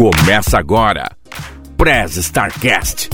[0.00, 1.10] Começa agora.
[1.76, 3.10] Prez Starcast.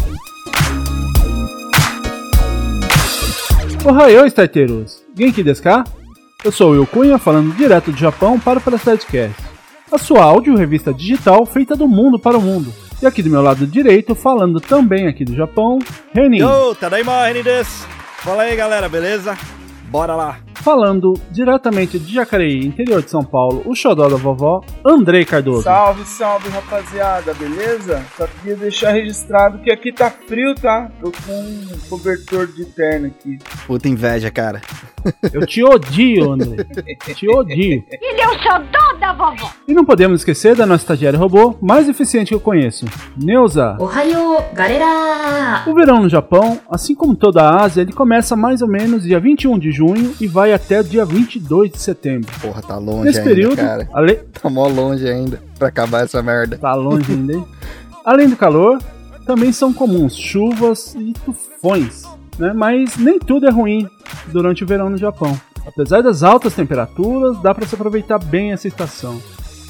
[3.85, 5.03] Ohayou, starteiros!
[5.19, 5.83] Genki desu ka?
[6.45, 9.35] Eu sou o Will Cunha, falando direto do Japão para o Prestadcast,
[9.91, 12.73] a sua áudio revista digital feita do mundo para o mundo.
[13.03, 15.81] E aqui do meu lado direito, falando também aqui do Japão,
[16.15, 16.39] Renin.
[16.39, 17.85] Yo, tadaima, Renin desu.
[18.19, 19.37] Fala aí, galera, beleza?
[19.91, 20.46] Bora lá.
[20.67, 25.63] Falando diretamente de Jacareí, interior de São Paulo, o xodó da vovó, Andrei Cardoso.
[25.63, 28.05] Salve, salve, rapaziada, beleza?
[28.17, 30.91] Só queria deixar registrado que aqui tá frio, tá?
[31.01, 33.39] Tô com um cobertor de terno aqui.
[33.65, 34.61] Puta inveja, cara.
[35.33, 36.57] Eu te odio, Andrei.
[37.15, 37.85] te odio.
[37.89, 39.49] Ele é o xodó da vovó.
[39.69, 43.77] E não podemos esquecer da nossa estagiária robô mais eficiente que eu conheço, Neuza.
[43.79, 45.63] Ohayou, galera!
[45.65, 49.21] O verão no Japão, assim como toda a Ásia, ele começa mais ou menos dia
[49.21, 52.31] 21 de junho e vai até dia 22 de setembro.
[52.41, 53.89] Porra, tá longe Nesse ainda, período, cara.
[53.93, 54.17] ale...
[54.41, 56.59] Tá mó longe ainda pra acabar essa merda.
[56.59, 57.45] tá longe ainda, hein?
[58.05, 58.81] Além do calor,
[59.27, 62.05] também são comuns chuvas e tufões,
[62.39, 62.53] né?
[62.53, 63.89] Mas nem tudo é ruim
[64.29, 65.39] durante o verão no Japão.
[65.67, 69.21] Apesar das altas temperaturas, dá para se aproveitar bem essa estação.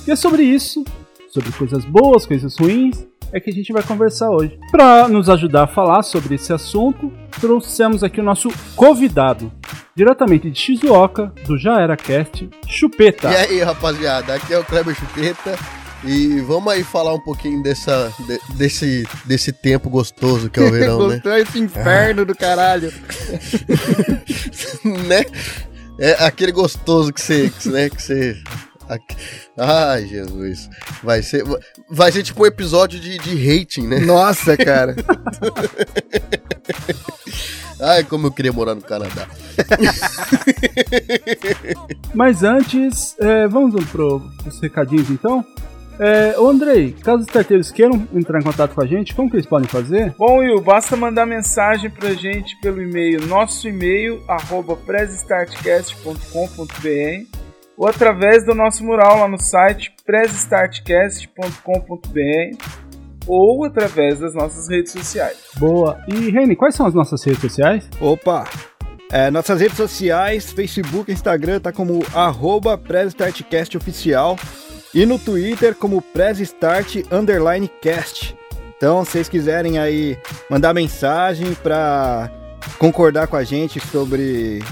[0.06, 0.84] E é sobre isso,
[1.30, 3.06] sobre coisas boas, coisas ruins,
[3.36, 4.58] é que a gente vai conversar hoje.
[4.70, 9.52] Para nos ajudar a falar sobre esse assunto, trouxemos aqui o nosso convidado,
[9.94, 13.30] diretamente de Shizuoka, do Já Era Cast, Chupeta.
[13.30, 15.54] E aí, rapaziada, aqui é o Kleber Chupeta
[16.02, 20.72] e vamos aí falar um pouquinho dessa, de- desse, desse tempo gostoso que é o
[20.72, 21.14] verão, né?
[21.16, 22.90] Gostou esse inferno do caralho.
[25.06, 25.26] né?
[25.98, 28.42] É aquele gostoso que você, que, né, que você...
[29.56, 30.68] Ai, Jesus.
[31.02, 31.42] Vai ser,
[31.90, 34.00] vai ser tipo um episódio de, de hating, né?
[34.00, 34.94] Nossa, cara.
[37.80, 39.26] Ai, como eu queria morar no Canadá.
[42.14, 45.44] Mas antes, é, vamos pro, os recadinhos então.
[45.98, 49.36] É, ô Andrei, caso os starteiros queiram entrar em contato com a gente, como que
[49.36, 50.14] eles podem fazer?
[50.18, 57.45] Bom, Will, basta mandar mensagem pra gente pelo e-mail, nosso e-mail, arroba pressstartcast.com.br
[57.76, 62.86] ou através do nosso mural lá no site pressstartcast.com.br
[63.26, 65.36] ou através das nossas redes sociais.
[65.58, 65.98] Boa.
[66.08, 67.88] E Reni, quais são as nossas redes sociais?
[68.00, 68.44] Opa.
[69.10, 74.36] É, nossas redes sociais, Facebook, Instagram, tá como arroba PressStartCast Oficial.
[74.94, 78.36] E no Twitter como PressStart Underline Cast.
[78.76, 80.18] Então, se vocês quiserem aí
[80.50, 82.30] mandar mensagem pra
[82.78, 84.62] concordar com a gente sobre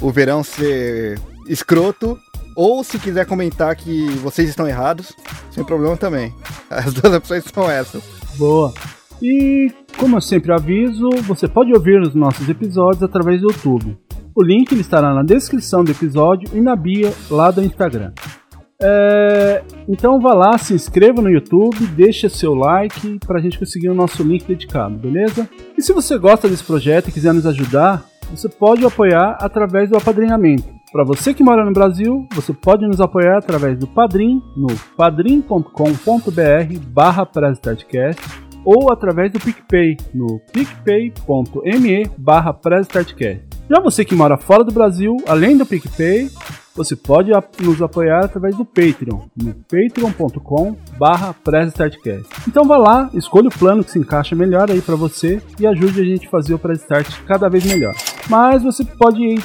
[0.00, 2.18] o verão ser escroto,
[2.60, 5.16] ou se quiser comentar que vocês estão errados,
[5.50, 6.34] sem problema também.
[6.68, 8.02] As duas opções são essas.
[8.36, 8.74] Boa.
[9.22, 13.96] E, como eu sempre aviso, você pode ouvir os nossos episódios através do YouTube.
[14.34, 18.12] O link estará na descrição do episódio e na bio lá do Instagram.
[18.82, 23.88] É, então vá lá, se inscreva no YouTube, deixe seu like para a gente conseguir
[23.88, 25.48] o nosso link dedicado, beleza?
[25.78, 29.96] E se você gosta desse projeto e quiser nos ajudar, você pode apoiar através do
[29.96, 30.79] apadrinhamento.
[30.92, 35.70] Para você que mora no Brasil, você pode nos apoiar através do Padrim no padrim.com.br
[36.88, 37.28] barra
[38.64, 42.60] ou através do PicPay no picpay.me barra.
[43.70, 46.28] Já você que mora fora do Brasil, além do PicPay,
[46.74, 47.30] você pode
[47.60, 51.36] nos apoiar através do Patreon, no patreon.com barra.
[52.48, 56.00] Então vá lá, escolha o plano que se encaixa melhor aí para você e ajude
[56.00, 57.94] a gente a fazer o Press Start cada vez melhor.
[58.28, 59.36] Mas você pode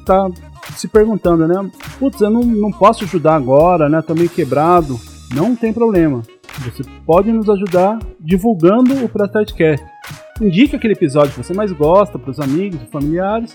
[0.00, 0.28] estar
[0.76, 1.70] se perguntando, né?
[1.98, 4.02] Putz, eu não, não posso ajudar agora, né?
[4.02, 4.98] Tô meio quebrado.
[5.34, 6.22] Não tem problema.
[6.64, 9.86] Você pode nos ajudar divulgando o Press Startcast.
[10.40, 13.54] Indique aquele episódio que você mais gosta para os amigos e familiares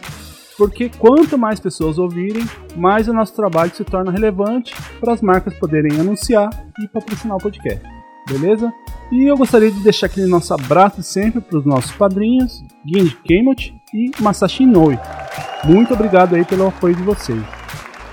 [0.57, 5.53] porque quanto mais pessoas ouvirem, mais o nosso trabalho se torna relevante para as marcas
[5.55, 6.49] poderem anunciar
[6.79, 7.83] e patrocinar o podcast.
[8.27, 8.71] Beleza?
[9.11, 13.82] E eu gostaria de deixar aquele nosso abraço sempre para os nossos padrinhos, Genji Kemochi
[13.93, 14.99] e Masashi Inoue.
[15.63, 17.41] Muito obrigado aí pelo apoio de vocês.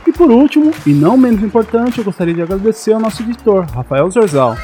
[0.06, 4.10] E por último, e não menos importante, eu gostaria de agradecer ao nosso editor, Rafael
[4.10, 4.56] Zorzal.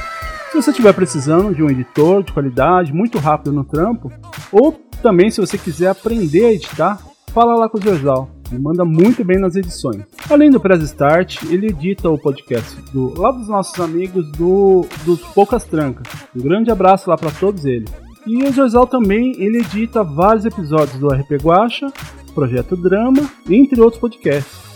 [0.51, 4.13] Se você estiver precisando de um editor de qualidade, muito rápido no trampo,
[4.51, 4.73] ou
[5.03, 6.99] também se você quiser aprender a editar,
[7.33, 8.31] fala lá com o Zorzal.
[8.51, 10.03] Ele manda muito bem nas edições.
[10.31, 15.21] Além do Press Start, ele edita o podcast do, lá dos nossos amigos do, dos
[15.35, 16.07] Poucas Trancas.
[16.35, 17.91] Um grande abraço lá para todos eles.
[18.27, 21.93] E o Zorzal também ele edita vários episódios do RP Guacha,
[22.35, 24.67] Projeto Drama, entre outros podcasts.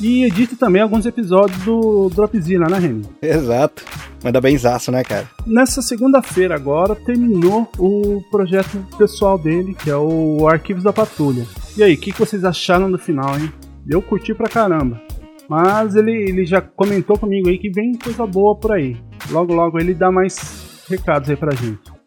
[0.00, 3.04] E edita também alguns episódios do Dropzilla, né, Remy?
[3.20, 3.84] Exato.
[4.24, 5.28] Manda benzaço, né, cara?
[5.46, 11.46] Nessa segunda-feira agora terminou o projeto pessoal dele, que é o Arquivos da Patrulha.
[11.76, 13.52] E aí, o que, que vocês acharam do final, hein?
[13.86, 15.00] Eu curti pra caramba.
[15.48, 18.96] Mas ele, ele já comentou comigo aí que vem coisa boa por aí.
[19.30, 21.99] Logo, logo ele dá mais recados aí pra gente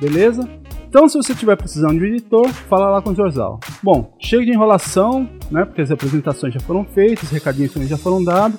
[0.00, 0.48] beleza?
[0.88, 3.60] Então, se você tiver precisando de um editor, fala lá com o Jorzal.
[3.82, 5.64] Bom, chega de enrolação, né?
[5.64, 8.58] Porque as apresentações já foram feitas, os recadinhos também já foram dados.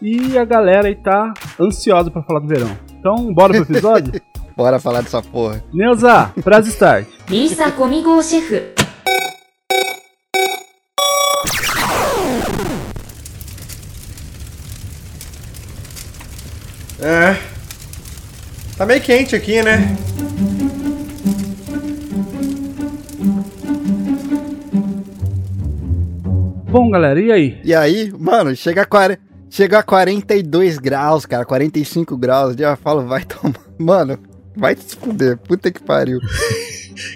[0.00, 2.70] E a galera aí tá ansiosa para falar do verão.
[3.00, 4.20] Então, bora pro episódio?
[4.56, 5.64] bora falar dessa porra.
[5.72, 7.08] Neuza, prazer start.
[7.28, 8.62] Lisa comigo, chefe.
[17.00, 17.36] É.
[18.76, 19.96] Tá meio quente aqui, né?
[26.70, 27.60] Bom, galera, e aí?
[27.64, 32.52] E aí, mano, chega a, 40, chega a 42 graus, cara, 45 graus.
[32.52, 33.58] Eu já falo, vai tomar.
[33.78, 34.18] Mano,
[34.54, 35.38] vai se fuder.
[35.38, 36.18] Puta que pariu.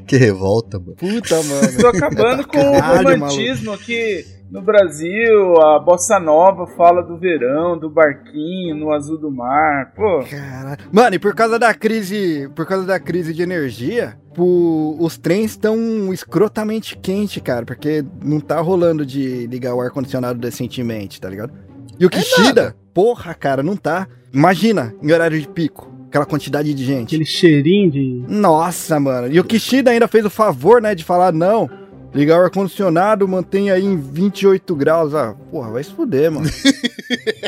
[0.06, 0.94] Que revolta, mano.
[0.94, 1.68] Puta, mano.
[1.80, 5.60] Tô acabando com o Caralho, romantismo aqui no Brasil.
[5.60, 9.92] A bossa nova fala do verão, do barquinho, no azul do mar.
[9.96, 10.78] Pô, Caralho.
[10.92, 15.52] Mano, e por causa da crise, por causa da crise de energia, o- os trens
[15.52, 21.28] estão escrotamente quentes, cara, porque não tá rolando de ligar o ar condicionado decentemente, tá
[21.28, 21.52] ligado?
[21.98, 24.08] E o Kishida, porra, cara, não tá.
[24.32, 27.14] Imagina, em horário de pico, aquela quantidade de gente.
[27.14, 28.24] Aquele cheirinho de.
[28.28, 29.28] Nossa, mano.
[29.32, 31.68] E o Kishida ainda fez o favor, né, de falar, não,
[32.14, 35.14] ligar o ar-condicionado, mantém aí em 28 graus.
[35.14, 36.46] Ah, porra, vai se fuder, mano.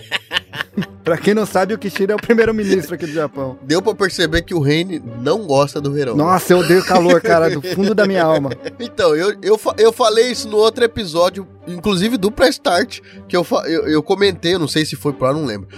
[1.05, 3.59] pra quem não sabe, o Kishida é o primeiro-ministro aqui do Japão.
[3.63, 6.17] Deu pra perceber que o Reine não gosta do verão.
[6.17, 8.51] Nossa, eu odeio calor, cara, do fundo da minha alma.
[8.81, 13.87] Então, eu, eu, eu falei isso no outro episódio, inclusive do Prestart, que eu, eu,
[13.89, 15.69] eu comentei, eu não sei se foi pro ar, não lembro.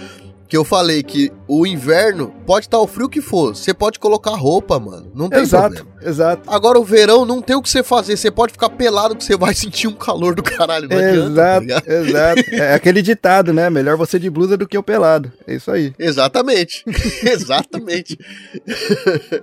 [0.47, 4.31] Que eu falei que o inverno pode estar o frio que for, você pode colocar
[4.31, 5.11] roupa, mano.
[5.15, 5.97] Não tem Exato, problema.
[6.09, 6.41] exato.
[6.49, 9.35] Agora o verão não tem o que você fazer, você pode ficar pelado que você
[9.37, 12.41] vai sentir um calor do caralho, não adianta, tá Exato, exato.
[12.57, 13.69] É aquele ditado, né?
[13.69, 15.31] Melhor você de blusa do que o pelado.
[15.45, 15.93] É isso aí.
[15.99, 16.83] Exatamente,
[17.23, 18.17] exatamente.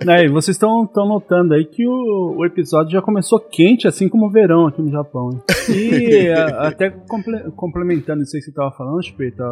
[0.07, 4.31] Aí, vocês estão notando aí que o, o episódio já começou quente, assim como o
[4.31, 5.29] verão aqui no Japão.
[5.69, 9.43] E a- até comple- complementando isso aí que você tava falando, Chupeta,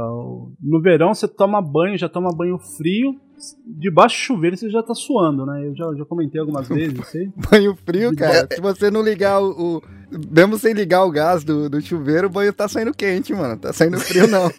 [0.61, 3.19] no verão você toma banho, já toma banho frio,
[3.65, 5.67] debaixo do chuveiro você já tá suando, né?
[5.67, 7.29] Eu já, já comentei algumas vezes, aí.
[7.51, 8.47] Banho frio, cara.
[8.51, 9.77] Se você não ligar o.
[9.77, 9.83] o-
[10.31, 13.57] mesmo sem ligar o gás do, do chuveiro, o banho tá saindo quente, mano.
[13.57, 14.51] Tá saindo frio, não.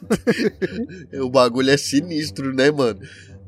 [1.24, 2.98] O bagulho é sinistro, né, mano?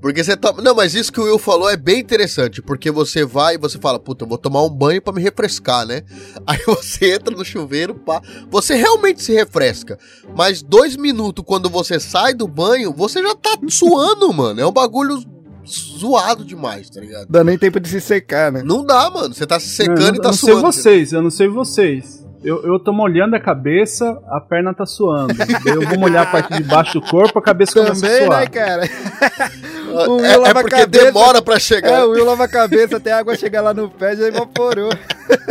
[0.06, 0.62] Porque você toma.
[0.62, 2.62] Não, mas isso que o Will falou é bem interessante.
[2.62, 5.84] Porque você vai e você fala, puta, eu vou tomar um banho pra me refrescar,
[5.84, 6.02] né?
[6.46, 8.22] Aí você entra no chuveiro, pá.
[8.48, 9.98] Você realmente se refresca.
[10.36, 14.60] Mas dois minutos quando você sai do banho, você já tá suando, mano.
[14.60, 15.20] É um bagulho
[15.66, 17.26] zoado demais, tá ligado?
[17.28, 18.62] Dá nem tempo de se secar, né?
[18.62, 19.34] Não dá, mano.
[19.34, 20.72] Você tá se secando eu, e eu tá não sei suando.
[20.72, 22.24] vocês, eu não sei vocês.
[22.46, 25.34] Eu, eu tô molhando a cabeça, a perna tá suando.
[25.66, 28.40] Eu vou molhar a parte de baixo do corpo, a cabeça começa a Também, suar.
[28.40, 28.82] né, cara?
[29.96, 31.04] O Will É, é lava a porque cabeça.
[31.06, 31.88] demora pra chegar.
[31.90, 34.90] É, o Will lava a cabeça até a água chegar lá no pé já evaporou.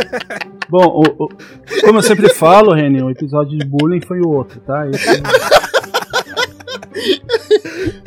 [0.70, 1.28] Bom, o- o-
[1.84, 4.88] como eu sempre falo, Reni, o episódio de bullying foi o outro, tá?
[4.88, 5.22] Esse-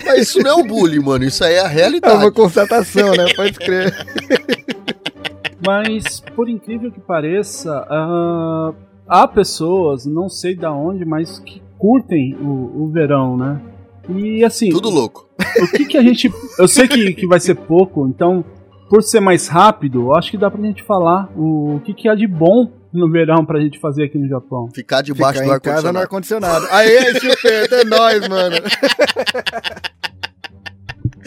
[0.05, 1.25] Mas isso não é o bullying, mano.
[1.25, 2.15] Isso aí é a É realidade.
[2.15, 3.25] uma constatação, né?
[3.35, 3.93] Pode crer.
[5.65, 8.71] Mas, por incrível que pareça, ah,
[9.07, 13.61] há pessoas, não sei da onde, mas que curtem o, o verão, né?
[14.09, 15.29] E assim, Tudo louco.
[15.61, 16.31] o que que a gente.
[16.57, 18.43] Eu sei que, que vai ser pouco, então,
[18.89, 22.09] por ser mais rápido, eu acho que dá pra gente falar o, o que, que
[22.09, 24.67] há de bom no verão pra gente fazer aqui no Japão.
[24.73, 26.65] Ficar debaixo Ficar do em casa no ar-condicionado.
[26.65, 26.75] ar-condicionado.
[26.75, 28.55] Aê, chupeta, é nóis, mano.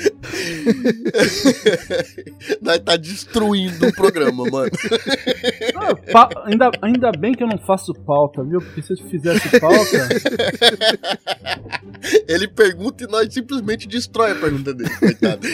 [2.60, 4.70] Nós tá destruindo o programa, mano.
[5.76, 8.60] Ah, pa- ainda, ainda bem que eu não faço pauta, viu?
[8.60, 10.08] Porque se eu fizesse pauta.
[12.28, 15.46] Ele pergunta e nós simplesmente destrói a pergunta dele, coitado.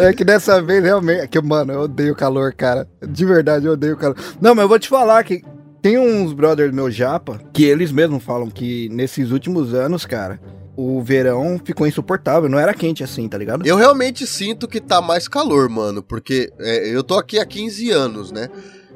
[0.00, 1.20] É que dessa vez realmente.
[1.22, 2.88] é Que, mano, eu odeio calor, cara.
[3.06, 4.16] De verdade, eu odeio calor.
[4.40, 5.42] Não, mas eu vou te falar que
[5.82, 10.40] tem uns brothers meu japa que eles mesmos falam que nesses últimos anos, cara,
[10.98, 12.48] o verão ficou insuportável.
[12.48, 13.66] Não era quente assim, tá ligado?
[13.66, 17.90] Eu realmente sinto que tá mais calor, mano, porque é, eu tô aqui há 15
[17.90, 18.48] anos, né?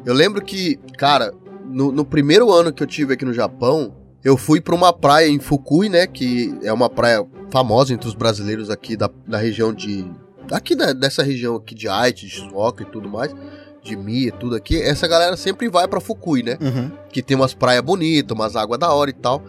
[0.05, 1.33] Eu lembro que, cara,
[1.67, 5.29] no, no primeiro ano que eu tive aqui no Japão, eu fui pra uma praia
[5.29, 6.07] em Fukui, né?
[6.07, 10.05] Que é uma praia famosa entre os brasileiros aqui da, da região de.
[10.51, 13.35] Aqui da- dessa região aqui de Aichi, de Shizuoka e tudo mais.
[13.83, 14.81] De Mie, tudo aqui.
[14.81, 16.57] Essa galera sempre vai pra Fukui, né?
[16.61, 16.91] Uhum.
[17.11, 19.43] que tem umas praias bonitas, umas águas da hora e tal.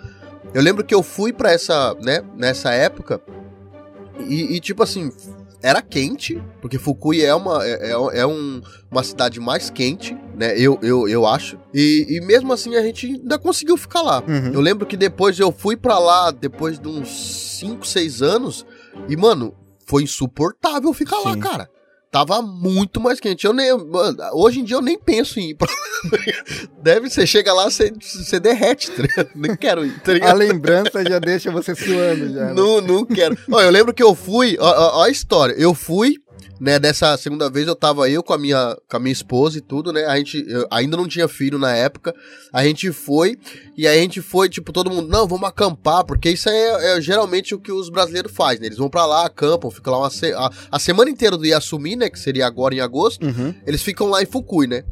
[0.55, 3.21] Eu lembro que eu fui pra essa, né, nessa época
[4.25, 5.11] e, e, tipo assim,
[5.61, 10.57] era quente, porque Fukui é uma, é, é- é um- uma cidade mais quente, né?
[10.57, 11.57] Eu, eu, eu acho.
[11.73, 14.23] E, e mesmo assim a gente ainda conseguiu ficar lá.
[14.25, 14.53] Uhum.
[14.53, 17.09] Eu lembro que depois eu fui pra lá, depois de uns
[17.59, 18.65] 5, 6 anos,
[19.09, 19.53] e, mano,
[19.85, 21.39] foi insuportável ficar lá, Sim.
[21.41, 21.69] cara.
[22.15, 23.45] Tava muito mais quente.
[23.45, 25.67] Eu nem, mano, hoje em dia eu nem penso em ir pra
[26.81, 29.25] Deve ser, chega lá, você, você derrete, tá?
[29.35, 32.45] Nem quero ir, tá A lembrança já deixa você suando já.
[32.45, 32.53] né?
[32.53, 33.37] Não, não quero.
[33.51, 35.55] Ó, eu lembro que eu fui, ó, ó, ó a história.
[35.57, 36.15] Eu fui,
[36.65, 39.61] né, dessa segunda vez eu tava eu com a minha, com a minha esposa e
[39.61, 40.03] tudo, né?
[40.05, 42.11] A gente ainda não tinha filho na época.
[42.51, 43.37] A gente foi,
[43.77, 47.01] e aí a gente foi, tipo, todo mundo, não, vamos acampar, porque isso é, é
[47.01, 48.65] geralmente o que os brasileiros fazem, né?
[48.65, 51.95] Eles vão pra lá, acampam, ficam lá uma se a, a semana inteira do Yasumi,
[51.95, 52.09] né?
[52.09, 53.23] Que seria agora em agosto.
[53.23, 53.53] Uhum.
[53.67, 54.83] Eles ficam lá em Fukui, né?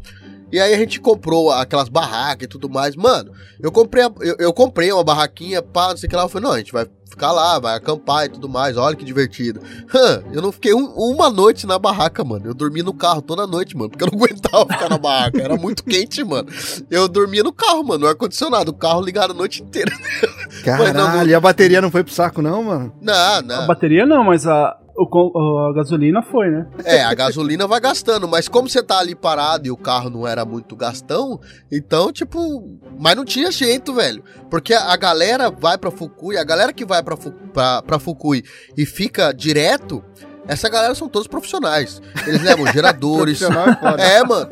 [0.53, 2.95] E aí a gente comprou aquelas barracas e tudo mais.
[2.95, 6.21] Mano, eu comprei, a- eu, eu comprei uma barraquinha, pá, não sei o que lá.
[6.23, 8.77] Eu falei, não, a gente vai ficar lá, vai acampar e tudo mais.
[8.77, 9.59] Olha que divertido.
[9.93, 12.45] Hã, eu não fiquei um- uma noite na barraca, mano.
[12.45, 15.41] Eu dormi no carro toda noite, mano, porque eu não aguentava ficar na barraca.
[15.41, 16.47] Era muito quente, mano.
[16.89, 18.69] Eu dormia no carro, mano, no ar-condicionado.
[18.69, 19.91] O carro ligado a noite inteira.
[20.63, 22.93] Caralho, não, não- e a bateria não foi pro saco, não, mano?
[23.01, 23.65] Não, A não.
[23.67, 26.67] bateria não, mas a, o a gasolina foi, né?
[26.85, 30.27] É, a gasolina vai gastando, mas como você tá ali parado e o carro não
[30.27, 31.39] era muito gastão,
[31.71, 32.39] então, tipo,
[32.99, 34.23] mas não tinha jeito, velho.
[34.49, 38.43] Porque a galera vai pra Fukui, a galera que vai pra, Fu- pra, pra Fukui
[38.77, 40.03] e fica direto,
[40.47, 42.01] essa galera são todos profissionais.
[42.27, 43.41] Eles levam geradores.
[43.41, 44.17] É.
[44.17, 44.47] É, mano.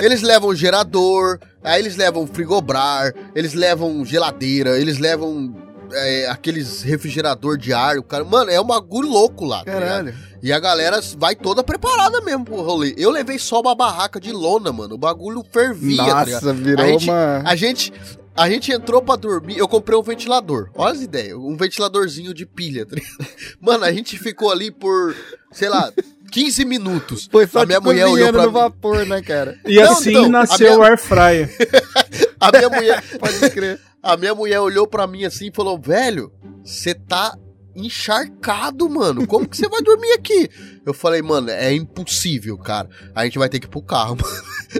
[0.00, 5.54] Eles levam gerador, aí eles levam frigobrar, eles levam geladeira, eles levam
[5.94, 7.98] é, aqueles refrigerador de ar.
[7.98, 9.64] O cara, mano, é um bagulho louco lá.
[9.64, 9.72] tá?
[9.72, 10.14] Caralho.
[10.42, 12.94] E a galera vai toda preparada mesmo pro rolê.
[12.96, 14.94] Eu levei só uma barraca de lona, mano.
[14.94, 16.26] O bagulho fervia, tá?
[16.26, 17.42] Nossa, virou A gente- uma.
[17.44, 17.92] A gente,
[18.36, 20.68] a gente entrou pra dormir, eu comprei um ventilador.
[20.74, 22.96] Olha as ideias, um ventiladorzinho de pilha, tá?
[23.60, 25.14] Mano, a gente ficou ali por,
[25.52, 25.92] sei lá,
[26.32, 27.28] 15 minutos.
[27.30, 28.54] Foi só a minha te mulher olhou pra no mim.
[28.54, 29.56] vapor, né, cara?
[29.64, 31.56] E Não, assim então, nasceu minha- o Air Fryer.
[32.42, 33.80] A minha mulher, Pode crer.
[34.02, 36.32] a minha mulher olhou pra mim assim e falou: "Velho,
[36.64, 37.36] você tá
[37.74, 39.26] encharcado, mano.
[39.26, 40.48] Como que você vai dormir aqui?"
[40.84, 42.88] Eu falei: "Mano, é impossível, cara.
[43.14, 44.16] A gente vai ter que ir pro carro."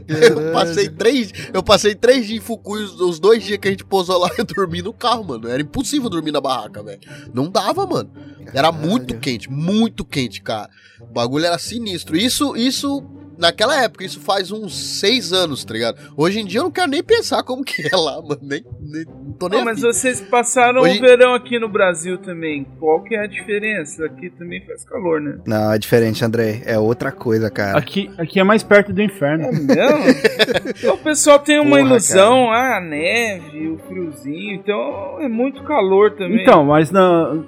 [0.08, 3.70] Eu passei três, eu passei três dias em Fukui, os, os dois dias que a
[3.70, 5.46] gente pousou lá, eu dormi no carro, mano.
[5.46, 6.98] Era impossível dormir na barraca, velho.
[7.34, 8.10] Não dava, mano.
[8.54, 10.70] Era muito quente, muito quente, cara.
[10.98, 12.16] O bagulho era sinistro.
[12.16, 13.04] Isso, isso,
[13.42, 15.98] naquela época, isso faz uns seis anos, tá ligado?
[16.16, 18.38] Hoje em dia eu não quero nem pensar como que é lá, mano.
[18.40, 22.16] Nem, nem- não tô nem Não, mas vocês passaram Hoje- o verão aqui no Brasil
[22.18, 22.64] também.
[22.78, 24.06] Qual que é a diferença?
[24.06, 25.38] Aqui também faz calor, né?
[25.46, 26.62] Não, é diferente, André.
[26.64, 27.76] É outra coisa, cara.
[27.78, 29.44] Aqui, aqui é mais perto do inferno.
[29.46, 30.92] É mesmo?
[30.94, 36.12] o pessoal tem uma Porra, ilusão, ah, a neve, o friozinho, então é muito calor
[36.12, 36.42] também.
[36.42, 37.42] Então, mas na,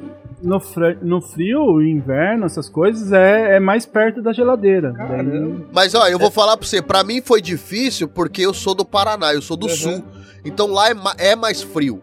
[0.45, 4.93] no, fre- no frio, inverno, essas coisas, é, é mais perto da geladeira.
[4.93, 5.65] Daí-.
[5.73, 8.85] Mas ó, eu vou falar pra você, pra mim foi difícil porque eu sou do
[8.85, 9.75] Paraná, eu sou do Uhum.
[9.75, 10.05] sul.
[10.45, 12.03] Então lá é, ma- é mais frio.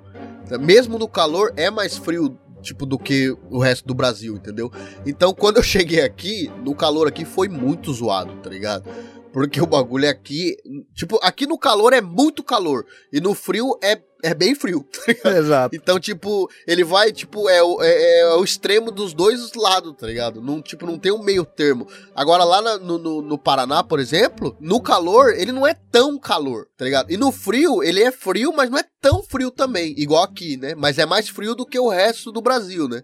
[0.59, 4.69] Mesmo no calor, é mais frio, tipo, do que o resto do Brasil, entendeu?
[5.05, 8.83] Então quando eu cheguei aqui, no calor aqui foi muito zoado, tá ligado?
[9.31, 10.55] Porque o bagulho aqui,
[10.93, 12.85] tipo, aqui no calor é muito calor.
[13.13, 14.85] E no frio é, é bem frio.
[15.23, 15.73] Exato.
[15.75, 20.05] Então, tipo, ele vai, tipo, é o, é, é o extremo dos dois lados, tá
[20.05, 20.41] ligado?
[20.41, 21.87] Não, tipo, não tem um meio termo.
[22.13, 26.19] Agora, lá na- no, no, no Paraná, por exemplo, no calor, ele não é tão
[26.19, 27.09] calor, tá ligado?
[27.09, 30.75] E no frio, ele é frio, mas não é tão frio também, igual aqui, né?
[30.75, 33.01] Mas é mais frio do que o resto do Brasil, né?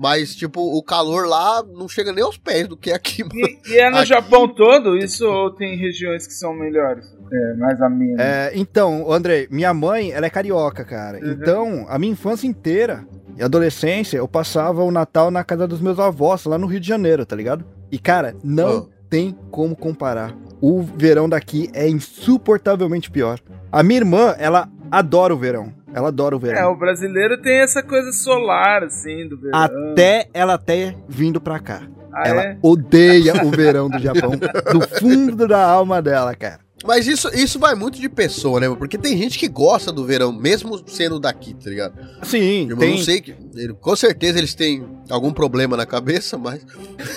[0.00, 3.34] Mas, tipo, o calor lá não chega nem aos pés do que aqui, mano.
[3.66, 7.04] E, e é no Aqui- Japão todo isso ou tem regiões que são melhores?
[7.32, 8.20] É, mais amenas.
[8.20, 11.18] É, então, André, minha mãe, ela é carioca, cara.
[11.18, 11.32] Uhum.
[11.32, 13.04] Então, a minha infância inteira
[13.36, 16.86] e adolescência, eu passava o Natal na casa dos meus avós, lá no Rio de
[16.86, 17.64] Janeiro, tá ligado?
[17.90, 18.94] E, cara, não Ah.
[19.10, 20.32] tem como comparar.
[20.60, 23.40] O verão daqui é insuportavelmente pior.
[23.72, 25.72] A minha irmã, ela adora o verão.
[25.94, 26.72] Ela adora o É, verão.
[26.72, 29.58] o brasileiro tem essa coisa solar, assim, do verão.
[29.58, 31.82] Até ela ter vindo pra cá.
[32.12, 32.58] Ah, ela é?
[32.62, 34.30] odeia o verão do Japão.
[34.30, 36.60] do fundo da alma dela, cara.
[36.86, 38.68] Mas isso, isso vai muito de pessoa, né?
[38.68, 41.94] Porque tem gente que gosta do verão, mesmo sendo daqui, tá ligado?
[42.22, 43.34] Sim, Eu tem, não sei que.
[43.80, 46.64] Com certeza eles têm algum problema na cabeça, mas.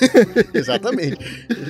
[0.53, 1.18] Exatamente.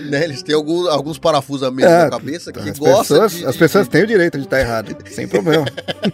[0.10, 0.24] né?
[0.24, 3.02] Eles têm algum- alguns parafusos a menos É, na cabeça que as gostam.
[3.22, 5.66] pessoas, de- as pessoas têm o direito de estar errado, sem problema.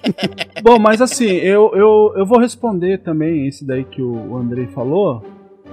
[0.63, 5.23] Bom, mas assim, eu, eu, eu vou responder também esse daí que o Andrei falou.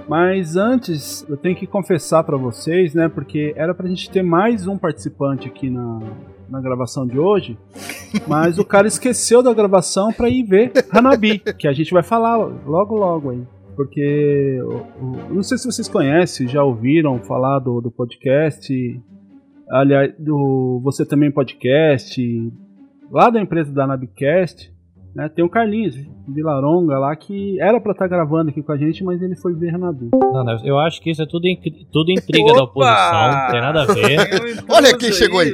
[0.07, 3.09] Mas antes, eu tenho que confessar pra vocês, né?
[3.09, 5.99] Porque era pra gente ter mais um participante aqui na,
[6.47, 7.57] na gravação de hoje.
[8.27, 12.37] Mas o cara esqueceu da gravação pra ir ver Hanabi, que a gente vai falar
[12.37, 13.43] logo logo aí.
[13.75, 18.71] porque o- o- não sei se vocês conhecem, já ouviram falar do, do podcast,
[19.69, 22.21] aliás, do Você Também Podcast,
[23.11, 24.71] lá da empresa da Nabcast,
[25.15, 25.95] né, tem o Carlinhos
[26.27, 29.71] Vilaronga lá que era pra estar gravando aqui com a gente, mas ele foi ver
[29.71, 30.09] Renabi.
[30.13, 31.47] Não, não, eu acho que isso é tudo,
[31.91, 32.71] tudo intriga da Opa!
[32.71, 34.63] oposição, não tem nada a ver.
[34.69, 35.53] Olha quem chegou aí.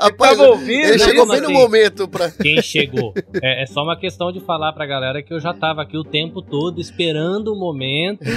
[0.00, 1.52] Rapaz, tava ouvindo, ele chegou bem no assim?
[1.52, 2.30] momento pra.
[2.30, 3.12] Quem chegou?
[3.42, 6.04] É, é só uma questão de falar pra galera que eu já tava aqui o
[6.04, 8.30] tempo todo esperando o momento de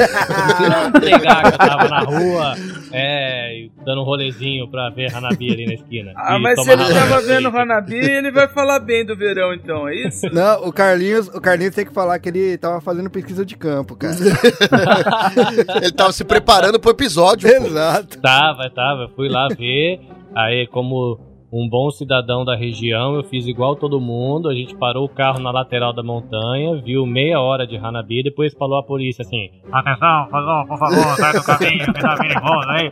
[0.97, 2.55] entregar que eu tava na rua,
[2.91, 6.13] é, dando um rolezinho pra ver Hanabi ali na esquina.
[6.15, 9.87] Ah, mas se ele tava vendo o Hanabi, ele vai falar bem do verão, então,
[9.87, 10.27] é isso?
[10.33, 13.95] Não, o Carlinhos, o Carlinhos tem que falar que ele tava fazendo pesquisa de campo,
[13.95, 14.15] cara.
[15.81, 17.49] Ele tava se preparando pro episódio.
[17.49, 17.65] pô.
[17.67, 18.19] Exato.
[18.21, 19.09] Tava, tava.
[19.15, 19.99] Fui lá ver.
[20.35, 21.19] Aí, como
[21.51, 24.47] um bom cidadão da região, eu fiz igual todo mundo.
[24.47, 28.53] A gente parou o carro na lateral da montanha, viu meia hora de Hanabi, depois
[28.53, 32.69] falou a polícia assim: Atenção, por favor, por favor, sai do caminho, que tá perigoso
[32.69, 32.91] aí.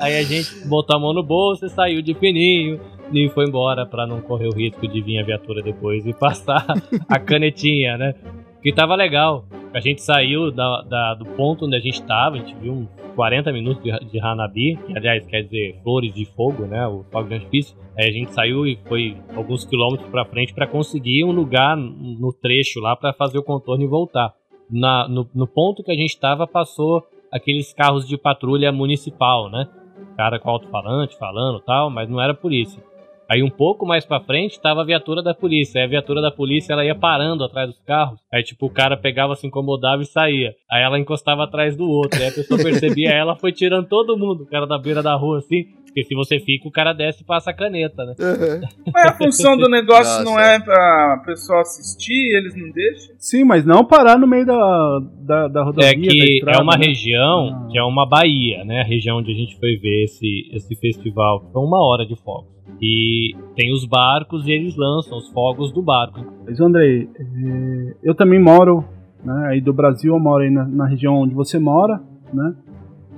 [0.00, 2.80] aí a gente botou a mão no bolso e saiu de fininho.
[3.12, 6.64] E foi embora pra não correr o risco de vir a viatura depois e passar
[7.06, 8.14] a canetinha, né?
[8.64, 9.44] Que tava legal.
[9.74, 12.88] A gente saiu da, da- do ponto onde a gente tava, a gente viu uns
[13.14, 16.86] 40 minutos de, de Hanabi, que aliás quer dizer flores de fogo, né?
[16.88, 17.76] O fogo de artifício.
[17.98, 22.32] Aí a gente saiu e foi alguns quilômetros pra frente pra conseguir um lugar no
[22.32, 24.32] trecho lá pra fazer o contorno e voltar.
[24.70, 29.68] Na, no, no ponto que a gente tava, passou aqueles carros de patrulha municipal, né?
[30.16, 32.82] Cara com alto-falante falando tal, mas não era polícia.
[33.30, 35.80] Aí um pouco mais pra frente tava a viatura da polícia.
[35.80, 38.18] Aí a viatura da polícia ela ia parando atrás dos carros.
[38.32, 40.54] Aí tipo o cara pegava, se incomodava e saía.
[40.70, 42.20] Aí ela encostava atrás do outro.
[42.20, 45.38] Aí a pessoa percebia ela, foi tirando todo mundo, o cara da beira da rua
[45.38, 45.64] assim.
[45.94, 48.14] Porque se você fica, o cara desce e passa a caneta, né?
[48.92, 50.24] Mas a função do negócio Nossa.
[50.24, 53.14] não é pra pessoal assistir, eles não deixam?
[53.16, 55.90] Sim, mas não parar no meio da, da, da rodovia.
[55.90, 56.86] É da que estrada, é uma né?
[56.86, 57.68] região Ah.
[57.70, 58.80] que é uma baía, né?
[58.80, 61.48] A região onde a gente foi ver esse, esse festival.
[61.52, 62.53] Foi uma hora de fogos.
[62.80, 66.24] E tem os barcos e eles lançam os fogos do barco.
[66.46, 68.84] Mas, Andrei, é, eu também moro,
[69.24, 72.00] né, aí do Brasil, eu moro aí na, na região onde você mora,
[72.32, 72.54] né?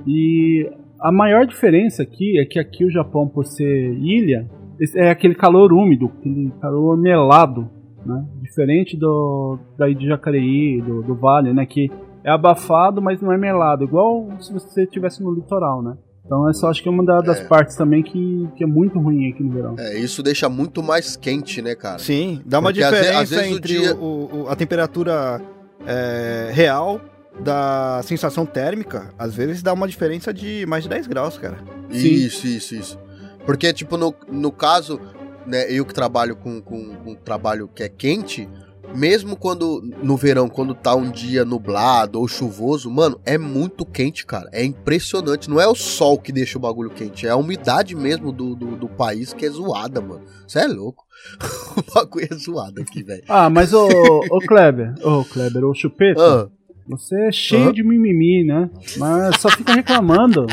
[0.06, 4.48] E a maior diferença aqui é que aqui o Japão, por ser ilha,
[4.94, 7.68] é aquele calor úmido, aquele calor melado,
[8.04, 8.24] né?
[8.40, 11.66] Diferente do daí de Jacareí, do, do Vale, né?
[11.66, 11.90] Que
[12.22, 15.96] é abafado, mas não é melado, igual se você estivesse no litoral, né?
[16.26, 17.44] Então essa eu acho que é uma da- das É.
[17.44, 19.76] partes também que, que é muito ruim aqui no verão.
[19.78, 21.98] É, isso deixa muito mais quente, né, cara?
[22.00, 25.40] Sim, dá uma Porque às diferença às vezes o entre dia- o- o- a temperatura
[25.86, 27.00] é, real
[27.44, 29.10] da sensação térmica.
[29.18, 31.58] Às vezes dá uma diferença de mais de 10 graus, cara.
[31.90, 32.08] Sim.
[32.08, 32.98] Isso, isso, isso.
[33.44, 34.98] Porque, tipo, no, no caso,
[35.46, 38.48] né, eu que trabalho com, com, com um trabalho que é quente,
[38.96, 44.24] mesmo quando, no verão, quando tá um dia nublado ou chuvoso, mano, é muito quente,
[44.24, 44.48] cara.
[44.52, 45.48] É impressionante.
[45.50, 48.76] Não é o sol que deixa o bagulho quente, é a umidade mesmo do, do,
[48.76, 50.22] do país que é zoada, mano.
[50.46, 51.04] Você é louco.
[51.76, 53.22] o bagulho é zoado aqui, velho.
[53.28, 53.88] Ah, mas ô,
[54.30, 56.48] ô Kleber, ô Kleber, ô Chupeta, Ah,
[56.88, 57.72] você é cheio Aham.
[57.72, 58.70] de mimimi, né?
[58.96, 60.46] Mas só fica reclamando.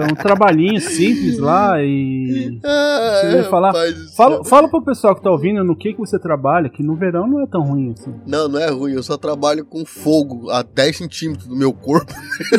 [0.00, 2.58] É um trabalhinho simples lá e.
[2.64, 3.72] ah, ia falar-
[4.16, 7.26] Fala, fala pro pessoal que tá ouvindo no que, que você trabalha, que no verão
[7.26, 8.14] não é tão ruim assim.
[8.26, 8.92] Não, não é ruim.
[8.94, 12.12] Eu só trabalho com fogo a 10 centímetros do meu corpo.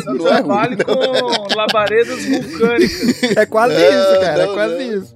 [0.06, 0.86] Eu não é trabalho ruim.
[0.86, 1.48] não.
[1.48, 3.22] com labaredas vulcânicas.
[3.36, 4.42] É quase É, isso, cara.
[4.42, 4.98] é não, quase não.
[4.98, 5.14] isso.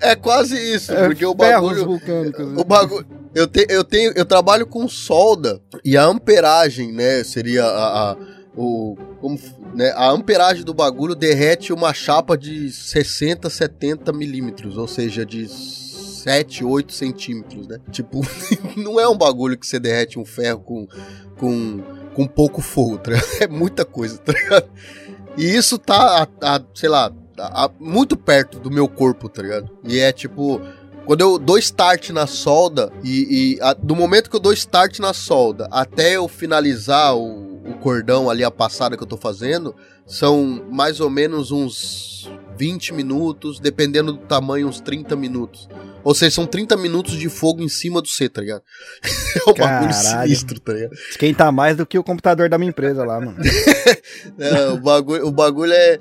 [0.00, 1.84] É quase isso, É porque o bagulho.
[1.84, 2.46] vulcânicos.
[2.48, 2.54] né?
[2.60, 3.06] O bagulho.
[3.34, 7.22] Eu, te, eu, tenho, eu trabalho com solda e a amperagem, né?
[7.24, 8.12] Seria a.
[8.12, 8.16] a-
[8.54, 9.38] o, como,
[9.74, 15.48] né, a amperagem do bagulho derrete uma chapa de 60, 70 milímetros, ou seja, de
[15.48, 17.78] 7, 8 centímetros, né?
[17.90, 18.20] Tipo,
[18.76, 20.86] não é um bagulho que você derrete um ferro com,
[21.38, 21.80] com,
[22.14, 23.12] com pouco fogo, tá?
[23.40, 24.68] É muita coisa, tá ligado?
[25.38, 29.70] E isso tá, a, a- sei lá, a- muito perto do meu corpo, tá ligado?
[29.82, 30.60] E é tipo,
[31.04, 34.98] quando eu dou start na solda, e, e a- do momento que eu dou start
[34.98, 39.74] na solda até eu finalizar o, o cordão ali, a passada que eu tô fazendo,
[40.06, 45.68] são mais ou menos uns 20 minutos, dependendo do tamanho, uns 30 minutos.
[46.04, 48.62] Ou seja, são 30 minutos de fogo em cima do C, tá ligado?
[49.34, 50.22] É um bagulho Caralho.
[50.28, 50.92] sinistro, tá ligado?
[51.10, 53.36] Esquenta mais do que o computador da minha empresa lá, mano.
[54.38, 55.98] É, o, bagulho, o bagulho é,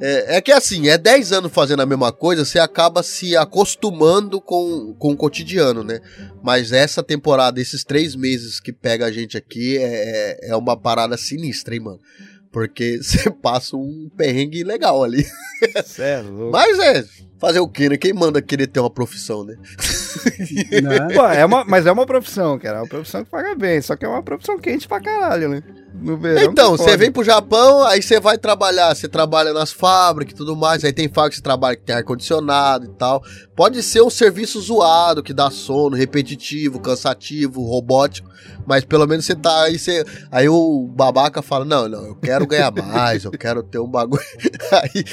[0.00, 0.36] é.
[0.36, 4.94] É que assim, é 10 anos fazendo a mesma coisa, você acaba se acostumando com,
[4.98, 6.00] com o cotidiano, né?
[6.42, 9.82] Mas essa temporada, esses três meses que pega a gente aqui, é,
[10.44, 12.00] é- é uma parada sinistra, hein, mano?
[12.50, 15.24] Porque você passa um perrengue legal ali.
[15.84, 16.22] Cê é.
[16.50, 17.04] Mas é,
[17.38, 17.96] fazer o quê, né?
[17.96, 19.56] Quem manda querer ter uma profissão, né?
[20.82, 21.14] né?
[21.14, 22.78] Pô, é uma, mas é uma profissão, cara.
[22.78, 23.80] É uma profissão que paga bem.
[23.80, 25.62] Só que é uma profissão quente pra caralho, né?
[25.94, 26.42] No verão.
[26.42, 30.56] Então, você vem pro Japão, aí você vai trabalhar, você trabalha nas fábricas e tudo
[30.56, 33.22] mais, aí tem fábrica que você trabalha que tem ar-condicionado e tal.
[33.54, 38.30] Pode ser um serviço zoado, que dá sono, repetitivo, cansativo, robótico,
[38.66, 42.46] mas pelo menos você tá aí, você, aí o babaca fala, não, não, eu quero
[42.46, 44.22] ganhar mais, eu quero ter um bagulho.
[44.72, 45.04] Aí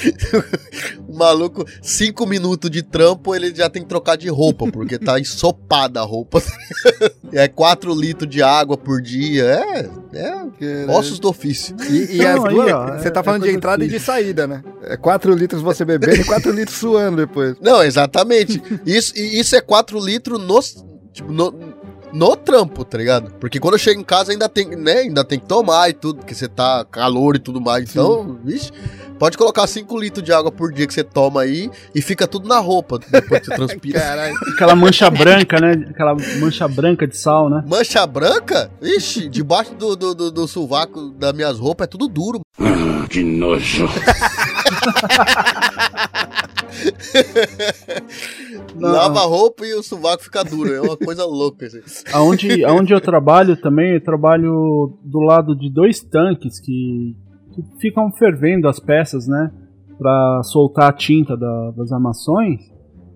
[1.06, 5.20] o maluco, cinco minutos de trampo, ele já tem que trocar de roupa, porque tá
[5.20, 6.42] ensopada a roupa.
[7.32, 9.88] É quatro litros de água por dia, é,
[10.18, 10.46] é
[10.88, 11.76] ossos do ofício.
[11.88, 13.84] E, e Não, as aí, duas, ó, você é- tá é falando de coisa entrada
[13.84, 14.62] e de saída, né?
[14.82, 17.56] É 4 litros você bebendo e 4 litros suando depois.
[17.60, 18.62] Não, exatamente.
[18.84, 20.60] Isso, isso é 4 litros no,
[21.12, 21.54] tipo, no,
[22.12, 23.32] no trampo, tá ligado?
[23.38, 26.18] Porque quando eu chego em casa ainda tem, né, ainda tem que tomar e tudo,
[26.18, 27.88] porque você tá calor e tudo mais.
[27.90, 28.70] Então, vixe,
[29.20, 32.48] pode colocar 5 litros de água por dia que você toma aí e fica tudo
[32.48, 34.00] na roupa depois que você transpira.
[34.00, 34.34] Caralho.
[34.54, 35.86] Aquela mancha branca, né?
[35.90, 37.62] Aquela mancha branca de sal, né?
[37.68, 38.70] Mancha branca?
[38.80, 42.40] Ixi, debaixo do, do, do, do sovaco das minhas roupas é tudo duro.
[43.10, 43.86] Que nojo.
[48.74, 48.88] Não.
[48.90, 50.72] Lava a roupa e o sovaco fica duro.
[50.72, 51.66] É uma coisa louca.
[51.66, 51.80] Assim.
[52.10, 57.14] Aonde, aonde eu trabalho também, eu trabalho do lado de dois tanques que,
[57.54, 59.50] que ficam fervendo as peças, né?
[59.98, 62.60] Pra soltar a tinta da- das armações.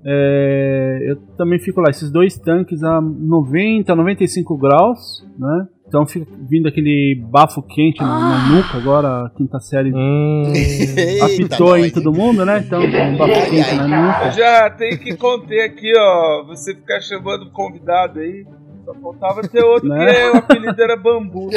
[0.06, 5.66] É, eu também fico lá, esses dois tanques a 90, 95 graus, né?
[5.88, 10.42] Então fica vindo aquele bafo quente na, na nuca agora, a quinta série Hum,
[11.24, 12.62] apitou aí em todo mundo, né?
[12.66, 14.30] Então, um bafo quente na nuca.
[14.32, 16.44] Já tenho que conter aqui, ó.
[16.48, 18.44] Você ficar chamando o convidado aí.
[18.84, 20.12] Só faltava ter outro Né?
[20.12, 21.50] que o apelido era Bambu.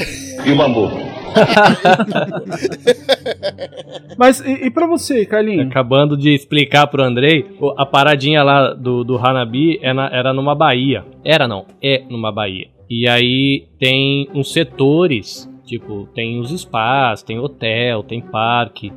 [0.46, 0.90] E o bambu?
[4.18, 5.68] Mas e, e pra você, Carlinhos?
[5.68, 7.46] Acabando de explicar pro Andrei,
[7.78, 11.06] a paradinha lá do, do Hanabi é na- era numa baía.
[11.24, 12.68] Era não, é numa baía.
[12.90, 18.92] E aí tem uns setores, tipo, tem os spas, tem hotel, tem parque.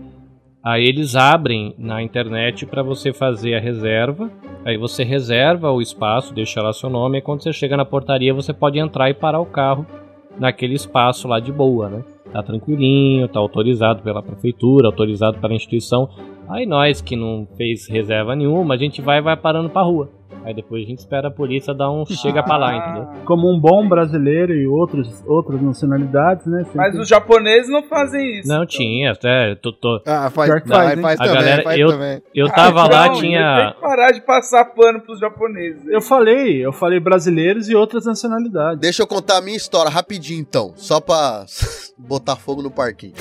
[0.62, 4.30] Aí eles abrem na internet pra você fazer a reserva.
[4.64, 8.34] Aí você reserva o espaço, deixa lá seu nome, e quando você chega na portaria
[8.34, 9.86] você pode entrar e parar o carro
[10.38, 12.04] naquele espaço lá de boa, né?
[12.30, 16.08] Tá tranquilinho, tá autorizado pela prefeitura, autorizado pela instituição.
[16.48, 20.19] Aí nós que não fez reserva nenhuma, a gente vai vai parando pra rua.
[20.44, 23.08] Aí depois a gente espera a polícia dar um chega pra lá, entendeu?
[23.26, 26.64] Como um bom brasileiro e outros, outras nacionalidades, né?
[26.64, 28.48] Sempre- Mas os japoneses não fazem isso.
[28.48, 31.04] Não tinha, até tô, tô- Ah, faz, não, faz, faz, hein?
[31.04, 32.22] A também, galera- faz eu- também.
[32.34, 35.86] eu Ah, tava lá, então, Tem tinha que parar de passar pano pros japoneses.
[35.88, 38.80] Eu falei, eu falei brasileiros e outras nacionalidades.
[38.80, 41.44] Deixa eu contar a minha história rapidinho então, só pra
[41.98, 43.12] botar fogo no parquinho.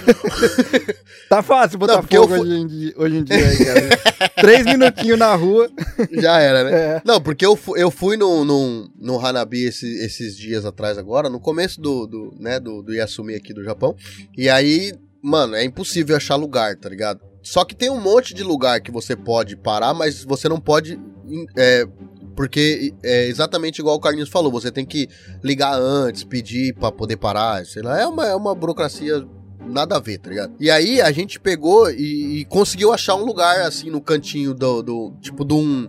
[1.29, 4.29] Tá fácil botar Não, eu fogo fu- hoje, em dia, hoje em dia aí, cara.
[4.39, 5.67] Três minutinhos na rua.
[6.11, 6.71] Já era, né?
[6.71, 6.98] É.
[7.05, 11.29] Não, porque eu, fu- eu fui no, no, no Hanabi esse- esses dias atrás agora,
[11.29, 13.95] no começo do, do, né, do, do Yasumi aqui do Japão.
[14.37, 17.19] E aí, mano, é impossível achar lugar, tá ligado?
[17.41, 20.99] Só que tem um monte de lugar que você pode parar, mas você não pode.
[21.57, 21.85] é,
[22.35, 25.09] porque é exatamente igual o Carlinhos falou, você tem que
[25.43, 27.99] ligar antes, pedir pra poder parar, sei lá.
[27.99, 29.25] É uma, é uma burocracia
[29.67, 30.53] nada a ver, tá ligado?
[30.59, 34.81] E aí a gente pegou e, e conseguiu achar um lugar assim no cantinho do,
[34.81, 35.85] do tipo de um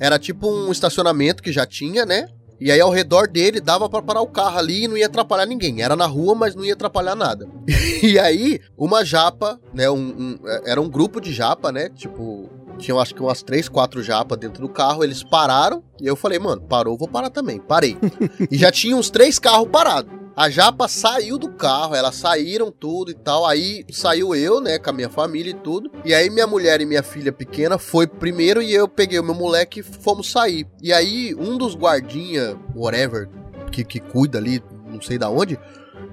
[0.00, 2.26] era tipo um estacionamento que já tinha, né?
[2.60, 5.46] E aí ao redor dele dava pra parar o carro ali e não ia atrapalhar
[5.46, 5.80] ninguém.
[5.82, 7.48] Era na rua, mas não ia atrapalhar nada.
[8.02, 9.88] e aí uma japa, né?
[9.90, 11.88] Um, um- era um grupo de japa, né?
[11.88, 15.04] Tipo tinham acho que umas três, quatro japas dentro do carro.
[15.04, 17.60] Eles pararam e eu falei, mano, parou, vou parar também.
[17.60, 17.96] Parei.
[18.50, 20.10] e já tinha uns três carros parados.
[20.40, 23.44] A japa saiu do carro, elas saíram tudo e tal.
[23.44, 25.90] Aí saiu eu, né, com a minha família e tudo.
[26.02, 29.34] E aí minha mulher e minha filha pequena foi primeiro e eu peguei o meu
[29.34, 30.66] moleque e fomos sair.
[30.80, 33.28] E aí um dos guardinha, whatever,
[33.70, 35.58] que, que cuida ali, não sei da onde,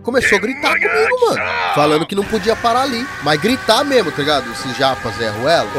[0.08, 1.42] começou a gritar comigo, mano.
[1.76, 3.06] Falando que não podia parar ali.
[3.24, 4.50] Mas gritar mesmo, tá ligado?
[4.54, 5.70] Esses japas Zé Ruelo.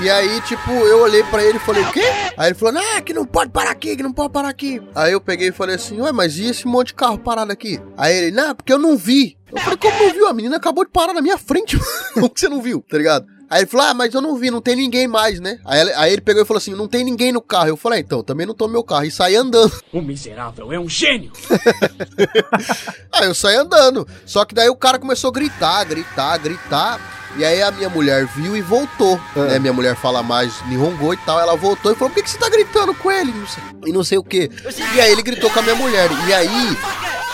[0.00, 2.02] E aí, tipo, eu olhei pra ele e falei, o quê?
[2.34, 4.80] Aí ele falou, ah, que não pode parar aqui, que não pode parar aqui.
[4.94, 7.78] Aí eu peguei e falei assim, ué, mas e esse monte de carro parado aqui?
[7.94, 9.36] Aí ele, não, porque eu não vi.
[9.52, 10.28] Eu falei, como não viu?
[10.28, 11.78] A menina acabou de parar na minha frente.
[12.14, 12.84] Como que você não viu?
[12.88, 13.26] Tá ligado?
[13.50, 15.58] Aí ele falou, ah, mas eu não vi, não tem ninguém mais, né?
[15.64, 17.68] Aí, ele- aí ele pegou e falou assim, não tem ninguém no carro.
[17.68, 19.04] Eu falei, ah, então, também não tô no meu carro.
[19.04, 19.72] E saí andando.
[19.92, 21.30] O miserável é um gênio.
[23.12, 24.06] Aí eu saí andando.
[24.26, 27.00] Só que daí o cara começou a gritar, gritar, gritar.
[27.36, 29.20] E aí a minha mulher viu e voltou.
[29.34, 29.58] Né?
[29.58, 31.40] Minha mulher fala mais Nihongo e tal.
[31.40, 33.34] Ela voltou e falou: Por que, que você tá gritando com ele?
[33.84, 34.48] E não sei o que.
[34.94, 36.08] E aí ele gritou com a minha mulher.
[36.28, 36.76] E aí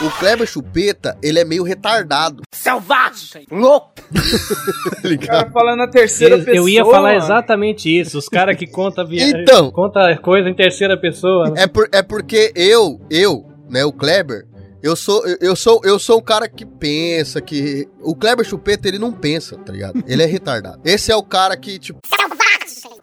[0.02, 2.42] O Kleber Chupeta, ele é meio retardado.
[2.52, 3.46] Selvagem!
[3.50, 3.92] Louco!
[4.10, 5.26] tá O ligado?
[5.28, 6.56] cara falando na terceira Eu, pessoa.
[6.56, 7.16] eu ia falar mano.
[7.24, 8.16] exatamente isso.
[8.16, 9.42] Os caras que contam viagem.
[9.42, 9.70] Então.
[9.70, 11.50] Conta coisa em terceira pessoa.
[11.50, 11.64] né?
[11.64, 14.46] É, por- é porque eu, eu, né, o Kleber,
[14.82, 18.88] eu sou, eu- eu sou, eu sou o cara que pensa que o Kleber Chupeta
[18.88, 20.02] ele não pensa, tá ligado?
[20.06, 20.80] Ele é retardado.
[20.82, 21.98] Esse é o cara que tipo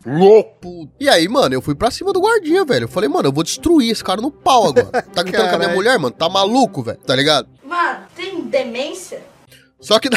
[0.07, 0.89] louco.
[0.99, 2.85] E aí, mano, eu fui pra cima do guardinha, velho.
[2.85, 5.03] Eu falei, mano, eu vou destruir esse cara no pau agora.
[5.13, 6.15] Tá gritando com a minha mulher, mano?
[6.15, 6.97] Tá maluco, velho?
[6.99, 7.47] Tá ligado?
[7.65, 9.21] Mano, tem demência?
[9.79, 10.09] Só que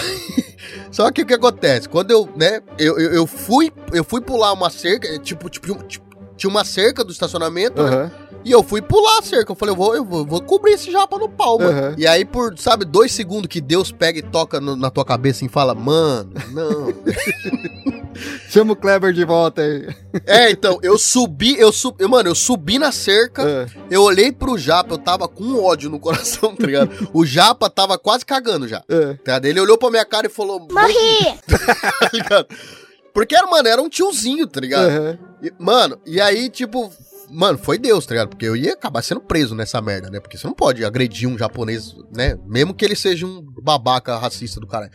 [0.91, 1.89] só que o que acontece?
[1.89, 6.07] Quando eu, né, eu, eu, eu fui, eu fui pular uma cerca, tipo, tipo, tipo,
[6.37, 8.11] tinha uma cerca do estacionamento, né?
[8.45, 9.53] E eu fui pular a cerca.
[9.53, 11.89] Eu falei, eu vou, eu vou, vou cobrir esse japa no pau, mano.
[11.89, 11.95] Uhum.
[11.99, 15.45] E aí, por, sabe, dois segundos que Deus pega e toca no- na tua cabeça
[15.45, 16.95] e fala, mano, não.
[18.51, 19.87] Chama o Kleber de volta aí.
[20.27, 24.95] é, então, eu subi, eu subi, mano, eu subi na cerca, eu olhei pro japa,
[24.95, 27.09] eu tava com ódio no coração, tá ligado?
[27.15, 28.79] O japa tava quase cagando já.
[28.79, 28.83] ah.
[29.25, 29.45] Tá ligado?
[29.47, 31.39] Ele olhou pra minha cara e falou, Morri!
[31.47, 32.47] tá ligado?
[33.15, 35.19] Porque, era, mano, era um tiozinho, tá ligado?
[35.43, 36.93] E, mano, e aí, tipo,
[37.31, 38.29] mano, foi Deus, tá ligado?
[38.31, 40.21] Porque eu ia acabar sendo preso nessa merda, né?
[40.21, 42.39] Porque você não pode agredir um japonês, né?
[42.47, 44.93] Mesmo que ele seja um babaca racista do caralho.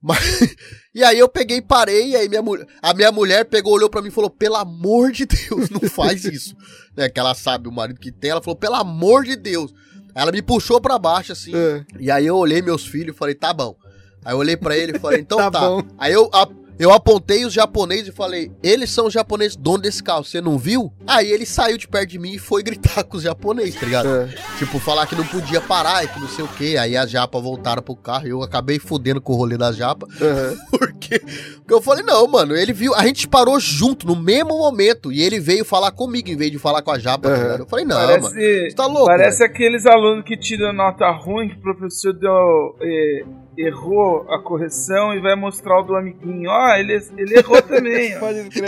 [0.00, 0.18] Mas,
[0.94, 2.42] e aí eu peguei e parei, e aí minha,
[2.82, 6.24] a minha mulher pegou, olhou pra mim e falou, pelo amor de Deus, não faz
[6.24, 6.54] isso.
[6.96, 7.08] né?
[7.08, 9.72] Que ela sabe o marido que tem, ela falou, pelo amor de Deus.
[10.14, 11.84] Ela me puxou pra baixo, assim, Ah.
[11.98, 13.74] e aí eu olhei meus filhos e falei, tá bom.
[14.24, 15.60] Aí eu olhei pra ele e falei, então Tá tá.
[15.98, 16.46] Aí eu, a-
[16.78, 20.58] eu apontei os japoneses e falei, eles são os japoneses donos desse carro, você não
[20.58, 20.92] viu?
[21.06, 24.08] Aí ele saiu de perto de mim e foi gritar com os japoneses, tá ligado?
[24.08, 24.28] Ah.
[24.58, 26.76] Tipo, falar que não podia parar e que não sei o que.
[26.76, 30.08] Aí as japas voltaram pro carro e eu acabei fudendo com o rolê das japas.
[30.20, 30.56] Aham.
[30.92, 35.12] Porque, porque eu falei, não, mano, ele viu, a gente parou junto no mesmo momento
[35.12, 37.42] e ele veio falar comigo em vez de falar com a japa, tá Aham.
[37.42, 37.60] ligado?
[37.60, 38.30] Eu falei, não, mano, Parece,
[38.70, 43.24] você tá louco, parece aqueles alunos que tiram nota ruim, que o professor deu, eh,
[43.56, 46.48] errou a correção e vai mostrar o do amiguinho.
[46.50, 48.12] Ó, ele, ele errou também.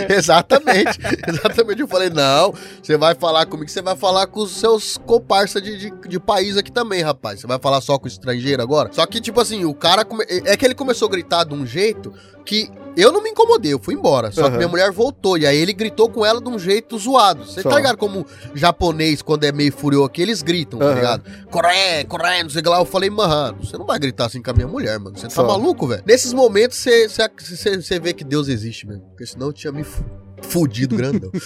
[0.09, 1.81] Exatamente, exatamente.
[1.81, 5.77] Eu falei, não, você vai falar comigo, você vai falar com os seus comparsa de,
[5.77, 7.39] de, de país aqui também, rapaz.
[7.41, 8.89] Você vai falar só com estrangeiro agora?
[8.91, 10.05] Só que, tipo assim, o cara.
[10.05, 12.13] come- É que ele começou a gritar de um jeito
[12.45, 14.31] que eu não me incomodei, eu fui embora.
[14.31, 14.57] Só que Aham.
[14.57, 15.35] minha mulher voltou.
[15.37, 17.43] E aí ele gritou com ela de um jeito zoado.
[17.43, 20.95] Você tá ligado como japonês, quando é meio furioso aqui, eles gritam, tá Aham.
[20.95, 21.23] ligado?
[21.49, 22.77] Coré, coré, não sei o que lá.
[22.79, 25.17] Eu falei, mano, você não vai gritar assim com a minha mulher, mano.
[25.17, 25.47] Você tá Só.
[25.47, 26.03] maluco, velho?
[26.05, 29.03] Nesses momentos você- você você- você vê que Deus existe mesmo.
[29.09, 30.03] Porque senão eu tinha me fu-
[30.41, 31.31] fudido grandão.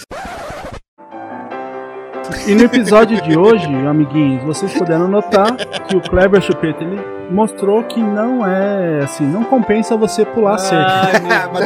[2.46, 5.56] E no episódio de hoje, amiguinhos, vocês puderam notar
[5.88, 6.96] que o Kleber Chupeta ele
[7.30, 11.50] mostrou que não é assim, não compensa você pular a cerca.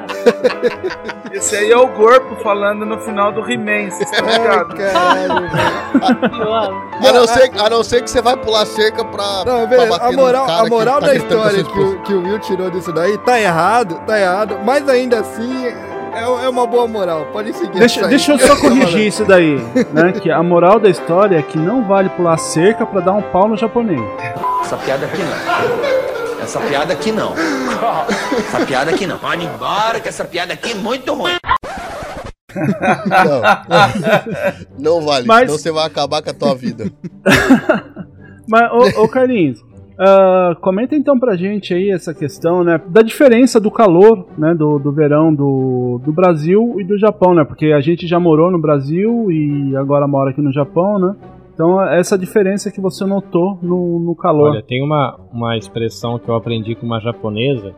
[1.31, 4.77] Esse aí é o Corpo falando no final do He-Man, vocês estão ligados?
[4.77, 7.07] Caralho, velho.
[7.07, 9.89] A não, ser, a não ser que você vai pular cerca pra, Não, pra beleza.
[9.89, 12.23] bater A moral, cara a moral que tá da a história que o, que o
[12.23, 15.67] Will tirou disso daí tá errado, tá errado, mas ainda assim
[16.13, 17.27] é, é uma boa moral.
[17.31, 17.79] Pode seguir.
[17.79, 19.55] Deixa, deixa eu só corrigir isso daí,
[19.93, 20.11] né?
[20.11, 23.21] Que a moral da história é que não vale pular a cerca pra dar um
[23.21, 24.01] pau no japonês.
[24.61, 26.20] Essa piada aqui não.
[26.41, 27.33] Essa piada aqui não.
[28.37, 29.17] Essa piada aqui não.
[29.17, 31.37] Pode ir embora que essa piada aqui é muito ruim.
[34.79, 36.91] Não, não vale, Mas- senão você vai acabar com a tua vida.
[38.47, 39.63] Mas, ô, ô Carlinhos,
[39.97, 42.81] ah, comenta então pra gente aí essa questão, né?
[42.87, 44.53] Da diferença do calor, né?
[44.53, 47.45] Do, do verão do, do Brasil e do Japão, né?
[47.45, 51.15] Porque a gente já morou no Brasil e agora mora aqui no Japão, né?
[51.61, 54.49] Então, essa diferença que você notou no, no calor.
[54.49, 57.75] Olha, tem uma, uma expressão que eu aprendi com uma japonesa,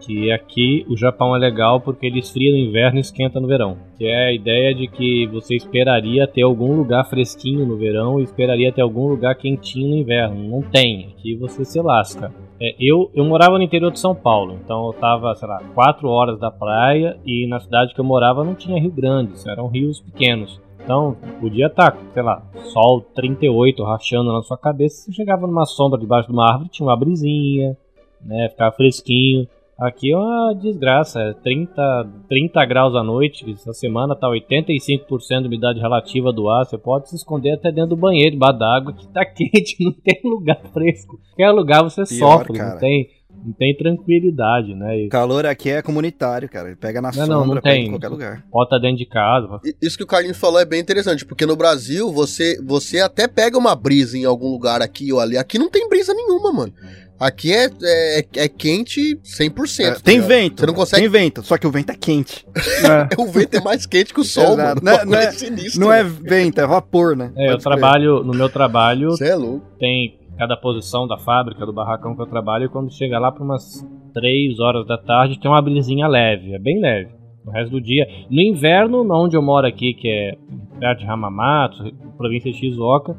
[0.00, 3.76] que aqui o Japão é legal porque ele esfria no inverno e esquenta no verão.
[3.96, 8.24] Que é a ideia de que você esperaria ter algum lugar fresquinho no verão e
[8.24, 10.48] esperaria ter algum lugar quentinho no inverno.
[10.48, 12.34] Não tem, aqui você se lasca.
[12.60, 16.08] É, eu, eu morava no interior de São Paulo, então eu tava, sei lá, 4
[16.08, 20.00] horas da praia e na cidade que eu morava não tinha rio grande, eram rios
[20.00, 20.63] pequenos.
[20.84, 22.42] Então, podia estar, sei lá,
[22.72, 25.06] sol 38 rachando na sua cabeça.
[25.06, 27.74] Você chegava numa sombra debaixo de uma árvore, tinha uma brisinha,
[28.20, 28.50] né?
[28.50, 29.48] Ficava fresquinho.
[29.78, 33.50] Aqui é uma desgraça, é 30, 30 graus à noite.
[33.50, 36.64] Essa semana tá 85% de umidade relativa do ar.
[36.64, 40.20] Você pode se esconder até dentro do banheiro, debaixo d'água, que tá quente, não tem
[40.22, 41.18] lugar fresco.
[41.30, 42.72] Qualquer lugar você Pior, sofre, cara.
[42.74, 43.08] não tem,
[43.44, 45.00] não tem tranquilidade, né?
[45.02, 46.68] E O calor aqui é comunitário, cara.
[46.68, 47.86] Ele pega na Não, não, sombra, não pega tem.
[47.86, 48.44] em qualquer lugar.
[48.50, 49.60] bota dentro de casa.
[49.64, 53.28] I- Isso que o Carlinhos falou é bem interessante, porque no Brasil você, você até
[53.28, 55.36] pega uma brisa em algum lugar aqui ou ali.
[55.36, 56.72] Aqui não tem brisa nenhuma, mano.
[57.20, 59.80] Aqui é, é, é quente 100%.
[59.86, 60.28] É, tá tem ligado?
[60.28, 60.60] vento.
[60.60, 61.02] Você não consegue.
[61.02, 62.44] Tem vento, só que o vento é quente.
[63.16, 64.58] o vento é mais quente que o sol, Exato.
[64.58, 64.80] mano.
[64.82, 67.30] Não, é- não é, sinistro, não é vento, é vapor, né?
[67.36, 69.64] É, eu Pode trabalho, no meu trabalho, Você é louco.
[69.78, 73.44] tem cada posição da fábrica, do barracão que eu trabalho, e quando chega lá para
[73.44, 77.10] umas 3 horas da tarde, tem uma brisinha leve, é bem leve.
[77.46, 78.06] O resto do dia.
[78.30, 80.32] No inverno, onde eu moro aqui, que é
[80.78, 83.14] perto de Hamamatsu, província de Shizuoka,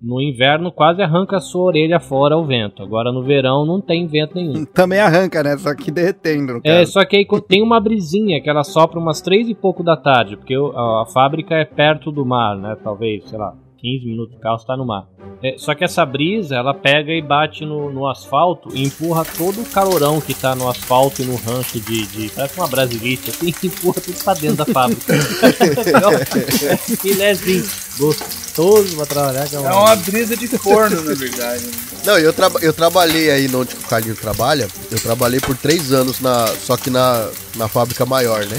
[0.00, 2.82] no inverno quase arranca a sua orelha fora o vento.
[2.82, 4.64] Agora no verão não tem vento nenhum.
[4.72, 5.56] Também arranca, né?
[5.56, 6.60] Só que derretendo.
[6.62, 9.96] É, só que aí tem uma brisinha que ela sopra umas três e pouco da
[9.96, 12.76] tarde, porque a fábrica é perto do mar, né?
[12.84, 15.06] Talvez, sei lá, 15 minutos de carro está no mar.
[15.42, 19.60] É, só que essa brisa, ela pega e bate no, no asfalto e empurra todo
[19.60, 22.06] o calorão que tá no asfalto e no rancho de.
[22.06, 25.12] de parece uma brasilite, assim, e empurra tudo pra dentro da fábrica.
[27.00, 27.64] Filézinho,
[27.98, 29.46] gostoso pra trabalhar.
[29.48, 31.64] que É uma brisa de forno, na verdade.
[31.66, 31.72] né?
[32.04, 34.68] Não, eu, traba- eu trabalhei aí onde o Carlinho trabalha.
[34.90, 38.58] Eu trabalhei por três anos, na, só que na, na fábrica maior, né?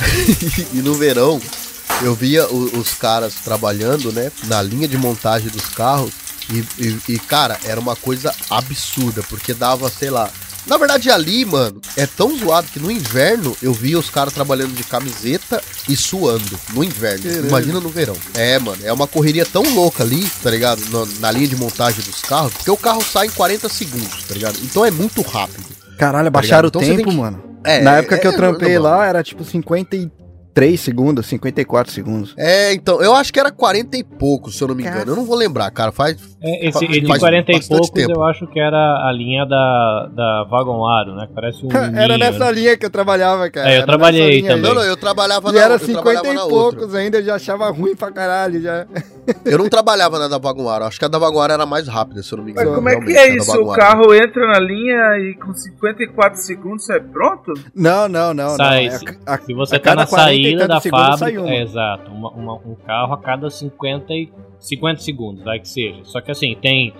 [0.72, 1.40] e no verão,
[2.02, 4.30] eu via o- os caras trabalhando, né?
[4.44, 6.12] Na linha de montagem dos carros.
[6.52, 10.28] E, e- e, cara, era uma coisa absurda, porque dava, sei lá.
[10.66, 14.74] Na verdade, ali, mano, é tão zoado que no inverno eu via os caras trabalhando
[14.74, 16.58] de camiseta e suando.
[16.74, 17.22] No inverno.
[17.24, 17.46] Caralho.
[17.48, 18.16] Imagina no verão.
[18.34, 20.82] É, mano, é uma correria tão louca ali, tá ligado?
[20.90, 24.34] Na, na linha de montagem dos carros, porque o carro sai em 40 segundos, tá
[24.34, 24.58] ligado?
[24.62, 25.64] Então é muito rápido.
[25.98, 27.42] Caralho, baixaram Então o você tempo, tem que- mano.
[27.64, 28.98] É, Na época que eu é trampei normal.
[28.98, 30.08] lá, era tipo 53
[30.76, 32.34] segundos, 54 segundos.
[32.36, 35.12] É, então, eu acho que era 40 e poucos, se eu não me engano.
[35.12, 35.92] Eu não vou lembrar, cara.
[35.92, 36.16] Faz.
[36.42, 38.12] É, esse, de faz 40 e poucos tempo.
[38.12, 41.28] eu acho que era a linha da, da Vagon Aro, né?
[41.34, 41.68] Parece um.
[41.74, 42.52] era ninho, nessa né?
[42.52, 43.68] linha que eu trabalhava, cara.
[43.68, 44.62] É, eu Era trabalhei também.
[44.62, 46.98] Não, não, eu trabalhava E na era eu 50 trabalhava e poucos outra.
[46.98, 48.86] ainda, eu já achava ruim pra caralho já.
[49.44, 50.86] Eu não trabalhava na da Vaguara.
[50.86, 52.76] Acho que a da Vaguara era mais rápida, se eu não me Mas engano.
[52.76, 53.60] como é que é a isso?
[53.60, 57.52] O carro entra na linha e com 54 segundos é pronto?
[57.74, 58.56] Não, não, não.
[58.56, 58.94] Sai, não.
[58.94, 62.10] É se, a- se você a tá na 40 e saída da fábrica, é exato,
[62.10, 66.00] uma- uma- um carro a cada 50, e, 50 segundos, vai que seja.
[66.04, 66.92] Só que assim, tem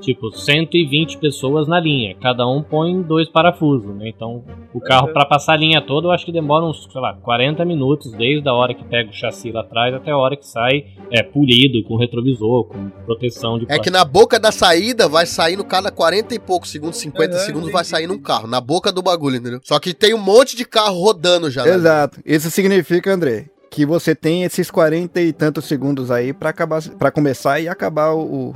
[0.00, 4.08] tipo 120 pessoas na linha, cada um põe dois parafusos, né?
[4.08, 4.42] Então,
[4.74, 5.12] o carro Uhum.
[5.12, 8.48] pra passar a linha toda, eu acho que demora uns, sei lá, 40 minutos, desde
[8.48, 11.84] a hora que pega o chassi lá atrás até a hora que sai é polido
[11.84, 16.34] com retrovisor, com proteção de É que na boca da saída vai saindo cada 40
[16.34, 18.48] e poucos segundos, 50 Aham, segundos vai sair num carro.
[18.48, 19.60] Na boca do bagulho, entendeu?
[19.62, 21.64] Só que tem um monte de carro rodando já.
[21.64, 21.74] né?
[21.74, 22.18] Exato.
[22.26, 27.10] Isso significa, André, que você tem esses 40 e tantos segundos aí pra acabar, para
[27.10, 28.54] começar e acabar o, o,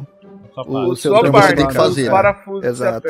[0.54, 0.68] para.
[0.68, 1.88] o seu Sua parte, tem que de casa.
[1.88, 3.08] fazer, os parafusos que Exato.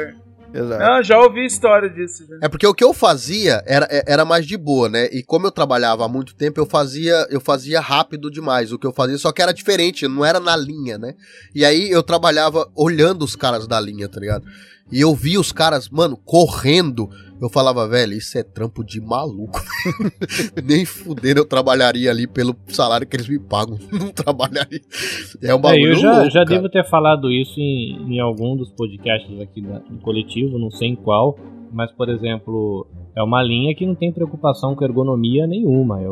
[0.55, 0.85] Exato.
[0.85, 2.25] Não, já ouvi história disso.
[2.41, 5.07] É porque o que eu fazia era, era mais de boa, né?
[5.07, 8.87] E como eu trabalhava há muito tempo, eu fazia, eu fazia rápido demais o que
[8.87, 11.15] eu fazia, só que era diferente, não era na linha, né?
[11.53, 14.47] E aí eu trabalhava olhando os caras da linha, tá ligado?
[14.91, 17.11] E eu via os caras, mano, correndo.
[17.41, 19.61] Eu falava, velho, isso é trampo de maluco.
[20.65, 23.79] Nem fudendo eu trabalharia ali pelo salário que eles me pagam.
[23.93, 24.81] Não trabalharia.
[25.43, 28.57] É um É, bagulho eu já, louco, já devo ter falado isso em, em algum
[28.57, 31.39] dos podcasts aqui da- no coletivo, não sei em qual,
[31.73, 36.01] mas, por exemplo, é uma linha que não tem preocupação com ergonomia nenhuma.
[36.01, 36.07] É,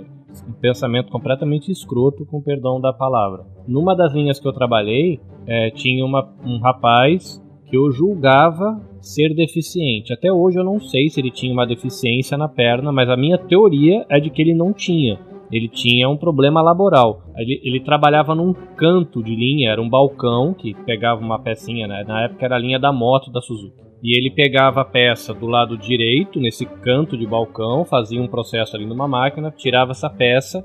[0.00, 0.04] é
[0.48, 3.44] um pensamento completamente escroto, com perdão da palavra.
[3.66, 9.32] Numa das linhas que eu trabalhei, é, tinha uma- um rapaz que eu julgava ser
[9.32, 10.12] deficiente.
[10.12, 13.38] Até hoje eu não sei se ele tinha uma deficiência na perna, mas a minha
[13.38, 15.18] teoria é de que ele não tinha.
[15.50, 17.22] Ele tinha um problema laboral.
[17.36, 22.04] Ele, ele trabalhava num canto de linha, era um balcão que pegava uma pecinha, né?
[22.06, 23.80] na época era a linha da moto da Suzuki.
[24.02, 28.74] E ele pegava a peça do lado direito, nesse canto de balcão, fazia um processo
[28.74, 30.64] ali numa máquina, tirava essa peça,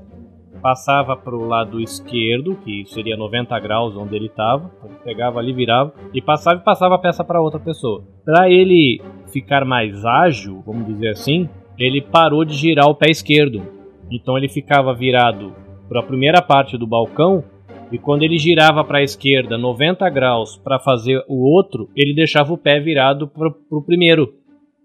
[0.60, 4.70] passava para o lado esquerdo, que seria 90 graus onde ele estava,
[5.04, 8.04] pegava ali, virava, e passava e passava a peça para outra pessoa.
[8.24, 9.00] Para ele
[9.32, 13.62] ficar mais ágil, vamos dizer assim, ele parou de girar o pé esquerdo.
[14.10, 15.54] Então ele ficava virado
[15.88, 17.44] para a primeira parte do balcão
[17.90, 22.52] e quando ele girava para a esquerda 90 graus para fazer o outro, ele deixava
[22.52, 24.34] o pé virado para o primeiro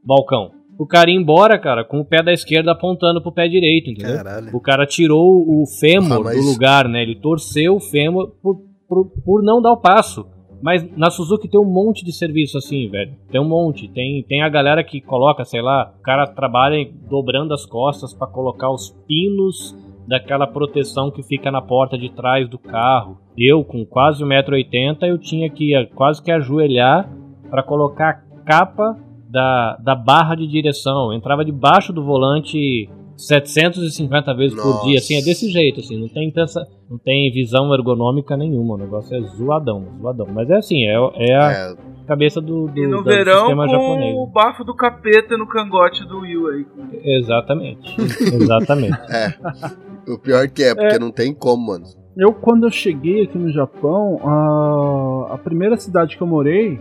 [0.04, 0.52] balcão.
[0.82, 4.15] O cara ia embora, cara, com o pé da esquerda apontando pro pé direito, entendeu?
[4.15, 4.50] Caralho.
[4.52, 7.04] O cara tirou o fêmur Ah, mas- do lugar, né?
[7.04, 10.26] Ele torceu o fêmur por, por, por não dar o passo.
[10.60, 13.13] Mas na Suzuki tem um monte de serviço assim, velho.
[13.32, 13.88] Tem um monte.
[13.89, 18.26] Tem, tem a galera que coloca, sei lá, o cara trabalha dobrando as costas pra
[18.26, 19.76] colocar os pinos
[20.08, 23.20] daquela proteção que fica na porta de trás do carro.
[23.38, 27.08] Eu, com quase 1,80m, eu tinha que quase que ajoelhar
[27.52, 28.98] pra colocar a capa
[29.32, 31.12] da, da barra de direção.
[31.12, 34.88] Eu entrava debaixo do volante 750 vezes por Nossa.
[34.88, 38.78] dia, assim, é desse jeito, assim, não tem pensa, não tem visão ergonômica nenhuma, o
[38.78, 40.28] negócio é zoadão, zoadão.
[40.34, 41.76] Mas é assim, é, é a, É,
[42.08, 44.16] cabeça do, do, E no do verão sistema com japonês.
[44.18, 46.66] o bafo do capeta no cangote do Will aí.
[47.03, 47.95] Exatamente.
[48.34, 48.97] Exatamente.
[49.10, 49.34] É.
[50.12, 51.86] O pior que é, porque não tem como, mano.
[52.18, 56.80] Eu, quando eu cheguei aqui no Japão, a, a primeira cidade que eu morei,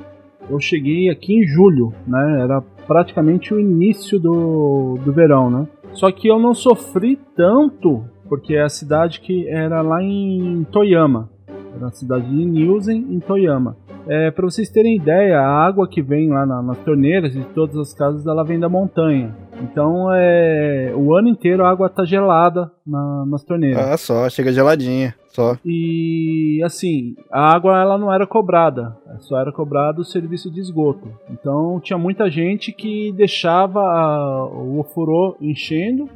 [0.48, 2.40] eu cheguei aqui em julho, né?
[2.42, 5.66] Era praticamente o início do, do verão, né?
[5.92, 11.28] Só que eu não sofri tanto, porque é a cidade que era lá em Toyama.
[11.76, 13.76] Era a cidade de Niusen, em Toyama.
[14.08, 17.76] É, para vocês terem ideia, a água que vem lá na- nas torneiras de todas
[17.76, 19.34] as casas, ela vem da montanha.
[19.62, 23.84] Então, é, o ano inteiro a água tá gelada na- nas torneiras.
[23.84, 25.14] Ah, só, chega geladinha.
[25.30, 25.56] Só.
[25.64, 31.08] E assim, a água ela não era cobrada, só era cobrado o serviço de esgoto.
[31.30, 36.08] Então tinha muita gente que deixava a- o ofurô enchendo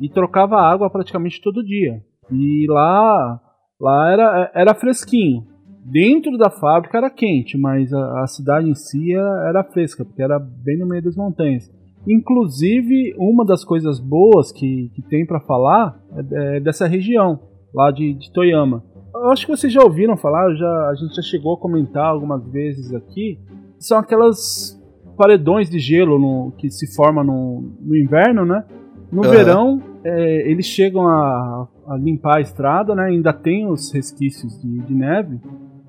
[0.00, 2.00] e trocava água praticamente todo dia.
[2.30, 3.40] E lá,
[3.80, 5.44] lá era, era fresquinho.
[5.84, 10.22] Dentro da fábrica era quente, mas a, a cidade em si era, era fresca, porque
[10.22, 11.68] era bem no meio das montanhas.
[12.06, 15.98] Inclusive, uma das coisas boas que, que tem para falar
[16.32, 17.40] é, é dessa região,
[17.74, 18.82] lá de, de Toyama.
[19.14, 22.44] Eu acho que vocês já ouviram falar, já, a gente já chegou a comentar algumas
[22.50, 23.38] vezes aqui.
[23.78, 24.78] São aquelas
[25.16, 28.64] paredões de gelo no- que se formam no, no inverno, né?
[29.12, 29.30] No Aham.
[29.30, 33.06] verão, é, eles chegam a, a limpar a estrada, né?
[33.06, 35.40] Ainda tem os resquícios de, de neve.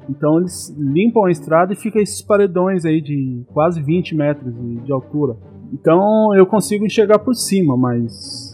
[0.10, 4.76] Então eles limpam a estrada e fica esses paredões aí de quase 20 metros de,
[4.82, 5.38] de altura.
[5.72, 8.51] Então eu consigo enxergar por cima, mas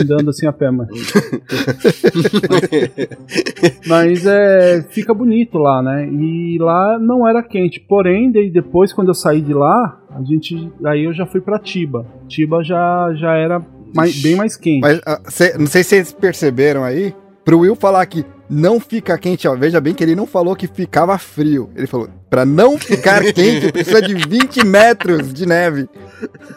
[0.00, 0.88] andando assim a pé, mas,
[3.86, 6.08] mas é fica bonito lá, né?
[6.08, 7.80] E lá não era quente.
[7.80, 11.58] Porém, daí depois quando eu saí de lá, a gente aí eu já fui pra
[11.58, 12.06] Tiba.
[12.28, 14.80] Tiba já já era mais- bem mais quente.
[14.80, 17.14] Mas ah, cê- não sei se vocês perceberam aí.
[17.44, 20.66] Pro Will falar que não fica quente, ó, veja bem que ele não falou que
[20.66, 21.70] ficava frio.
[21.74, 25.88] Ele falou, pra não ficar quente, precisa de 20 metros de neve.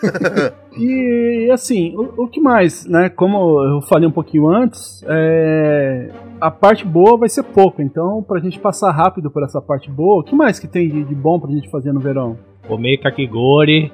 [0.82, 3.10] E assim, o, o que mais, né?
[3.10, 6.10] Como eu falei um pouquinho antes, é,
[6.40, 7.84] a parte boa vai ser pouca.
[7.84, 11.04] Então, pra gente passar rápido por essa parte boa, o que mais que tem de,
[11.04, 12.38] de bom pra gente fazer no verão?
[12.66, 13.92] Comer kakigori.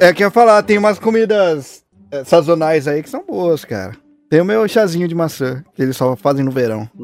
[0.00, 3.92] É que eu ia falar, tem umas comidas eh, sazonais aí que são boas, cara.
[4.28, 6.88] Tem o meu chazinho de maçã, que eles só fazem no verão.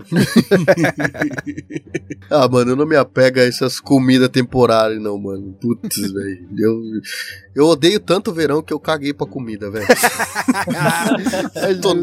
[2.31, 5.55] Ah, mano, eu não me apego a essas comidas temporárias, não, mano.
[5.61, 6.49] Putz, velho.
[6.57, 6.81] Eu,
[7.55, 9.87] eu odeio tanto o verão que eu caguei pra comida, velho.
[11.83, 11.95] Tô-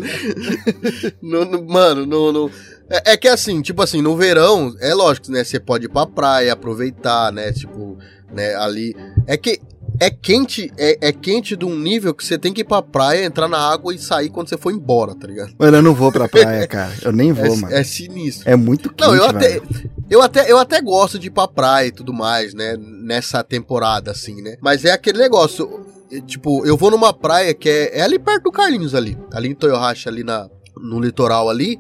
[1.67, 2.51] mano, no, no-
[2.89, 5.43] É, é que assim, tipo assim, no verão, é lógico, né?
[5.43, 7.51] Você pode ir pra praia, aproveitar, né?
[7.51, 7.97] Tipo,
[8.31, 8.95] né, ali.
[9.25, 9.59] É que
[9.99, 13.25] é quente, é, é quente de um nível que você tem que ir pra praia,
[13.25, 15.53] entrar na água e sair quando você for embora, tá ligado?
[15.57, 16.93] Mano, eu não vou pra praia, cara.
[17.01, 17.73] Eu nem vou, é, mano.
[17.73, 18.49] é sinistro.
[18.49, 19.91] É muito quente, Não, eu até, velho.
[20.09, 22.75] eu até, eu até gosto de ir pra praia e tudo mais, né?
[22.79, 24.55] Nessa temporada, assim, né?
[24.61, 25.85] Mas é aquele negócio.
[26.11, 29.17] é, Tipo, eu vou numa praia que é, é ali perto do Carlinhos ali.
[29.33, 31.77] Ali em Toyohashi, ali na, no litoral ali.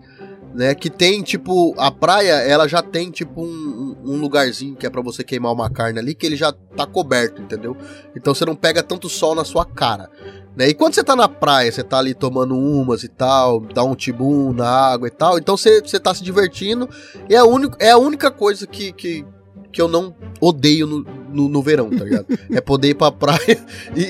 [0.53, 4.89] Né, que tem, tipo, a praia, ela já tem, tipo, um, um lugarzinho que é
[4.89, 7.77] pra você queimar uma carne ali, que ele já tá coberto, entendeu?
[8.15, 10.09] Então você não pega tanto sol na sua cara.
[10.55, 10.69] Né?
[10.69, 13.95] E quando você tá na praia, você tá ali tomando umas e tal, dá um
[13.95, 16.89] tibum na água e tal, então você, você tá se divertindo.
[17.29, 19.25] É a, única, é a única coisa que, que,
[19.71, 22.25] que eu não odeio no, no, no verão, tá ligado?
[22.51, 23.57] é poder ir pra praia
[23.95, 24.05] e, e-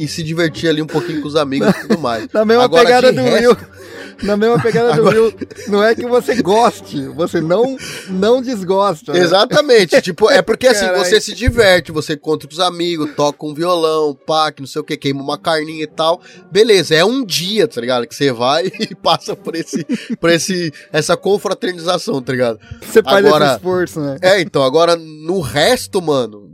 [0.00, 2.28] e- e se divertir ali um pouquinho com os amigos e tudo mais.
[2.32, 3.56] Na mesma Agora, pegada do resto- Will.
[4.22, 5.34] Na mesma pegada do Agora- Will.
[5.68, 7.76] Não é que você goste, você não,
[8.08, 9.12] não desgosta.
[9.12, 9.18] né?
[9.18, 11.04] Exatamente, tipo, é porque assim, Carai.
[11.04, 14.80] você se diverte, você encontra com os amigos, toca um violão, pá, que não sei
[14.80, 16.20] o que, queima uma carninha e tal.
[16.50, 18.06] Beleza, é um dia, tá ligado?
[18.06, 19.84] Que você vai e passa por esse,
[20.18, 22.58] por esse, essa confraternização, tá ligado?
[22.80, 24.16] Você faz Agora- esse esforço, né?
[24.22, 26.45] É, então, agora no resto, mano,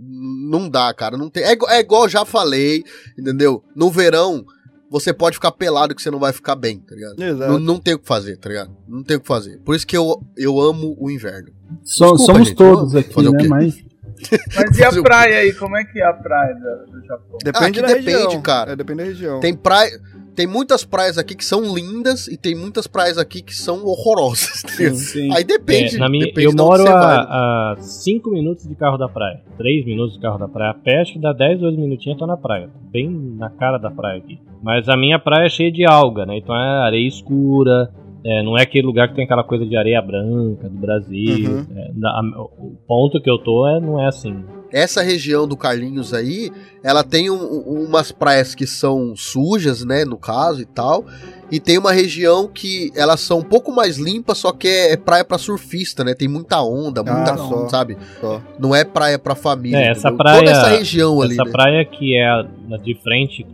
[0.53, 1.17] não dá, cara.
[1.17, 2.85] Não tem, é, é igual eu já falei,
[3.19, 3.65] entendeu?
[3.75, 4.45] No verão,
[4.91, 7.23] você pode ficar pelado que você não vai ficar bem, tá ligado?
[7.23, 7.53] Exato.
[7.53, 8.71] Não, não tem o que fazer, tá ligado?
[8.87, 9.59] Não tem o que fazer.
[9.65, 11.49] Por isso que eu, eu amo o inverno.
[11.83, 13.39] So- Desculpa, somos gente, todos aqui, fazer o né?
[13.43, 13.49] quê?
[13.49, 13.85] Mas
[14.55, 15.53] Mas e a praia aí?
[15.55, 17.39] Como é que é a praia do, Japão?
[17.43, 18.43] Depende Ah, da depende, região.
[18.43, 18.73] cara.
[18.73, 19.41] É, depende da região.
[19.41, 19.91] Tem praia.
[20.35, 24.63] Tem muitas praias aqui que são lindas e tem muitas praias aqui que são horrorosas.
[24.79, 24.95] ligado?
[24.97, 25.33] sim.
[25.35, 25.97] Aí depende.
[25.97, 29.41] É, na minha, depende eu moro a 5 minutos de carro da praia.
[29.59, 30.71] 3 minutos de carro da praia.
[30.71, 32.71] A pé, acho que dá 10, 12 minutinhos eu tô na praia.
[32.91, 34.39] Bem na cara da praia aqui.
[34.63, 36.37] Mas a minha praia é cheia de alga, né?
[36.39, 37.91] Então é areia escura.
[38.25, 41.51] é, não é aquele lugar que tem aquela coisa de areia branca do Brasil.
[41.51, 41.67] Uhum.
[41.77, 44.43] é, na- a- o ponto que eu tô é, não é assim.
[44.73, 46.51] Essa região do Carlinhos aí,
[46.83, 51.05] ela tem um- um- umas praias que são sujas, né, no caso e tal,
[51.51, 54.97] e tem uma região que elas são um pouco mais limpas, só que é, é
[54.97, 56.15] praia pra surfista, né?
[56.15, 57.69] Tem muita onda, muita, Ah, só.
[57.69, 57.99] sabe?
[58.21, 58.41] Só.
[58.59, 59.77] Não é praia pra família.
[59.77, 60.17] É, essa entendeu?
[60.17, 60.39] praia.
[60.39, 61.51] Toda essa região ali, Essa né?
[61.51, 62.43] praia que é
[62.83, 63.47] de frente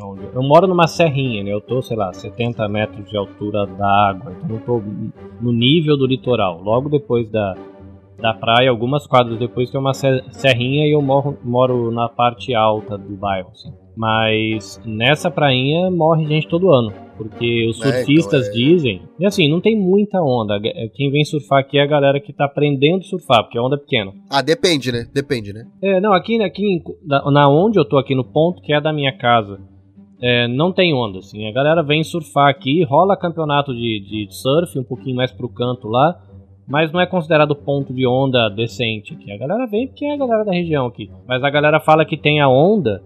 [0.00, 1.52] onde- Eu moro numa serrinha, né?
[1.52, 4.32] Eu tô, sei lá, 70 metros de altura da água.
[4.44, 4.82] Então eu tô
[5.40, 6.62] no nível do litoral.
[6.62, 7.56] Logo depois da,
[8.20, 12.54] da praia, algumas quadras depois tem uma se- serrinha e eu moro, moro na parte
[12.54, 13.72] alta do bairro, assim.
[13.96, 16.92] Mas nessa prainha morre gente todo ano.
[17.16, 18.50] Porque os É, então, surfistas é.
[18.52, 19.02] dizem.
[19.20, 20.58] E assim, não tem muita onda.
[20.94, 23.76] Quem vem surfar aqui é a galera que tá aprendendo a surfar, porque a onda
[23.76, 24.12] é pequena.
[24.30, 25.06] Ah, depende, né?
[25.12, 25.66] Depende, né?
[25.82, 29.12] É, não, aqui, aqui na onde eu tô aqui no ponto que é da minha
[29.16, 29.60] casa,
[30.20, 31.46] é, não tem onda, assim.
[31.46, 35.88] A galera vem surfar aqui, rola campeonato de, de surf um pouquinho mais pro canto
[35.88, 36.18] lá,
[36.66, 39.32] mas não é considerado ponto de onda decente aqui.
[39.32, 41.10] A galera vem porque é a galera da região aqui.
[41.26, 43.02] Mas a galera fala que tem a onda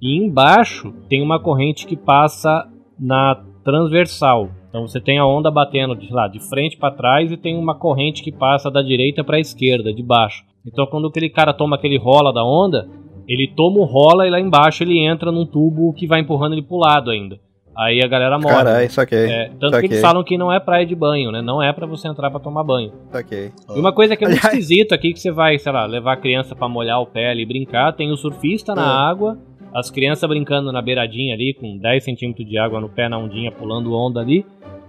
[0.00, 4.50] e embaixo tem uma corrente que passa na transversal.
[4.68, 7.74] Então você tem a onda batendo de lá de frente para trás e tem uma
[7.74, 10.44] corrente que passa da direita para a esquerda, de baixo.
[10.66, 12.88] Então quando aquele cara toma aquele rola da onda,
[13.28, 16.62] ele toma o rola e lá embaixo ele entra num tubo que vai empurrando ele
[16.62, 17.38] pro lado ainda.
[17.76, 18.54] Aí a galera morre.
[18.54, 19.30] Caralho, saquei.
[19.30, 19.88] É, tanto que saquei.
[19.90, 21.40] eles falam que não é praia de banho, né?
[21.40, 22.92] Não é pra você entrar pra tomar banho.
[23.10, 23.50] Saquei.
[23.74, 26.16] E uma coisa que é muito esquisita aqui, que você vai, sei lá, levar a
[26.16, 29.10] criança pra molhar o pé ali e brincar, tem o surfista na É.
[29.10, 29.38] água,
[29.74, 33.50] as crianças brincando na beiradinha ali, com 10 centímetros de água no pé na ondinha,
[33.50, 34.44] pulando onda ali,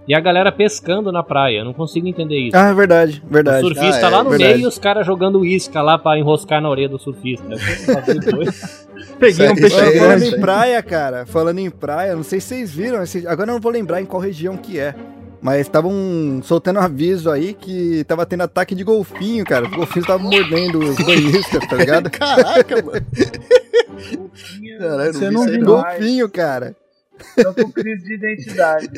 [0.06, 1.58] e a galera pescando na praia.
[1.58, 2.56] Eu não consigo entender isso.
[2.56, 3.60] Ah, é verdade, o verdade.
[3.66, 4.54] surfista Ah, é, lá no verdade.
[4.54, 7.46] meio e os caras jogando isca lá pra enroscar na orelha do surfista.
[9.18, 12.48] Peguei um peixe aí, é, falando em praia, cara, falando em praia, não sei se
[12.48, 12.98] vocês viram,
[13.28, 14.94] agora eu não vou lembrar em qual região que é.
[15.40, 19.66] Mas estavam soltando um aviso aí que tava tendo ataque de golfinho, cara.
[19.66, 22.10] Os golfinhos estavam mordendo os banhistas, tá ligado?
[22.10, 23.06] Caraca, mano.
[24.78, 25.62] Caralho, Você não viu?
[25.64, 26.74] golfinho, cara.
[27.36, 28.88] Estão com crise de identidade.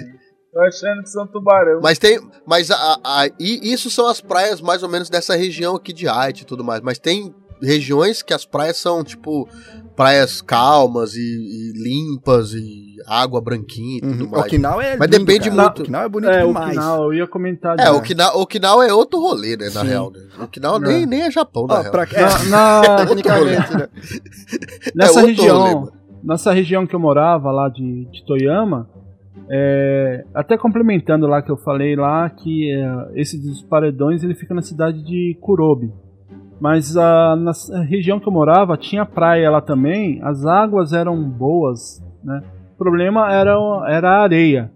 [0.56, 1.80] Tô achando que são tubarão.
[1.82, 2.18] Mas tem.
[2.46, 5.92] Mas a, a- a- e isso são as praias mais ou menos dessa região aqui
[5.92, 6.80] de Haiti e tudo mais.
[6.80, 9.46] Mas tem regiões que as praias são, tipo,
[9.94, 14.30] praias calmas e, e limpas e água branquinha e tudo Uhum.
[14.30, 14.44] mais.
[14.44, 15.62] Okinawa é Mas lindo, depende cara.
[15.62, 15.82] muito.
[15.82, 16.70] Okinawa é bonito É, o demais.
[16.70, 17.90] final, eu ia comentar É.
[17.90, 19.86] Okinawa, Okinawa é outro rolê, né, na Sim.
[19.88, 20.10] real.
[20.10, 20.20] Né?
[20.42, 21.92] Okinawa nem, nem é Japão, na real.
[21.92, 23.88] pra, é, Na, na- tecnicamente, né?
[24.94, 25.92] nessa É região, rolê,
[26.24, 28.88] nessa região que eu morava lá de, de Toyama,
[29.48, 34.54] é, até complementando lá que eu falei lá que é, esse dos paredões ele fica
[34.54, 35.92] na cidade de Kurobe.
[36.60, 42.02] Mas a, na região que eu morava tinha praia lá também, as águas eram boas,
[42.24, 42.42] né?
[42.74, 43.54] O problema era,
[43.88, 44.70] era a areia.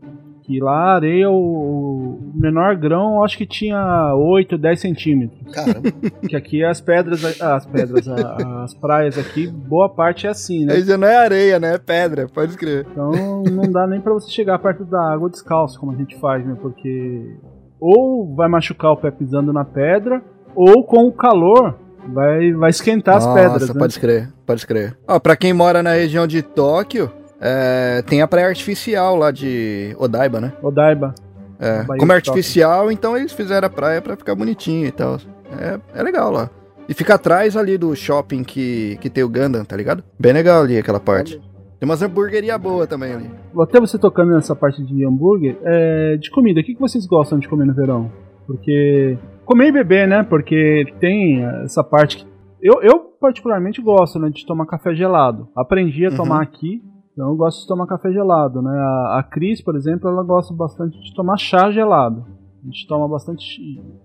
[0.51, 5.41] Que lá a areia, o, menor grão, eu acho que tinha 8, 10 centímetros.
[5.55, 5.93] Caramba.
[6.29, 10.75] Que aqui as pedras, as pedras, as praias aqui, boa parte é assim, né?
[10.75, 11.77] Aí já não é areia, né?
[11.77, 12.85] É pedra, pode escrever.
[12.91, 16.45] Então não dá nem pra você chegar perto da água descalço, como a gente faz,
[16.45, 16.57] né?
[16.61, 17.33] Porque
[17.79, 20.21] ou vai machucar o pé pisando na pedra,
[20.57, 21.79] ou com o calor
[22.13, 23.79] vai, vai esquentar as pedras, né?
[23.79, 24.99] pode escrever, pode escrever.
[25.07, 29.95] Ó, pra quem mora na região de Tóquio, é, tem a praia artificial lá de
[29.99, 30.53] Odaiba, né?
[30.63, 31.15] Odaiba.
[31.59, 35.19] É, como é artificial, então eles fizeram a praia pra ficar bonitinho e tal.
[35.59, 36.49] É, é legal lá.
[36.89, 40.03] E fica atrás ali do shopping que, que tem o Gundam, tá ligado?
[40.19, 41.39] Bem legal ali aquela parte.
[41.79, 43.31] Tem umas hamburgueria boa também ali.
[43.59, 47.39] Até você tocando nessa parte de hambúrguer, é, de comida, o que, que vocês gostam
[47.39, 48.11] de comer no verão?
[48.47, 49.17] Porque.
[49.45, 50.23] Comer e beber, né?
[50.23, 52.27] Porque tem essa parte que.
[52.61, 54.29] Eu, eu particularmente gosto, né?
[54.29, 55.49] De tomar café gelado.
[55.57, 56.17] Aprendi a Uhum.
[56.17, 56.83] tomar aqui.
[57.21, 58.71] Então eu gosto de tomar café gelado, né?
[58.71, 62.25] A, a Cris, por exemplo, ela gosta bastante de tomar chá gelado.
[62.63, 63.45] A gente toma bastante.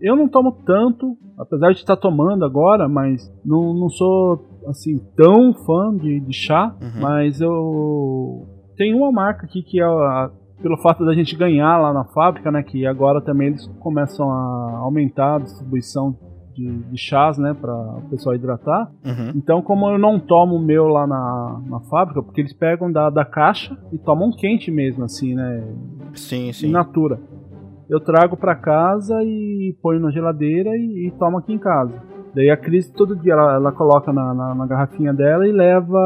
[0.01, 5.53] Eu não tomo tanto, apesar de estar tomando agora, mas não, não sou assim tão
[5.53, 6.75] fã de, de chá.
[6.81, 7.01] Uhum.
[7.01, 8.45] Mas eu
[8.75, 10.29] tem uma marca aqui que é a-
[10.61, 12.63] pelo fato da gente ganhar lá na fábrica, né?
[12.63, 16.17] Que agora também eles começam a aumentar a distribuição
[16.55, 17.53] de, de chás, né?
[17.53, 18.89] Para o pessoal hidratar.
[19.05, 19.31] Uhum.
[19.35, 23.09] Então, como eu não tomo o meu lá na, na fábrica, porque eles pegam da,
[23.09, 25.63] da caixa e tomam quente mesmo, assim, né?
[26.13, 26.71] Sim, in sim.
[26.71, 27.19] natura.
[27.89, 31.93] Eu trago pra casa e ponho na geladeira e, e tomo aqui em casa.
[32.33, 35.97] Daí a Cris todo dia ela, ela coloca na, na, na garrafinha dela e leva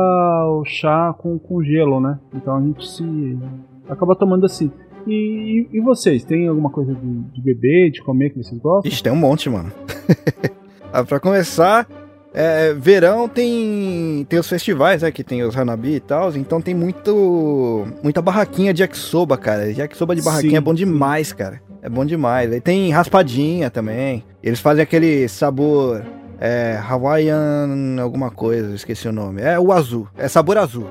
[0.47, 2.20] o chá com, com gelo, né?
[2.36, 3.38] Então a gente se
[3.89, 4.72] acaba tomando assim.
[5.08, 8.91] E, e, vocês, tem alguma coisa de, de beber, de comer que vocês gostam?
[8.91, 9.72] Ixi, tem um monte, mano.
[10.91, 11.88] ah, pra começar,
[12.34, 15.12] é, verão tem, tem os festivais, né?
[15.12, 16.36] Que tem os Hanabi e tal.
[16.36, 19.72] Então tem muito, muita barraquinha de yakisoba, cara.
[19.72, 21.62] Yakisoba de barraquinha Sim, é bom demais, cara.
[21.82, 22.52] É bom demais.
[22.52, 24.24] Aí tem raspadinha também.
[24.43, 26.02] Eles fazem aquele sabor
[26.39, 29.41] É Hawaiian alguma coisa, esqueci o nome.
[29.41, 30.88] É o azul, é sabor azul.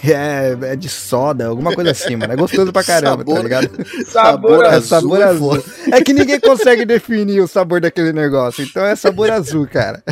[0.00, 2.32] Que é, é de soda, alguma coisa assim, mano.
[2.32, 3.70] É gostoso pra caramba, tá Sabor- ligado?
[4.06, 5.64] Sabor É azul sabor é azul.
[5.92, 8.64] É que ninguém consegue definir o sabor daquele negócio.
[8.64, 10.02] Então é sabor azul, cara.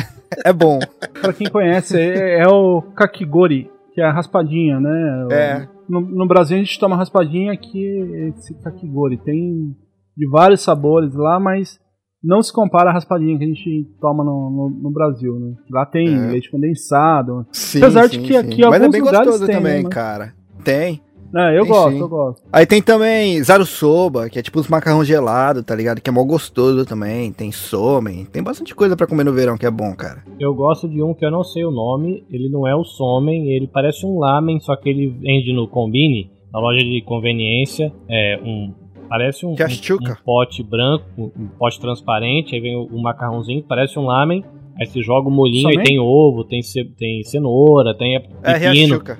[0.43, 0.79] É bom.
[1.21, 5.27] Pra quem conhece, é, é o kakigori, que é a raspadinha, né?
[5.31, 5.67] É.
[5.87, 9.17] No, no Brasil a gente toma raspadinha aqui, esse kakigori.
[9.17, 9.73] Tem
[10.17, 11.79] de vários sabores lá, mas
[12.23, 15.53] não se compara à raspadinha que a gente toma no, no, no Brasil, né?
[15.69, 16.31] Lá tem É.
[16.31, 17.45] leite condensado.
[17.51, 18.37] Sim, Apesar de sim, que sim.
[18.37, 19.89] aqui Mas é alguns bem lugares gostoso tem, também, né?
[19.89, 20.33] cara.
[20.63, 21.01] Tem.
[21.35, 21.99] É, eu Tem gosto, sim.
[21.99, 22.41] eu gosto.
[22.53, 25.99] Aí tem também zarusoba, que é tipo os macarrão gelado, tá ligado?
[25.99, 27.33] Que é mó gostoso também.
[27.33, 28.25] Tem somen.
[28.25, 30.23] Tem bastante coisa pra comer no verão que é bom, cara.
[30.39, 33.49] Eu gosto de um que eu não sei o nome, ele não é o somen,
[33.51, 38.39] ele parece um lamen, só que ele vende no Combine, na loja de conveniência, é
[38.41, 38.73] um
[39.09, 40.13] parece um, um, Yachichuca.
[40.13, 44.43] um pote branco, um pote transparente, aí vem o, o macarrãozinho, parece um lamen,
[44.79, 45.87] aí você joga o molhinho, aí Somente?
[45.89, 48.21] tem ovo, tem, ce, tem cenoura, tem É
[48.53, 49.19] pepino, riachuca.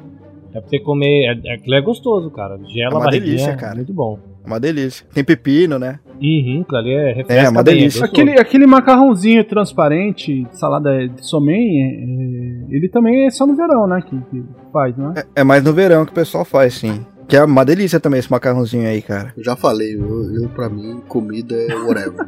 [0.53, 3.75] é pra você comer, é, aquilo é gostoso, cara, gela É uma delícia, cara.
[3.75, 4.19] muito bom.
[4.43, 5.05] É uma delícia.
[5.13, 5.99] Tem pepino, né?
[6.19, 8.03] Uhum, ali é É, uma bem, delícia.
[8.05, 13.85] Aquele, aquele macarrãozinho transparente, salada de somen, é- é- ele também é só no verão,
[13.85, 14.01] né?
[14.01, 15.13] Que, que faz, né?
[15.35, 17.05] É, é mais no verão que o pessoal faz, sim.
[17.27, 19.33] Que é uma delícia também esse macarrãozinho aí, cara.
[19.35, 22.25] Eu já falei, eu, eu pra mim, comida é whatever.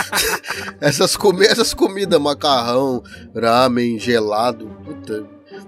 [0.80, 3.02] essas, comi essas comidas, macarrão,
[3.36, 5.24] ramen, gelado, puta.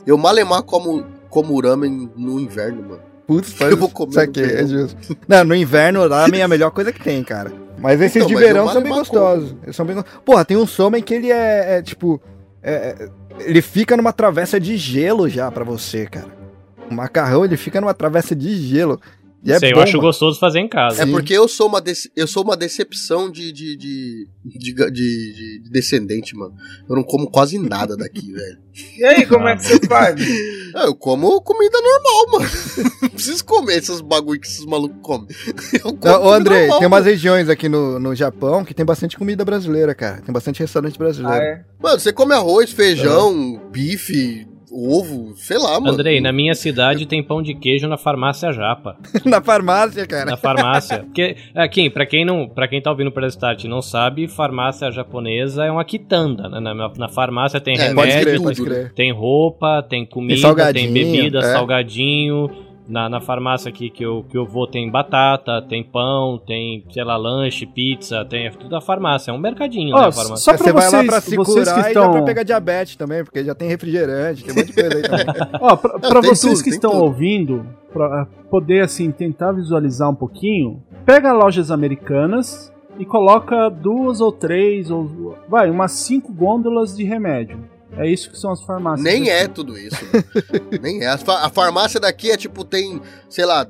[0.07, 3.03] Eu malemar como, como ramen no inverno, mano.
[3.27, 5.17] Putz, Eu vou comer Isso no aqui, é justo.
[5.29, 7.53] Não, no inverno ramen é a melhor coisa que tem, cara.
[7.79, 9.55] Mas esses Então, de mas verão são bem gostosos.
[9.63, 12.21] Eles são bem Porra, tem um somen que ele é, é, tipo.
[12.63, 13.09] é, é,
[13.41, 16.29] ele fica numa travessa de gelo já pra você, cara.
[16.91, 19.01] O macarrão ele fica numa travessa de gelo.
[19.47, 20.09] E é Sei, eu acho mano.
[20.09, 21.03] gostoso fazer em casa.
[21.03, 21.13] É Sim.
[21.13, 21.83] porque eu sou uma,
[22.17, 26.55] eu sou uma decepção de, de, de, de, de- de descendente, mano.
[26.89, 28.59] Eu não como quase nada daqui, velho.
[28.99, 30.15] E aí, como é que você faz?
[30.77, 32.51] Ah, eu como comida normal, mano.
[33.03, 35.29] Não preciso comer esses bagulho que esses malucos comem.
[35.73, 37.11] Eu como Não, ô André, normal, tem umas mano.
[37.13, 40.21] regiões aqui no, no Japão que tem bastante comida brasileira, cara.
[40.21, 41.45] Tem bastante restaurante Ah, brasileiro.
[41.45, 41.65] é?
[41.81, 45.93] Mano, você come arroz, feijão, bife, ovo, sei lá, mano.
[45.93, 48.97] Andrei, na minha cidade tem pão de queijo na farmácia Japa.
[49.25, 50.31] Na farmácia, cara.
[50.31, 50.99] Na farmácia.
[51.01, 54.91] Porque, aqui, pra quem não, para quem tá ouvindo o Start e não sabe, farmácia
[54.91, 56.61] japonesa é uma quitanda, né?
[56.61, 58.93] Na, na farmácia tem É, Pode remédio, crer, tudo, pode crer.
[58.95, 61.43] tem roupa, tem comida, tem, salgadinho, bebida, é.
[61.43, 62.51] salgadinho.
[62.87, 67.03] Na, na farmácia aqui que eu, que eu vou tem batata, tem pão, tem, sei
[67.03, 69.31] lá, lanche, pizza, tem é tudo da farmácia.
[69.31, 70.13] É um mercadinho, Ó, né?
[70.13, 70.37] farmácia.
[70.37, 72.13] só pra você vai lá vocês, pra se vocês curar que e dá estão...
[72.13, 75.27] pra pegar diabetes também, porque já tem refrigerante, tem um monte de coisa aí também.
[75.61, 77.05] Ó, pra, pra vocês tudo, que estão tudo.
[77.05, 84.31] ouvindo, pra poder assim tentar visualizar um pouquinho, pega lojas americanas e coloca duas ou
[84.31, 87.59] três ou vai umas cinco gôndolas de remédio.
[87.97, 89.03] É isso que são as farmácias.
[89.05, 89.97] Nem é tudo isso.
[90.83, 91.07] Nem é.
[91.09, 93.67] A fa- A farmácia daqui é tipo, tem, sei lá,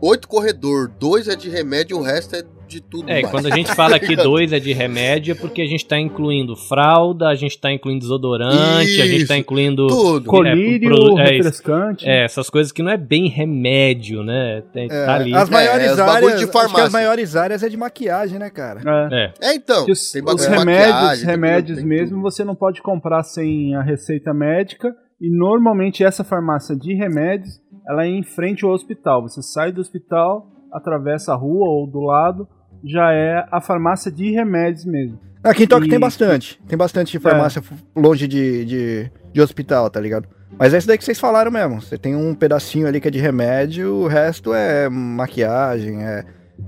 [0.00, 3.08] oito corredor, dois é de remédio e o resto é de tudo.
[3.10, 3.30] É, mais.
[3.30, 6.54] quando a gente fala que dois é de remédio, é porque a gente tá incluindo
[6.54, 9.86] fralda, a gente tá incluindo desodorante, a gente tá Isso, incluindo.
[9.88, 10.28] Tudo.
[10.28, 11.32] Colírio, É, pro- é isso.
[11.32, 12.08] refrescante.
[12.08, 14.62] É, essas coisas que não é bem remédio, né?
[14.72, 15.34] Tem, É, tá ali.
[15.34, 16.84] as maiores É, áreas, de acho que farmácia.
[16.84, 18.80] as maiores áreas é de maquiagem, né, cara?
[19.10, 19.24] É.
[19.44, 19.50] É.
[19.50, 19.86] É, então.
[19.88, 24.94] Os, tem os remédios, remédios mesmo, você não pode comprar sem a receita médica.
[25.20, 29.22] E normalmente essa farmácia de remédios, ela é em frente ao hospital.
[29.22, 32.46] Você sai do hospital, atravessa a rua ou do lado,
[32.84, 35.18] já é a farmácia de remédios mesmo.
[35.42, 36.60] Aqui em Tóquio E- tem bastante.
[36.66, 40.28] Tem bastante farmácia f- longe de, de, de hospital, tá ligado?
[40.58, 41.80] Mas é isso daí que vocês falaram mesmo.
[41.80, 46.24] Você tem um pedacinho ali que é de remédio, o resto é maquiagem, é,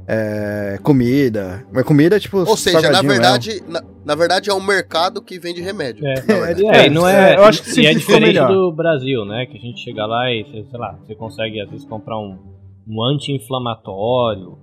[0.07, 1.65] é comida.
[1.73, 2.39] Mas comida é tipo.
[2.39, 6.07] Ou seja, na verdade, na, na verdade é um mercado que vende remédio.
[6.07, 6.15] É.
[6.21, 6.67] verdade.
[6.67, 8.53] É, e não é, É, eu acho que e é diferente melhor.
[8.53, 9.47] do Brasil, né?
[9.47, 12.39] Que a gente chega lá e, sei lá, você consegue às vezes comprar um,
[12.87, 14.59] um anti-inflamatório,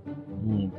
[0.46, 0.72] um,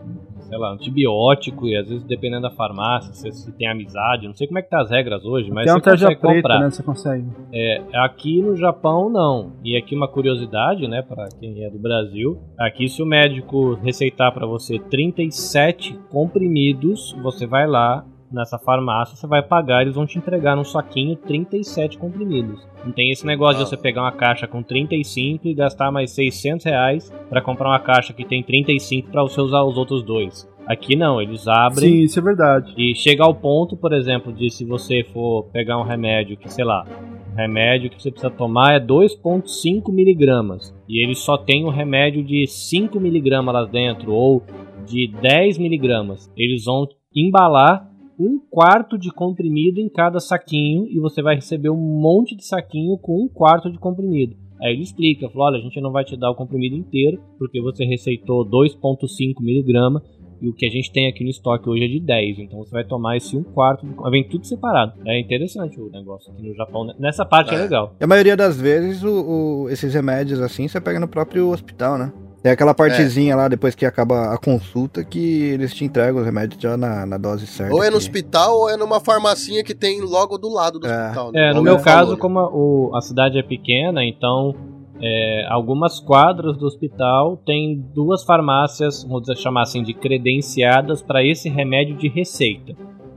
[0.48, 4.46] sei lá, antibiótico, e às vezes dependendo da farmácia, se, se tem amizade, não sei
[4.46, 6.60] como é que tá as regras hoje, mas tem você consegue preta, comprar.
[6.60, 6.70] né?
[6.70, 7.26] Você consegue.
[7.52, 9.52] É, aqui no Japão não.
[9.62, 14.32] E aqui uma curiosidade, né, para quem é do Brasil, aqui se o médico receitar
[14.32, 20.18] para você 37 comprimidos, você vai lá nessa farmácia, você vai pagar, eles vão te
[20.18, 22.66] entregar num saquinho 37 comprimidos.
[22.84, 23.64] Não tem esse negócio Ah.
[23.64, 27.80] de você pegar uma caixa com 35 e gastar mais 600 reais para comprar uma
[27.80, 30.48] caixa que tem 35 para você usar os outros dois.
[30.66, 32.74] Aqui não, eles abrem Sim, isso é verdade.
[32.76, 36.64] e chega ao ponto, por exemplo, de se você for pegar um remédio que, sei
[36.64, 36.84] lá,
[37.32, 40.74] um remédio que você precisa tomar é 2,5 miligramas.
[40.86, 44.42] E ele só tem um remédio de 5 miligramas lá dentro, ou
[44.86, 46.30] de 10 miligramas.
[46.36, 47.87] Eles vão embalar
[48.18, 52.98] um quarto de comprimido em cada saquinho e você vai receber um monte de saquinho
[52.98, 54.34] com um quarto de comprimido.
[54.60, 57.60] Aí ele explica, falou, olha, a gente não vai te dar o comprimido inteiro, porque
[57.60, 60.02] você receitou 2.5 miligramas,
[60.40, 62.70] e o que a gente tem aqui no estoque hoje é de 10, então você
[62.70, 64.10] vai tomar esse um quarto, de...
[64.10, 64.92] vem tudo separado.
[65.04, 66.94] É interessante o negócio aqui no Japão, né?
[66.98, 67.94] nessa parte é, é legal.
[68.00, 71.98] E a maioria das vezes, o, o, esses remédios assim, você pega no próprio hospital,
[71.98, 72.12] né?
[72.42, 73.36] Tem aquela partezinha é.
[73.36, 77.18] lá, depois que acaba a consulta, que eles te entregam os remédios já na, na
[77.18, 77.74] dose certa.
[77.74, 80.90] Ou é no hospital, ou é numa farmacinha que tem logo do lado do é.
[80.90, 81.32] hospital.
[81.32, 81.50] Né?
[81.50, 84.54] É, no meu caso, como a, o, a cidade é pequena, então
[85.00, 91.48] é, algumas quadras do hospital tem duas farmácias, vamos chamar assim, de credenciadas para esse
[91.48, 92.72] remédio de receita.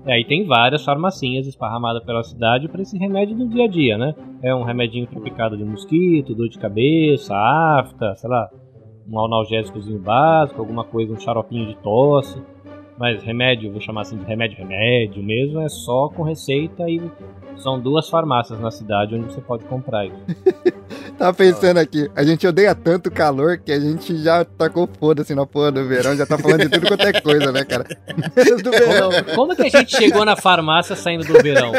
[0.06, 3.98] E aí tem várias farmacinhas esparramadas pela cidade para esse remédio do dia a dia,
[4.00, 4.16] né?
[4.42, 8.50] É um remedinho para picada de mosquito, dor de cabeça, afta, sei lá,
[9.12, 12.42] um analgésicozinho básico, alguma coisa, um xaropinho de tosse.
[12.98, 17.02] Mas remédio, vou chamar assim de remédio, remédio mesmo, é só com receita e
[17.62, 20.16] são duas farmácias na cidade onde você pode comprar isso.
[21.18, 25.46] Tava pensando aqui, a gente odeia tanto calor que a gente já tacou foda-se na
[25.46, 27.84] porra do verão, já tá falando de tudo quanto é coisa, né, cara?
[28.64, 29.12] do verão.
[29.12, 31.74] Como, como que a gente chegou na farmácia saindo do verão?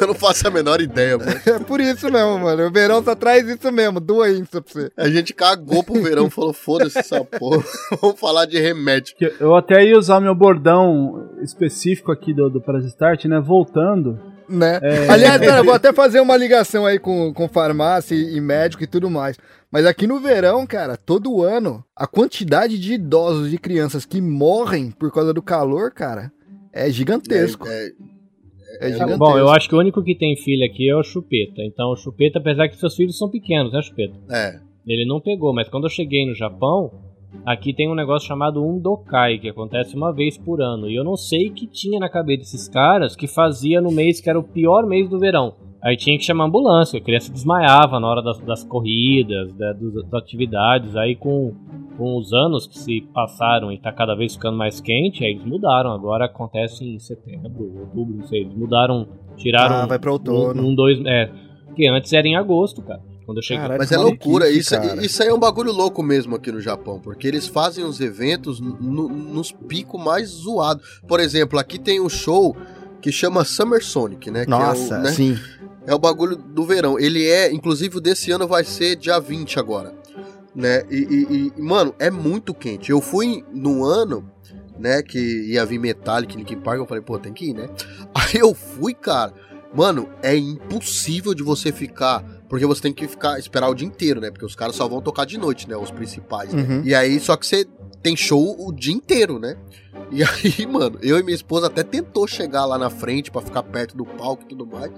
[0.00, 1.28] Eu não faço a menor ideia, mano.
[1.48, 2.66] É por isso mesmo, mano.
[2.66, 4.92] O verão só traz isso mesmo, doença pra você.
[4.96, 7.64] A gente cagou pro verão, falou, foda-se essa porra,
[8.00, 9.16] vamos falar de remédio.
[9.40, 14.80] Eu até ia usar meu bordão específico aqui do, do Press Start, né, voltando né?
[14.82, 15.08] É...
[15.08, 19.10] Aliás, cara, vou até fazer uma ligação aí com, com farmácia e médico e tudo
[19.10, 19.36] mais.
[19.70, 24.90] Mas aqui no verão, cara, todo ano, a quantidade de idosos e crianças que morrem
[24.90, 26.32] por causa do calor, cara,
[26.72, 27.68] é gigantesco.
[27.68, 27.86] É,
[28.80, 29.18] é, é gigantesco.
[29.18, 31.62] Bom, eu acho que o único que tem filho aqui é o Chupeta.
[31.62, 34.14] Então, o Chupeta, apesar que seus filhos são pequenos, né, Chupeta?
[34.30, 34.58] É.
[34.86, 36.90] Ele não pegou, mas quando eu cheguei no Japão,
[37.44, 40.88] Aqui tem um negócio chamado Undokai, que acontece uma vez por ano.
[40.88, 44.20] E eu não sei o que tinha na cabeça desses caras que fazia no mês
[44.20, 45.54] que era o pior mês do verão.
[45.82, 50.12] Aí tinha que chamar ambulância, a criança desmaiava na hora das, das corridas, da, das
[50.14, 50.96] atividades.
[50.96, 51.54] Aí com,
[51.96, 55.44] com os anos que se passaram e tá cada vez ficando mais quente, aí eles
[55.44, 55.92] mudaram.
[55.92, 58.40] Agora acontece em setembro, outubro, não sei.
[58.40, 59.06] Eles mudaram,
[59.36, 59.76] tiraram.
[59.76, 60.60] Ah, vai pra outono.
[60.60, 60.98] Um, um dois.
[61.06, 61.30] É,
[61.76, 63.00] que antes era em agosto, cara.
[63.28, 63.60] Quando eu cheguei.
[63.60, 66.98] Caraca, Mas é loucura, isso, isso aí é um bagulho louco mesmo aqui no Japão,
[66.98, 71.02] porque eles fazem os eventos no, nos picos mais zoados.
[71.06, 72.56] Por exemplo, aqui tem um show
[73.02, 74.46] que chama Summer Sonic, né?
[74.48, 75.12] Nossa, é o, né?
[75.12, 75.38] sim.
[75.86, 76.98] É o bagulho do verão.
[76.98, 79.92] Ele é, inclusive, desse ano vai ser dia 20 agora.
[80.54, 80.84] Né?
[80.90, 82.90] E, e, e mano, é muito quente.
[82.90, 84.26] Eu fui num ano
[84.78, 85.18] né, que
[85.52, 87.68] ia vir Metallic, Linkin Park, eu falei, pô, tem que ir, né?
[88.14, 89.34] Aí eu fui, cara,
[89.74, 94.20] mano, é impossível de você ficar porque você tem que ficar esperar o dia inteiro,
[94.20, 94.30] né?
[94.30, 95.76] Porque os caras só vão tocar de noite, né?
[95.76, 96.52] Os principais.
[96.52, 96.62] Né?
[96.62, 96.82] Uhum.
[96.84, 97.66] E aí, só que você
[98.02, 99.56] tem show o dia inteiro, né?
[100.10, 103.62] E aí, mano, eu e minha esposa até tentou chegar lá na frente para ficar
[103.62, 104.90] perto do palco e tudo mais.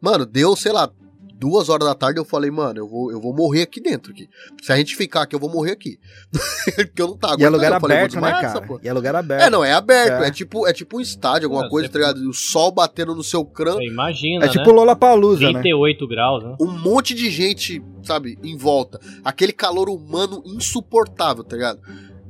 [0.00, 0.90] Mano, deu, sei lá,
[1.38, 4.12] duas horas da tarde eu falei, mano, eu vou, eu vou morrer aqui dentro.
[4.12, 4.28] Aqui.
[4.60, 5.98] Se a gente ficar aqui, eu vou morrer aqui.
[6.74, 7.42] Porque eu não tá aguentando.
[7.42, 8.66] E é lugar aberto, né, cara?
[8.82, 9.42] E é lugar aberto.
[9.42, 10.24] É, não, é aberto.
[10.24, 12.18] É, é tipo, é tipo um estádio, alguma é, coisa, tá ligado?
[12.28, 13.82] O sol batendo no seu crânio.
[13.82, 16.08] imagina, É tipo Lola Palusa, 38 né?
[16.10, 16.56] graus, né?
[16.60, 19.00] Um monte de gente, sabe, em volta.
[19.24, 21.80] Aquele calor humano insuportável, tá ligado?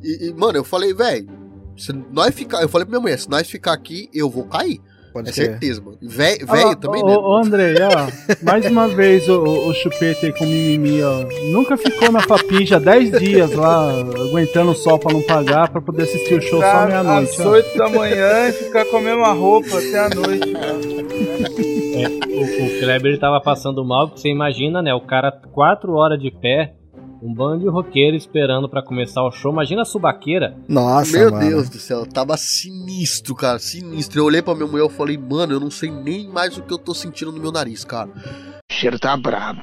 [0.03, 1.29] E, e mano, eu falei, velho,
[1.77, 4.81] se nós ficar, eu falei pra minha mulher, se nós ficar aqui, eu vou cair.
[5.19, 5.47] Pode é ser.
[5.47, 5.99] certeza, mano.
[6.01, 7.17] Velho ah, também, né?
[7.17, 11.25] Ô, André, ó, mais uma vez o, o, chupeta aí com mimimi, ó.
[11.51, 16.05] Nunca ficou na papija 10 dias lá, aguentando o sol pra não pagar, pra poder
[16.05, 17.33] assistir o show só meia-noite.
[17.33, 20.53] Às 8 da manhã e ficar com a mesma roupa até a noite,
[21.99, 24.95] É, o, o Kleber ele tava passando mal, porque você imagina, né?
[24.95, 26.75] O cara 4 horas de pé,
[27.23, 29.53] um bando de roqueiro esperando para começar o show.
[29.53, 30.57] Imagina a subaqueira.
[30.69, 31.49] Nossa, Meu mano.
[31.49, 34.21] Deus do céu, tava sinistro, cara, sinistro.
[34.21, 36.73] Eu olhei pra minha mulher e falei, mano, eu não sei nem mais o que
[36.73, 38.09] eu tô sentindo no meu nariz, cara.
[38.09, 39.63] O cheiro tá brabo.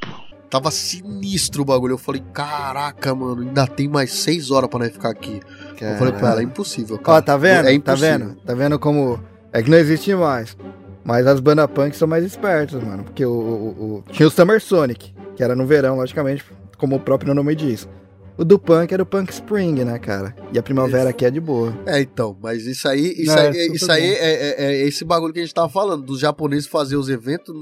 [0.50, 1.94] Tava sinistro o bagulho.
[1.94, 5.40] Eu falei, caraca, mano, ainda tem mais seis horas pra nós ficar aqui.
[5.78, 5.96] Caramba.
[5.96, 7.18] Eu falei pra ela, é impossível, cara.
[7.18, 7.68] Ó, tá vendo?
[7.68, 8.36] É tá vendo?
[8.36, 9.20] Tá vendo como.
[9.52, 10.56] É que não existe mais.
[11.04, 13.04] Mas as bandas punk são mais espertas, mano.
[13.04, 16.44] Porque o, o, o, tinha o Summer Sonic, que era no verão, logicamente,
[16.86, 17.90] como o próprio nome diz.
[18.38, 20.36] O do punk era o punk spring, né, cara?
[20.52, 21.10] E a primavera isso.
[21.10, 21.74] aqui é de boa.
[21.86, 25.34] É, então, mas isso aí, isso é, aí, isso aí é, é, é, esse bagulho
[25.34, 27.56] que a gente tava falando, dos japoneses fazer os eventos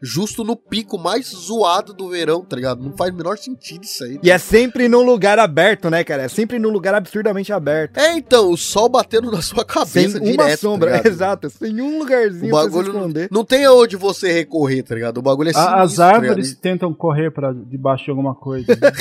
[0.00, 2.82] justo no pico mais zoado do verão, tá ligado?
[2.82, 4.20] Não faz o menor sentido isso aí.
[4.22, 6.22] E é sempre num lugar aberto, né, cara?
[6.22, 7.98] É sempre num lugar absurdamente aberto.
[7.98, 11.80] É, então, o sol batendo na sua cabeça sem direto, uma sombra, tá exato, sem
[11.80, 13.28] um lugarzinho o bagulho pra se esconder.
[13.30, 15.18] Não, não tem aonde você recorrer, tá ligado?
[15.18, 18.66] O bagulho é sinistro, As tá árvores tá tentam correr para debaixo de alguma coisa.
[18.68, 18.92] Né?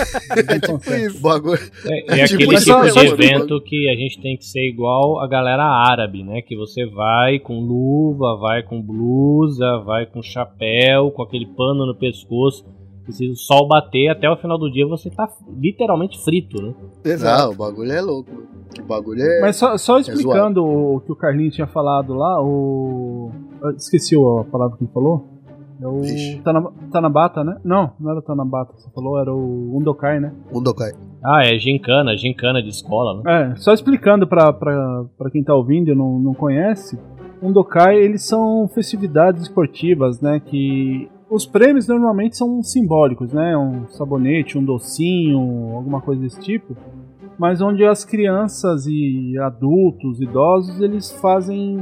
[1.05, 1.17] é isso.
[1.17, 1.59] O bagulho.
[1.85, 5.27] É, é Tipo, aquele tipo de evento que a gente tem que ser igual a
[5.27, 6.41] galera árabe, né?
[6.41, 11.95] Que você vai com luva, vai com blusa, vai com chapéu, com aquele pano no
[11.95, 12.65] pescoço.
[13.07, 15.27] E se o sol bater, até o final do dia você tá
[15.59, 16.73] literalmente frito, né?
[17.03, 17.51] Exato.
[17.51, 18.31] O bagulho é louco.
[18.79, 19.41] O bagulho é.
[19.41, 23.31] Mas só, só explicando o que o Carlinhos tinha falado lá, o.
[23.61, 25.32] eu Esqueci a palavra que ele falou.
[25.84, 26.41] É o Vixe.
[26.43, 27.57] Tana- Tanabata, né?
[27.63, 30.31] Não, não era o Tanabata, você falou, era o Undokai, né?
[30.53, 30.91] Undokai.
[31.23, 33.51] Ah, é gincana, gincana de escola, né?
[33.51, 36.97] É, só explicando pra, pra, pra quem tá ouvindo e não, não conhece,
[37.41, 40.39] Undokai, eles são festividades esportivas, né?
[40.39, 43.57] Que os prêmios normalmente são simbólicos, né?
[43.57, 46.75] Um sabonete, um docinho, alguma coisa desse tipo.
[47.38, 51.77] Mas onde as crianças e adultos, idosos, eles fazem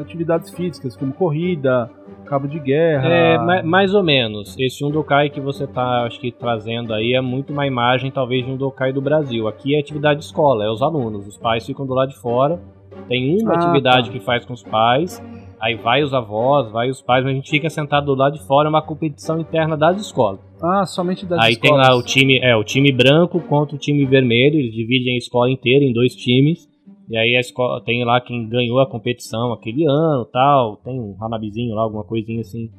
[0.00, 1.90] atividades físicas, como corrida,
[2.22, 3.06] cabo de guerra.
[3.08, 4.56] É, ma- mais ou menos.
[4.58, 8.50] Esse Undokai que você tá, acho que, trazendo aí é muito uma imagem, talvez, de
[8.50, 9.46] um Undokai do Brasil.
[9.48, 11.26] Aqui é atividade de escola, é os alunos.
[11.26, 12.60] Os pais ficam do lado de fora.
[13.08, 14.12] Tem uma Ah, atividade tá.
[14.12, 15.22] que faz com os pais.
[15.60, 18.44] Aí vai os avós, vai os pais, mas a gente fica sentado do lado de
[18.46, 20.40] fora, é uma competição interna das escolas.
[20.60, 21.88] Ah, somente das Aí tem escolas.
[21.88, 25.48] lá o time, é, o time branco contra o time vermelho, eles dividem a escola
[25.50, 26.68] inteira em dois times.
[27.08, 31.16] E aí a escola tem lá quem ganhou a competição aquele ano, tal, tem um
[31.20, 32.70] Hanabizinho lá, alguma coisinha assim.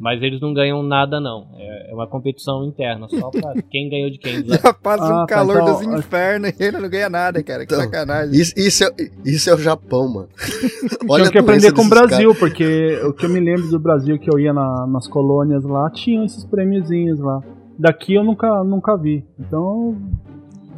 [0.00, 1.48] Mas eles não ganham nada não.
[1.56, 4.44] É é uma competição interna, só pra quem ganhou de quem.
[4.44, 7.66] Já passa Ah, um tá, calor então- dos infernos e ele não ganha nada, cara.
[7.66, 8.34] Que Então, sacanagem.
[8.38, 8.90] Isso, isso, é,
[9.24, 10.28] isso é o Japão, mano.
[11.16, 14.18] Tinha a que aprender com o Brasil, porque o que eu me lembro do Brasil
[14.18, 17.40] que eu ia na- nas colônias lá, tinham esses prêmiozinhos lá.
[17.78, 19.24] Daqui eu nunca, nunca vi.
[19.40, 19.96] Então,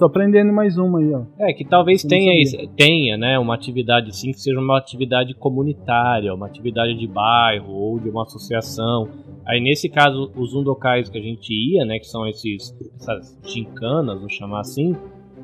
[0.00, 1.22] tô aprendendo mais uma aí, ó.
[1.38, 2.32] É, que talvez tenha,
[2.74, 8.00] tenha, né, uma atividade sim que seja uma atividade comunitária, uma atividade de bairro ou
[8.00, 9.08] de uma associação.
[9.46, 14.16] Aí nesse caso, os undokais que a gente ia, né, que são esses essas gincanas,
[14.16, 14.96] vamos chamar assim,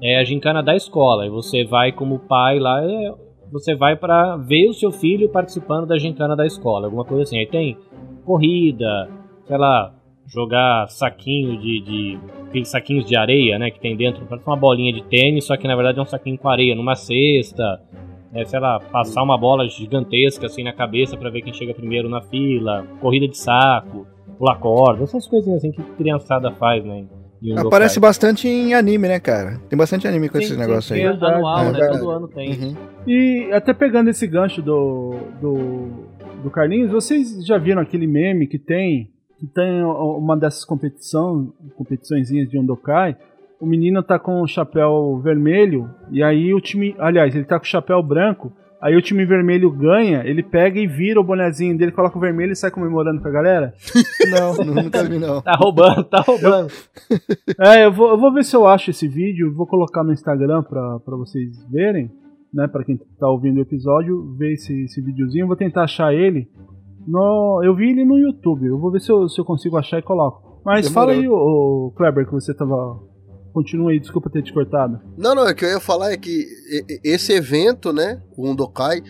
[0.03, 1.27] é a gincana da escola.
[1.27, 3.15] E você vai como pai lá, é,
[3.53, 7.39] você vai para ver o seu filho participando da gincana da escola, alguma coisa assim.
[7.39, 7.77] Aí tem
[8.25, 9.09] corrida,
[9.47, 9.95] sei lá,
[10.27, 12.19] jogar saquinho de, de
[12.49, 15.67] aqueles saquinhos de areia, né, que tem dentro, parece uma bolinha de tênis, só que
[15.69, 17.81] na verdade é um saquinho com areia numa cesta.
[18.35, 22.07] É, sei lá, passar uma bola gigantesca assim na cabeça pra ver quem chega primeiro
[22.09, 24.07] na fila, corrida de saco,
[24.37, 27.07] pular corda, essas coisinhas assim que criançada faz, né?
[27.43, 28.09] um Aparece local.
[28.09, 29.59] bastante em anime, né, cara?
[29.69, 31.03] Tem bastante anime com Sim, esses negócios aí.
[31.03, 31.73] é anual, né?
[31.73, 31.99] Verdade.
[31.99, 32.51] Todo ano tem.
[32.51, 32.77] Uhum.
[33.07, 35.89] E até pegando esse gancho do, do,
[36.43, 42.49] do Carlinhos, vocês já viram aquele meme que tem, que tem uma dessas competição, competiçõezinhas
[42.49, 43.17] de Undokai,
[43.61, 47.65] o menino tá com o chapéu vermelho, e aí o time, aliás, ele tá com
[47.65, 51.93] o chapéu branco, aí o time vermelho ganha, ele pega e vira o bonezinho dele,
[51.93, 53.75] coloca o vermelho e sai comemorando com a galera?
[54.31, 55.41] Não, nunca vi, não.
[55.41, 56.73] Tá roubando, tá roubando.
[57.61, 60.63] É, eu vou, eu vou ver se eu acho esse vídeo, vou colocar no Instagram
[60.65, 62.11] pra, pra vocês verem,
[62.53, 62.67] né?
[62.67, 65.47] Pra quem tá ouvindo o episódio, ver esse, esse videozinho.
[65.47, 66.49] Vou tentar achar ele.
[67.07, 69.99] No, eu vi ele no YouTube, eu vou ver se eu, se eu consigo achar
[69.99, 70.61] e coloco.
[70.65, 71.15] Mas Demorou.
[71.15, 73.01] fala aí, Kleber, que você tava.
[73.53, 75.01] Continua aí, desculpa ter te cortado.
[75.17, 76.45] Não, não, o que eu ia falar é que
[77.03, 79.01] esse evento, né, o Undokai,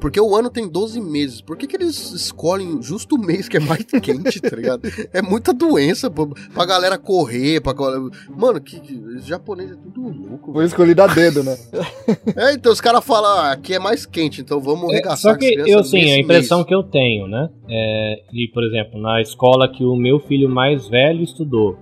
[0.00, 3.56] porque o ano tem 12 meses, por que, que eles escolhem justo o mês que
[3.56, 4.82] é mais quente, tá ligado?
[5.12, 7.72] É muita doença pô, pra galera correr, pra...
[7.72, 8.02] galera-
[8.36, 8.76] Mano, que,
[9.16, 10.52] os japoneses é tudo louco.
[10.52, 11.56] Foi escolhido a dedo, né?
[12.36, 15.38] É, então os caras falam, ah, aqui é mais quente, então vamos É, regaçar Só
[15.38, 16.68] com as que eu, sim, a impressão mês.
[16.68, 17.48] que eu tenho, né?
[17.68, 21.76] É, e, por exemplo, na escola que o meu filho mais velho estudou,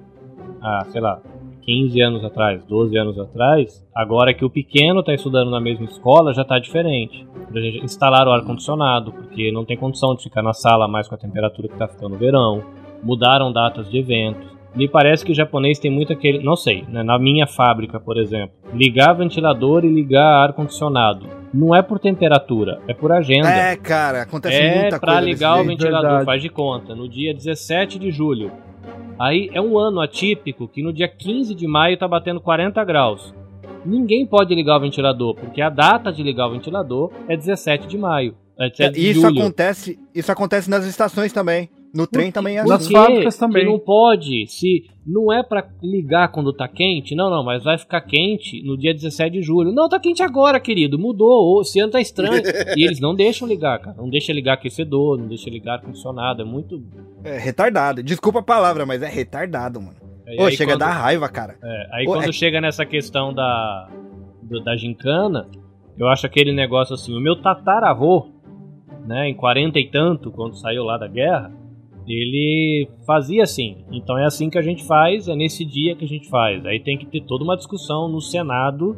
[0.62, 1.20] há, sei lá,
[1.67, 6.33] 15 anos atrás, 12 anos atrás, agora que o pequeno está estudando na mesma escola,
[6.33, 7.27] já está diferente.
[7.83, 11.67] Instalaram o ar-condicionado, porque não tem condição de ficar na sala mais com a temperatura
[11.67, 12.62] que está ficando no verão.
[13.03, 14.55] Mudaram datas de eventos.
[14.77, 16.43] Me parece que o japonês tem muito aquele.
[16.45, 17.03] Não sei, né?
[17.03, 21.27] na minha fábrica, por exemplo, ligar ventilador e ligar ar-condicionado.
[21.53, 23.49] Não é por temperatura, é por agenda.
[23.49, 25.27] É, cara, acontece É muita pra coisa.
[25.27, 25.79] ligar o desse jeito.
[25.79, 26.27] ventilador, Verdade.
[26.27, 28.53] faz de conta, no dia 17 de julho.
[29.19, 33.35] Aí é um ano atípico que no dia 15 de maio tá batendo 40 graus.
[33.85, 37.97] Ninguém pode ligar o ventilador, porque a data de ligar o ventilador é 17 de
[37.97, 38.35] maio.
[38.59, 39.41] É 17 de Isso julho.
[39.41, 41.69] acontece, isso acontece nas estações também.
[41.95, 42.69] No trem também é assim.
[42.69, 43.64] Nas fábricas também.
[43.64, 47.78] Que não pode, se não é pra ligar quando tá quente, não, não, mas vai
[47.78, 49.72] ficar quente no dia 17 de julho.
[49.72, 52.42] Não, tá quente agora, querido, mudou, esse ano tá estranho.
[52.76, 53.96] e eles não deixam ligar, cara.
[53.96, 56.82] Não deixa ligar aquecedor, não deixa ligar ar-condicionado, é muito
[57.22, 58.02] É retardado.
[58.02, 59.96] Desculpa a palavra, mas é retardado, mano.
[60.26, 61.57] É, Pô, aí chega quando- a dar raiva, cara.
[61.62, 63.88] É, aí quando é- chega nessa questão da,
[64.42, 65.48] do- da gincana,
[65.96, 68.26] eu acho aquele negócio assim, o meu tataravô,
[69.07, 71.52] né, em 40 e tanto, quando saiu lá da guerra,
[72.07, 73.84] ele fazia assim.
[73.92, 76.64] Então é assim que a gente faz, é nesse dia que a gente faz.
[76.66, 78.96] Aí tem que ter toda uma discussão no Senado.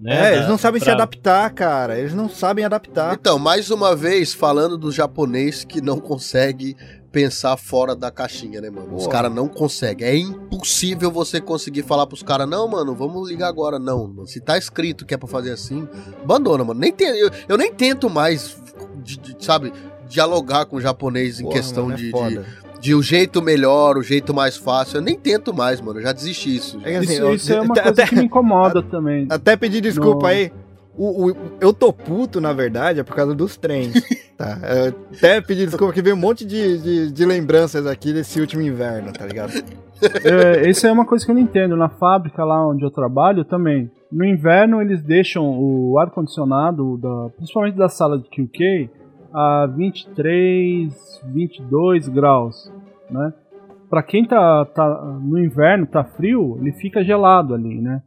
[0.00, 1.98] Né, É, da- eles não sabem se pra- adaptar, cara.
[1.98, 3.14] Eles não sabem adaptar.
[3.14, 6.76] Então, mais uma vez, falando do japonês que não consegue
[7.10, 8.94] pensar fora da caixinha, né, mano?
[8.94, 9.08] Os Porra.
[9.12, 10.06] caras não conseguem.
[10.06, 13.78] É impossível você conseguir falar pros caras, não, mano, vamos ligar agora.
[13.78, 14.26] Não, mano.
[14.26, 15.88] Se tá escrito que é pra fazer assim,
[16.22, 16.78] abandona, mano.
[16.78, 18.56] Nem tem, eu, eu nem tento mais,
[19.02, 19.72] de- de- sabe,
[20.08, 22.44] dialogar com o japonês em Porra, questão mano, é de, de, foda.
[22.80, 24.96] de o jeito melhor, o jeito mais fácil.
[24.98, 25.98] Eu nem tento mais, mano.
[25.98, 26.80] Eu já desisti disso.
[26.84, 29.26] É assim, Isso, eu- isso é uma até- coisa até- que me incomoda também.
[29.30, 30.52] Até pedir desculpa No- aí.
[31.00, 33.92] O, o- eu tô puto, na verdade, é por causa dos trens.
[34.36, 34.58] tá?
[34.86, 38.62] Eu até pedir desculpa que veio um monte de, de, de lembranças aqui desse último
[38.62, 39.52] inverno, tá ligado?
[40.24, 41.76] É, isso é uma coisa que eu não entendo.
[41.76, 43.88] Na fábrica lá onde eu trabalho também.
[44.10, 48.90] No inverno eles deixam o ar-condicionado, da, principalmente da sala de QK,
[49.32, 52.72] a 23, 22 graus,
[53.10, 53.32] né?
[53.88, 58.02] Pra quem tá, tá no inverno, tá frio, ele fica gelado ali, né?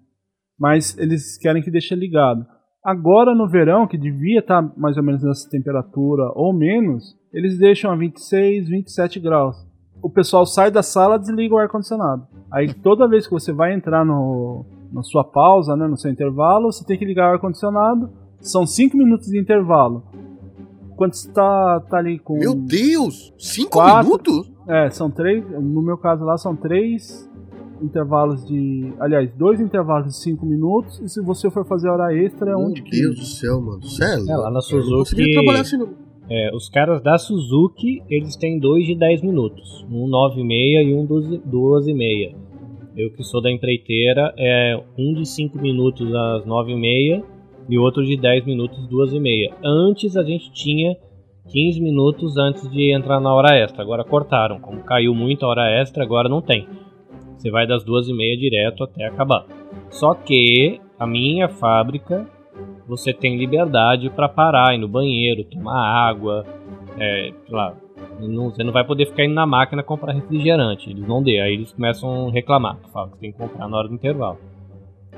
[0.59, 2.45] Mas eles querem que deixe ligado.
[2.83, 7.91] Agora no verão, que devia estar mais ou menos nessa temperatura ou menos, eles deixam
[7.91, 12.25] a 26, 27 graus o pessoal sai da sala desliga o ar-condicionado.
[12.51, 16.71] Aí toda vez que você vai entrar no, na sua pausa, né, no seu intervalo,
[16.71, 18.09] você tem que ligar o ar-condicionado.
[18.39, 20.03] São 5 minutos de intervalo.
[21.01, 22.37] Quando você tá, tá ali com.
[22.37, 23.33] Meu Deus!
[23.35, 24.03] Cinco Quatro.
[24.03, 24.51] minutos?
[24.67, 25.43] É, são três.
[25.49, 27.27] No meu caso lá, são três
[27.81, 28.93] intervalos de.
[28.99, 30.99] Aliás, dois intervalos de 5 minutos.
[30.99, 33.19] E se você for fazer hora extra, é um Meu de Deus 15.
[33.19, 33.83] do céu, mano.
[33.83, 34.29] Sério?
[34.29, 35.35] É, lá na Suzuki.
[35.59, 35.89] assim, não.
[36.29, 39.83] É, os caras da Suzuki, eles têm dois de 10 minutos.
[39.89, 42.35] Um 9,5 e um 12 12,5.
[42.95, 47.23] Eu que sou da empreiteira, é um de 5 minutos às 9,5
[47.71, 49.53] e outro de 10 minutos, 2,5.
[49.63, 50.95] Antes a gente tinha
[51.47, 53.81] 15 minutos antes de entrar na hora extra.
[53.81, 54.59] Agora cortaram.
[54.59, 56.67] Como caiu muito a hora extra, agora não tem.
[57.37, 59.45] Você vai das 2,5 direto até acabar.
[59.89, 62.27] Só que a minha fábrica
[62.87, 66.45] você tem liberdade para parar, ir no banheiro, tomar água,
[66.99, 67.73] é, lá,
[68.19, 71.53] não- você não vai poder ficar indo na máquina comprar refrigerante, eles não dê, aí
[71.53, 74.37] eles começam a reclamar, falam que tem que comprar na hora do intervalo.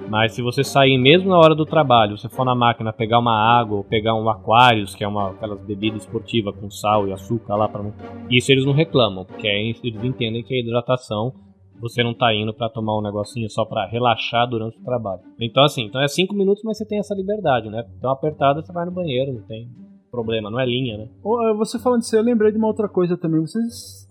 [0.09, 3.33] Mas se você sair mesmo na hora do trabalho, você for na máquina pegar uma
[3.33, 7.55] água ou pegar um Aquarius, que é uma aquelas bebidas esportivas com sal e açúcar
[7.55, 7.83] lá para
[8.29, 11.33] isso eles não reclamam, porque eles entendem que a hidratação
[11.79, 15.21] você não tá indo pra tomar um negocinho só pra relaxar durante o trabalho.
[15.39, 17.83] Então assim, então é 5 minutos, mas você tem essa liberdade, né?
[17.97, 19.67] Então apertada você vai no banheiro, não tem
[20.09, 21.07] problema, não é linha, né?
[21.25, 23.41] É, Você falando disso, eu lembrei de uma outra coisa também.
[23.41, 24.07] Vocês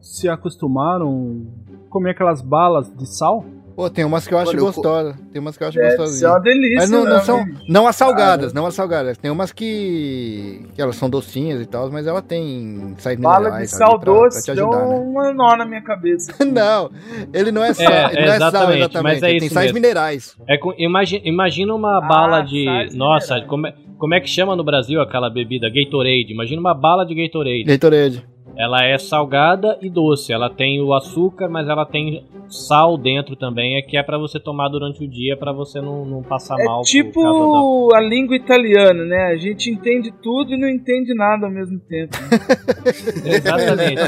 [0.00, 1.46] se acostumaram
[1.86, 3.44] a comer aquelas balas de sal?
[3.74, 5.16] Pô, tem umas que eu acho Olha, eu- gostosas.
[5.32, 6.30] Tem umas que eu acho Deve ser gostosinhas.
[6.32, 7.44] uma delícia, Mas não, não né, são.
[7.68, 9.16] Não as salgadas, não as salgadas.
[9.18, 10.60] Tem umas que.
[10.74, 14.12] que elas são docinhas e tal, mas ela tem sais Bala de sal ali pra,
[14.12, 14.94] doce pra te deu ajudar, né?
[14.96, 16.32] uma nó na minha cabeça.
[16.44, 16.90] Não,
[17.32, 19.02] ele não é sal, É, ele não é sal exatamente, exatamente.
[19.02, 19.74] mas é ele tem sais mesmo.
[19.80, 20.36] minerais.
[20.48, 22.64] É com, imagina, imagina uma Ah, bala de.
[22.94, 23.48] Nossa, minerais.
[23.48, 25.68] como é, como é que chama no Brasil aquela bebida?
[25.70, 26.32] Gatorade.
[26.32, 27.64] Imagina uma bala de Gatorade.
[27.64, 28.26] Gatorade.
[28.56, 30.32] Ela é salgada e doce.
[30.32, 34.38] Ela tem o açúcar, mas ela tem sal dentro também, é que é pra você
[34.38, 36.82] tomar durante o dia pra você não, não passar É mal.
[36.82, 39.26] tipo a língua italiana, né?
[39.32, 42.12] A gente entende tudo e não entende nada ao mesmo tempo.
[42.12, 43.30] da...
[43.36, 44.02] Exatamente.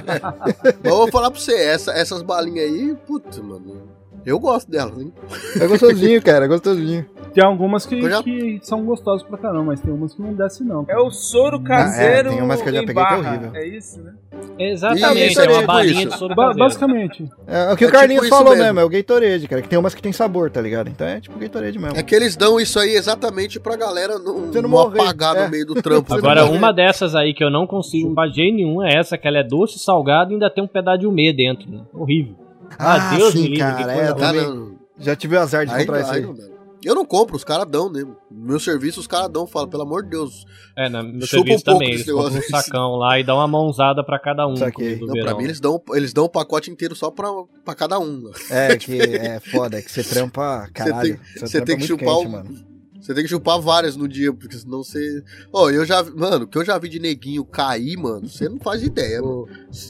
[0.64, 3.93] Mas eu vou falar pra você, essa- essas balinhas aí, puta, mano.
[4.26, 5.12] Eu gosto delas, hein?
[5.60, 7.04] É gostosinho, cara, é gostosinho.
[7.34, 10.62] Tem algumas que, já- que são gostosas pra caramba, mas tem umas que não desce
[10.62, 10.84] não.
[10.88, 13.28] É o soro caseiro Ah, é, tem umas que eu já peguei que é barra.
[13.30, 13.50] horrível.
[13.56, 14.12] É isso, né?
[14.56, 16.10] Exatamente, Isso é aí, uma balinha isso.
[16.10, 16.58] de soro Ba- caseiro.
[16.68, 17.28] basicamente.
[17.46, 18.64] É, o que É o Carlinhos tipo falou mesmo.
[18.66, 18.80] mesmo.
[18.80, 19.62] é o Gatorade, cara.
[19.62, 20.88] Que tem umas que tem sabor, tá ligado?
[20.88, 21.96] Então é tipo Gatorade mesmo.
[21.98, 25.36] É que eles dão isso aí exatamente pra galera não, Você não não morrer, apagar
[25.36, 25.44] é.
[25.44, 26.14] no meio do trampo.
[26.14, 29.38] Agora, uma dessas aí que eu não consigo fazer jeito nenhum é essa, que ela
[29.38, 31.68] é doce, salgada e ainda tem um pedaço de umê dentro.
[31.68, 31.80] Né?
[31.92, 32.36] Horrível.
[32.78, 33.92] Ah, Deus me sim, livre, cara.
[33.94, 36.54] que É, também já tive o azar de aí, comprar isso aí não.
[36.84, 38.04] Eu não compro, os caras dão, né?
[38.30, 40.44] Meu serviço, os caras dão, fala, pelo amor de Deus.
[40.76, 41.94] É, no meu Chupa um serviço pouco também.
[41.94, 44.54] Eles um sacão lá e dão uma mãozada pra cada um.
[44.54, 45.00] Saquei.
[45.00, 45.24] Não, verão.
[45.24, 47.26] pra mim eles dão, eles dão o pacote inteiro só pra,
[47.64, 48.30] pra cada um.
[48.50, 51.18] É, que é foda, é que você trampa, caralho.
[51.34, 52.73] você trampa tem que muito chupar quente, o- mano.
[53.04, 55.22] Você tem que chupar várias no dia, porque senão você.
[55.52, 56.02] Ó, eu já.
[56.16, 59.46] Mano, o que eu já vi de neguinho cair, mano, você não faz ideia, mano.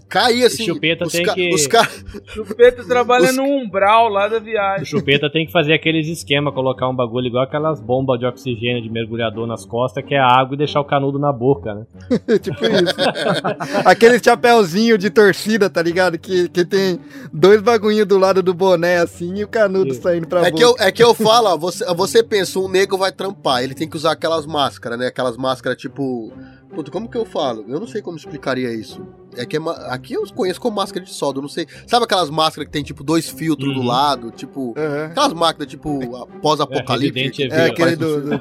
[0.08, 0.64] Cair assim.
[0.64, 1.88] Chupeta os tem ca- que- Os ca...
[2.26, 4.84] Chupeta trabalha Os- no umbral lá da O viagem.
[4.84, 8.90] chupeta tem que fazer aqueles esquema, colocar um bagulho igual aquelas bombas de oxigênio de
[8.90, 11.86] mergulhador nas costas, que é água e deixar o canudo na boca, né?
[12.42, 12.94] tipo isso.
[13.84, 16.18] Aquele chapéuzinho de torcida, tá ligado?
[16.18, 16.98] Que, que tem
[17.32, 20.02] dois bagulhinhos do lado do boné assim e o canudo Isso.
[20.02, 20.56] saindo pra É boca.
[20.56, 23.74] que, eu, é que eu falo, ó, você, você pensa, um nego vai trampar, ele
[23.74, 25.07] tem que usar aquelas máscaras, né?
[25.07, 26.32] Aquelas máscaras tipo
[26.74, 27.64] Puta, como que eu falo?
[27.68, 29.06] Eu não sei como explicaria isso.
[29.36, 31.66] É que é ma- aqui eu conheço como máscara de solda, eu não sei.
[31.86, 33.86] Sabe aquelas máscaras que tem tipo dois filtros do Uhum.
[33.86, 34.30] lado?
[34.30, 34.74] Tipo.
[34.76, 35.06] Aham.
[35.06, 37.42] Aquelas máquinas tipo a- pós-apocalipse.
[37.42, 37.72] É, É Evil.
[37.72, 38.38] aquele do, do,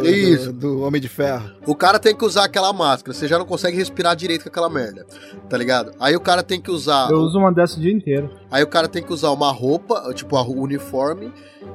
[0.00, 0.52] do, Isso.
[0.52, 1.50] do, do Homem de Ferro.
[1.66, 4.68] O cara tem que usar aquela máscara, você já não consegue respirar direito com aquela
[4.70, 5.06] merda,
[5.48, 5.92] tá ligado?
[6.00, 7.10] Aí o cara tem que usar.
[7.10, 8.30] Eu uso uma dessa o dia inteiro.
[8.50, 11.32] Aí o cara tem que usar uma roupa, tipo a- o uniforme,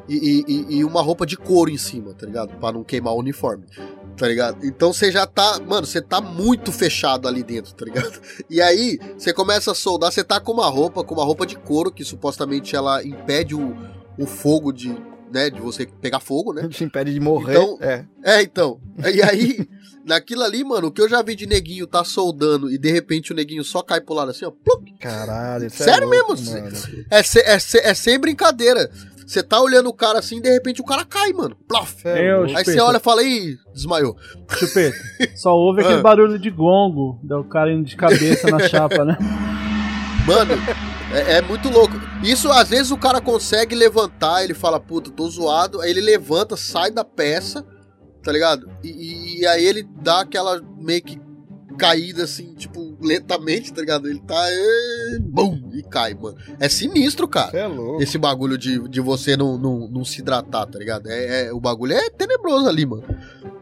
[0.09, 2.55] e, e- e- e uma roupa de couro em cima, tá ligado?
[2.57, 3.63] Pra não queimar o uniforme,
[4.17, 4.65] tá ligado?
[4.65, 8.19] Então você já tá, mano, você tá muito fechado ali dentro, tá ligado?
[8.49, 11.55] E aí você começa a soldar, você tá com uma roupa, com uma roupa de
[11.57, 13.75] couro, que supostamente ela impede o,
[14.17, 14.89] o fogo de,
[15.31, 16.67] né, de você pegar fogo, né?
[16.67, 17.53] Te impede de morrer.
[17.53, 18.05] Então- é.
[18.23, 18.79] É, então.
[19.13, 19.67] E aí,
[20.05, 23.31] naquilo ali, mano, o que eu já vi de neguinho tá soldando e de repente
[23.31, 24.51] o neguinho só cai pro lado assim, ó.
[24.51, 26.57] plup, Caralho, é Sério louco, mesmo?
[27.11, 28.89] É, é, é sem brincadeira.
[29.27, 31.53] Você tá olhando o cara assim, de repente o cara cai, mano.
[31.67, 32.01] Plof.
[32.01, 32.57] Cê é Eu, louco.
[32.57, 34.15] Aí você olha e fala, ih, desmaiou.
[34.49, 34.95] Chupeta.
[35.35, 36.01] Só ouve aquele Ah.
[36.01, 39.17] barulho de gongo, do cara indo de cabeça na chapa, né?
[40.25, 40.53] Mano,
[41.13, 41.93] é, é muito louco.
[42.23, 45.81] Isso, às vezes, o cara consegue levantar, ele fala, puta, tô zoado.
[45.81, 47.65] Aí ele levanta, sai da peça,
[48.23, 48.69] tá ligado?
[48.83, 51.19] E, e aí ele dá aquela meio que
[51.77, 54.07] caída assim, tipo, lentamente, tá ligado?
[54.09, 54.35] Ele tá.
[54.49, 56.37] É, bum, e cai, mano.
[56.59, 57.51] É sinistro, cara.
[57.51, 58.01] Cê é louco.
[58.01, 61.09] Esse bagulho de, de você não, não, não se hidratar, tá ligado?
[61.09, 63.03] É, é- o bagulho é tenebroso ali, mano.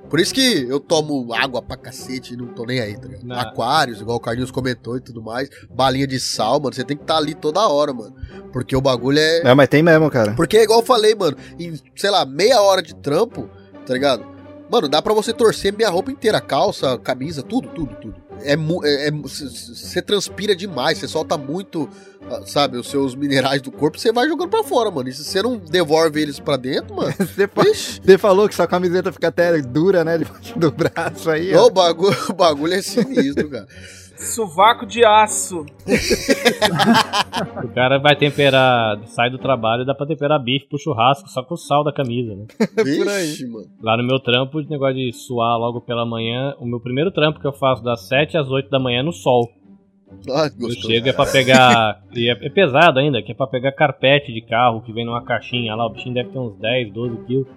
[0.10, 3.26] Por isso que eu tomo água pra cacete e não tô nem aí, tá ligado?
[3.26, 3.40] Não.
[3.40, 5.50] Aquários, igual o Carlinhos comentou e tudo mais.
[5.70, 6.74] Balinha de sal, mano.
[6.76, 8.16] Você tem que estar ali toda hora, mano.
[8.54, 9.42] Porque o bagulho é.
[9.42, 10.34] É, mas tem mesmo, cara.
[10.36, 13.50] Porque, igual eu falei, mano, em, sei lá, meia hora de trampo,
[13.86, 14.35] tá ligado?
[14.70, 18.16] Mano, dá pra você torcer minha roupa inteira, calça, camisa, tudo, tudo, tudo.
[18.42, 18.56] É,
[19.12, 21.90] você transpira demais, você solta muito,
[22.30, 25.08] ah, sabe, os seus minerais do corpo, você vai jogando pra fora, mano.
[25.08, 27.14] E se você não devolve eles pra dentro, mano,
[28.04, 30.18] Você falou que sua camiseta fica até dura, né?
[30.26, 31.56] Debaixo do braço aí.
[31.56, 31.68] ó.
[31.68, 33.68] o bagulho, o bagulho é sinistro, cara.
[34.18, 35.66] Sovaco de aço.
[37.64, 41.44] O cara vai temperar, sai do trabalho e dá pra temperar bife pro churrasco só
[41.44, 42.46] com o sal da camisa, né?
[42.76, 43.46] por aí.
[43.50, 43.66] Mano.
[43.82, 47.40] Lá no meu trampo, o negócio de suar logo pela manhã, o meu primeiro trampo
[47.40, 49.50] que eu faço das 7 às 8 da manhã no sol.
[50.30, 50.88] Ah, Eu gostoso.
[50.88, 52.02] chego é pra pegar.
[52.14, 55.24] e é, é pesado ainda, que é pra pegar carpete de carro que vem numa
[55.24, 55.86] caixinha lá.
[55.86, 57.48] O bichinho deve ter uns 10, 12 quilos.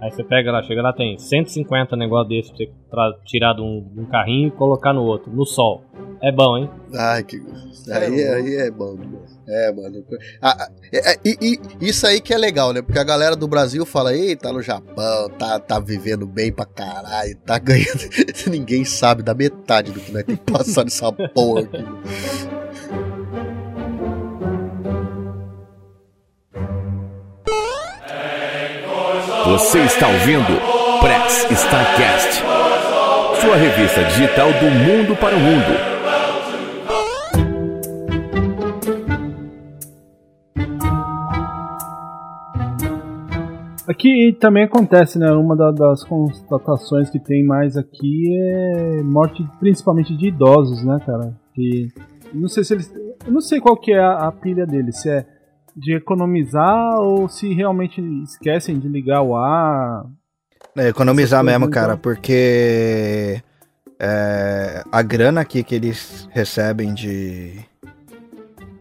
[0.00, 2.52] Aí você pega lá, chega lá, tem 150 negócio desse
[2.88, 5.84] pra você tirar de um, de um carrinho e colocar no outro, no sol.
[6.22, 6.70] É bom, hein?
[6.94, 7.36] Ai, que.
[7.90, 9.38] Aí, aí é bom demais.
[9.46, 10.04] É, mano.
[10.40, 12.80] Ah, ah, é, é, e, e isso aí que é legal, né?
[12.80, 16.64] Porque a galera do Brasil fala, ei, tá no Japão, tá, tá vivendo bem pra
[16.64, 18.08] caralho, tá ganhando.
[18.48, 22.59] Ninguém sabe da metade do que nós temos que passar nessa porra aqui.
[29.60, 30.58] Você está ouvindo
[31.00, 32.42] Press Starcast,
[33.40, 35.90] sua revista digital do mundo para o mundo.
[43.88, 45.30] Aqui também acontece, né?
[45.32, 51.34] Uma da- das constatações que tem mais aqui é morte principalmente de idosos, né, cara?
[51.54, 51.88] Que
[52.32, 52.94] não sei se eles,
[53.26, 55.26] eu não sei qual que é a, a pilha deles, se é
[55.76, 60.04] de economizar ou se realmente esquecem de ligar o ar.
[60.76, 62.02] É, economizar mesmo, cara, então.
[62.02, 63.42] porque
[63.98, 67.58] é, a grana aqui que eles recebem de,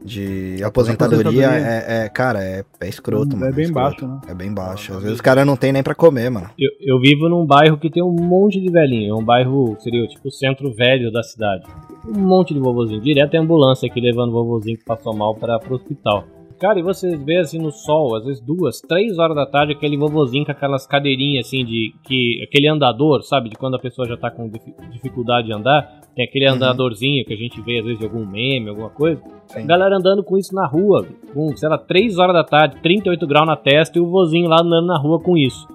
[0.03, 1.67] de aposentadoria, Aposentadoria.
[1.67, 3.53] É, é, cara, é, é escroto, É mano.
[3.53, 4.05] bem escroto.
[4.05, 4.31] baixo, né?
[4.31, 4.93] É bem baixo.
[4.93, 6.49] Às vezes os caras não tem nem pra comer, mano.
[6.57, 9.11] Eu, eu vivo num bairro que tem um monte de velhinho.
[9.11, 11.63] É um bairro, seria tipo o centro velho da cidade.
[12.07, 13.01] Um monte de vovozinho.
[13.01, 16.23] Direto tem ambulância aqui levando o vovozinho que passou mal para pro hospital.
[16.59, 19.95] Cara, e vocês vê assim no sol, às vezes duas, três horas da tarde, aquele
[19.97, 21.93] vovozinho com aquelas cadeirinhas assim de.
[22.03, 23.49] que aquele andador, sabe?
[23.49, 25.99] De quando a pessoa já tá com difi- dificuldade de andar.
[26.15, 26.55] Tem aquele Uhum.
[26.55, 29.21] andadorzinho que a gente vê às vezes de algum meme, alguma coisa.
[29.47, 29.65] Sim.
[29.65, 33.47] Galera andando com isso na rua, com, sei lá, 3 horas da tarde, 38 graus
[33.47, 35.65] na testa e o vozinho lá andando na rua com isso.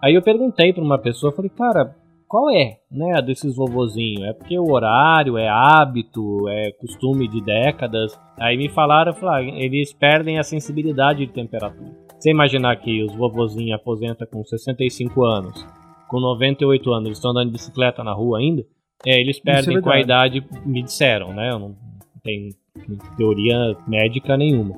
[0.00, 1.96] Aí eu perguntei pra uma pessoa, falei, cara,
[2.28, 4.22] qual é, né, desses vovozinhos?
[4.28, 8.18] É porque o horário, é hábito, é costume de décadas?
[8.38, 11.90] Aí me falaram, falei, ah, eles perdem a sensibilidade de temperatura.
[12.18, 15.66] Você imaginar que os vovozinhos aposentam com 65 anos,
[16.06, 18.62] com 98 anos, eles estão andando de bicicleta na rua ainda?
[19.06, 21.50] É, eles perdem com a idade, me disseram, né?
[21.50, 21.76] Eu não
[22.22, 22.50] tenho
[23.16, 24.76] teoria médica nenhuma.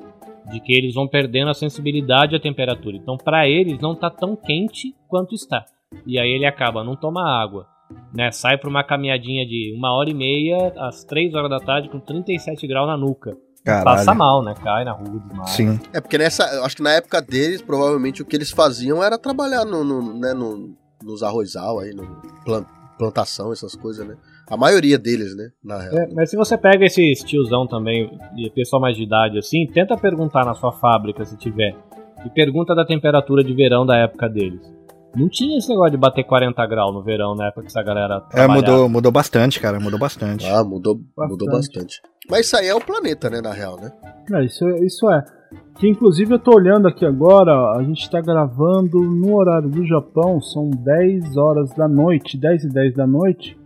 [0.51, 2.97] De que eles vão perdendo a sensibilidade à temperatura.
[2.97, 5.65] Então, pra eles, não tá tão quente quanto está.
[6.05, 7.67] E aí ele acaba, não toma água.
[8.13, 11.89] Né, sai pra uma caminhadinha de uma hora e meia, às três horas da tarde,
[11.89, 13.35] com 37 graus na nuca.
[13.65, 13.83] Caralho.
[13.83, 14.53] Passa mal, né?
[14.63, 15.49] Cai na rua demais.
[15.51, 15.77] Sim.
[15.93, 16.43] É porque nessa.
[16.65, 20.33] Acho que na época deles, provavelmente o que eles faziam era trabalhar no, no, né,
[20.33, 20.73] no-
[21.03, 22.03] nos arrozal aí, no
[22.45, 22.65] plan-
[22.97, 24.15] plantação, essas coisas, né?
[24.49, 25.49] A maioria deles, né?
[25.63, 25.93] Na real.
[25.97, 29.95] É, mas se você pega esses tiozão também, e pessoal mais de idade assim, tenta
[29.97, 31.75] perguntar na sua fábrica se tiver.
[32.25, 34.61] E pergunta da temperatura de verão da época deles.
[35.15, 38.25] Não tinha esse negócio de bater 40 graus no verão na época que essa galera
[38.33, 39.79] É, mudou, mudou bastante, cara.
[39.79, 40.45] Mudou bastante.
[40.45, 42.01] Ah, mudou mudou bastante.
[42.29, 43.91] Mas isso aí é o planeta, né, na real, né?
[44.33, 45.23] É, isso, isso é.
[45.77, 50.39] Que inclusive eu tô olhando aqui agora, a gente tá gravando no horário do Japão,
[50.39, 53.57] são 10 horas da noite, 10 e 10 da noite.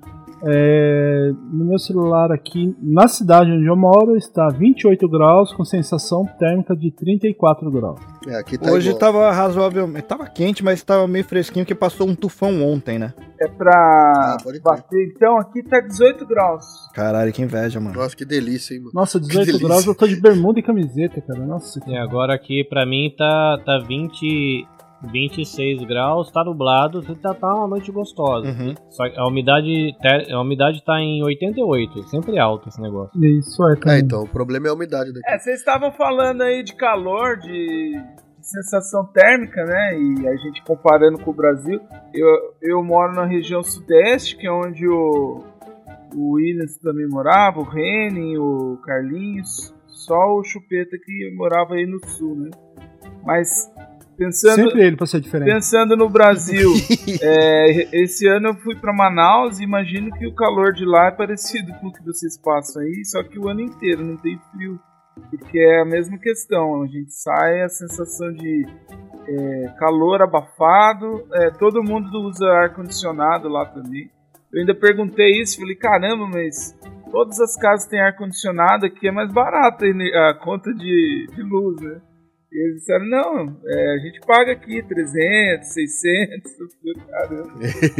[0.43, 6.25] É, no meu celular aqui, na cidade onde eu moro, está 28 graus com sensação
[6.37, 7.99] térmica de 34 graus.
[8.27, 8.99] É, aqui tá Hoje igual.
[8.99, 9.87] tava razoável.
[10.03, 13.13] Tava quente, mas tava meio fresquinho, porque passou um tufão ontem, né?
[13.39, 15.11] É pra Ah, bater.
[15.15, 16.65] Então aqui tá 18 graus.
[16.93, 17.95] Caralho, que inveja, mano.
[17.95, 18.91] Nossa, que delícia, hein, mano.
[18.93, 19.67] Nossa, Que 18 delícia.
[19.67, 21.45] graus eu tô de bermuda e camiseta, cara.
[21.45, 21.79] Nossa.
[21.87, 24.67] E agora aqui pra mim tá, tá 20,
[25.11, 28.47] 26 graus, tá nublado, tá, tá uma noite gostosa.
[28.47, 28.73] Uhum.
[28.89, 29.95] Só que a umidade,
[30.31, 33.11] a umidade tá em 88, sempre alto esse negócio.
[33.23, 33.99] Isso é, É, cara.
[33.99, 35.27] então, o problema é a umidade daqui.
[35.27, 37.93] É, vocês estavam falando aí de calor, de
[38.41, 39.99] sensação térmica, né?
[39.99, 41.79] E a gente comparando com o Brasil.
[42.13, 42.27] Eu,
[42.61, 45.43] eu moro na região sudeste, que é onde o,
[46.15, 49.73] o Williams também morava, o Renin, o Carlinhos.
[49.87, 52.51] Só o Chupeta que morava aí no sul, né?
[53.23, 53.71] Mas
[54.17, 55.51] pensando, Sempre ele pra ser diferente.
[55.51, 56.71] Pensando no Brasil,
[57.21, 61.11] é, esse ano eu fui para Manaus e imagino que o calor de lá é
[61.11, 64.79] parecido com o que vocês passam aí, só que o ano inteiro não tem frio.
[65.29, 68.65] Porque é a mesma questão, a gente sai a sensação de
[69.27, 74.11] é, calor abafado, é, todo mundo usa ar-condicionado lá também.
[74.51, 76.77] Eu ainda perguntei isso, falei, caramba, mas
[77.11, 81.41] todas as casas têm ar-condicionado, aqui é mais barato a ener- a conta de, de
[81.41, 82.01] luz, né?
[82.55, 87.53] E eles disseram, não, é, a gente paga aqui 300, 600, eu falei, caramba.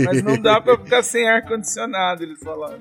[0.06, 2.80] Mas não dá pra ficar sem ar-condicionado, eles falaram.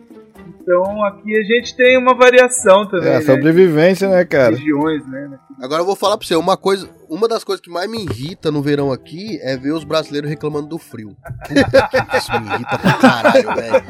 [0.61, 3.25] Então aqui a gente tem uma variação também, É, a né?
[3.25, 4.55] sobrevivência, né, cara?
[4.55, 5.37] Regiões, né?
[5.61, 8.51] Agora eu vou falar pra você, uma coisa, uma das coisas que mais me irrita
[8.51, 11.17] no verão aqui é ver os brasileiros reclamando do frio.
[11.47, 13.85] Puta, Isso me irrita pra caralho, velho.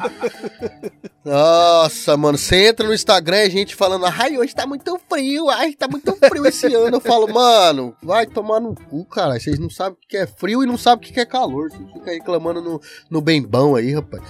[1.24, 5.48] Nossa, mano, você entra no Instagram e a gente falando, ai, hoje tá muito frio,
[5.48, 6.96] ai, tá muito frio esse ano.
[6.96, 9.38] Eu falo, mano, vai tomar no cu, cara.
[9.40, 11.70] Vocês não sabem o que é frio e não sabem o que é calor.
[11.70, 12.80] Vocês ficam reclamando no,
[13.10, 14.22] no bem bom aí, rapaz.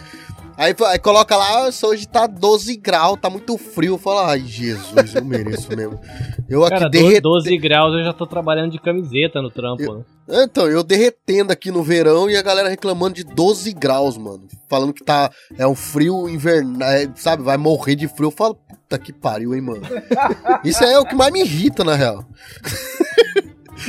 [0.56, 3.98] Aí, aí coloca lá, "Ah, hoje tá 12 graus, tá muito frio.
[3.98, 6.00] Fala, ai, Jesus, eu mereço mesmo.
[6.48, 7.22] Eu aqui Cara, derretendo.
[7.22, 10.04] 12 graus eu já tô trabalhando de camiseta no trampo, né?
[10.26, 14.48] Então, eu derretendo aqui no verão e a galera reclamando de 12 graus, mano.
[14.68, 15.30] Falando que tá.
[15.58, 17.42] É um frio invernal, é, sabe?
[17.42, 18.28] Vai morrer de frio.
[18.28, 19.82] Eu falo, puta que pariu, hein, mano.
[20.64, 22.24] Isso é o que mais me irrita, na real.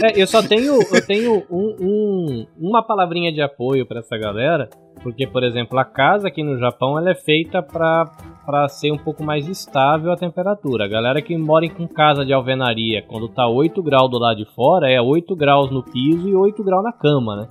[0.03, 4.69] É, eu só tenho, eu tenho um, um- uma palavrinha de apoio pra essa galera,
[5.01, 8.05] porque, por exemplo, a casa aqui no Japão ela é feita pra,
[8.45, 10.85] pra ser um pouco mais estável a temperatura.
[10.85, 14.37] A galera que mora em com casa de alvenaria, quando tá 8 graus do lado
[14.37, 17.47] de fora, é 8 graus no piso e 8 graus na cama, né?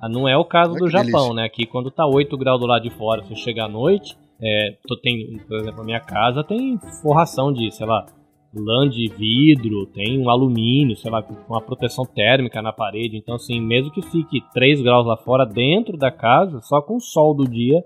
[0.00, 1.34] Ah, Não é o caso do Japão, delícia.
[1.34, 1.44] né?
[1.44, 4.96] Aqui quando tá 8 graus do lado de fora, se chega à noite, é, tô-
[4.96, 8.06] tem, por exemplo, a minha casa tem forração de, sei lá,
[8.54, 13.16] lã de vidro, tem um alumínio, sei lá, com uma proteção térmica na parede.
[13.16, 17.00] Então, assim, mesmo que fique 3 graus lá fora, dentro da casa, só com o
[17.00, 17.84] sol do dia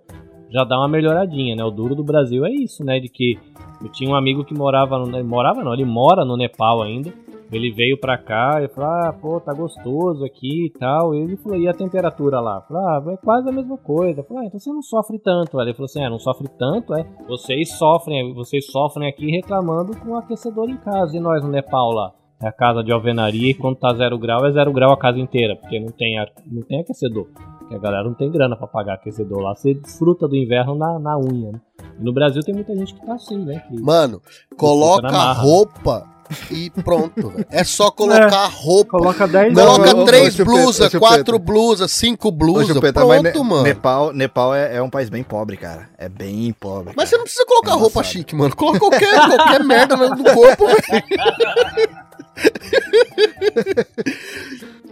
[0.52, 1.64] já dá uma melhoradinha, né?
[1.64, 3.00] O duro do Brasil é isso, né?
[3.00, 3.38] De que
[3.82, 5.24] eu tinha um amigo que morava no.
[5.24, 7.12] Morava não, ele mora no Nepal ainda.
[7.52, 11.14] Ele veio pra cá e falou: Ah, pô, tá gostoso aqui e tal.
[11.14, 12.62] E ele falou: E a temperatura lá?
[12.62, 14.20] Falei: Ah, é quase a mesma coisa.
[14.20, 15.60] Eu falei: ah, então você não sofre tanto.
[15.60, 17.06] Ele falou assim: É, não sofre tanto, é.
[17.28, 21.14] Vocês sofrem, vocês sofrem aqui reclamando com o aquecedor em casa.
[21.14, 22.12] E nós no Nepal lá?
[22.40, 25.16] É a casa de alvenaria e quando tá zero grau é zero grau a casa
[25.16, 27.28] inteira, porque não tem, ar, não tem aquecedor.
[27.60, 29.54] Porque a galera não tem grana pra pagar aquecedor lá.
[29.54, 31.60] Você desfruta do inverno na, na unha, né?
[32.00, 33.60] E no Brasil tem muita gente que tá assim, né?
[33.68, 34.20] Que Mano,
[34.56, 35.40] coloca a marra.
[35.40, 36.11] roupa
[36.50, 37.32] e pronto.
[37.50, 38.98] É só colocar a roupa.
[38.98, 42.76] Coloca 10 Coloca ô, três blusas, quatro blusas, cinco blusas.
[42.78, 43.62] Pronto, Ne- mano.
[43.62, 45.88] Nepal, Nepal é, é um país bem pobre, cara.
[45.98, 46.92] É bem pobre.
[46.96, 47.18] Mas você cara.
[47.18, 48.12] não precisa colocar É roupa embaçado.
[48.12, 48.54] chique, mano.
[48.56, 50.82] Coloca qualquer, qualquer merda no no corpo, velho.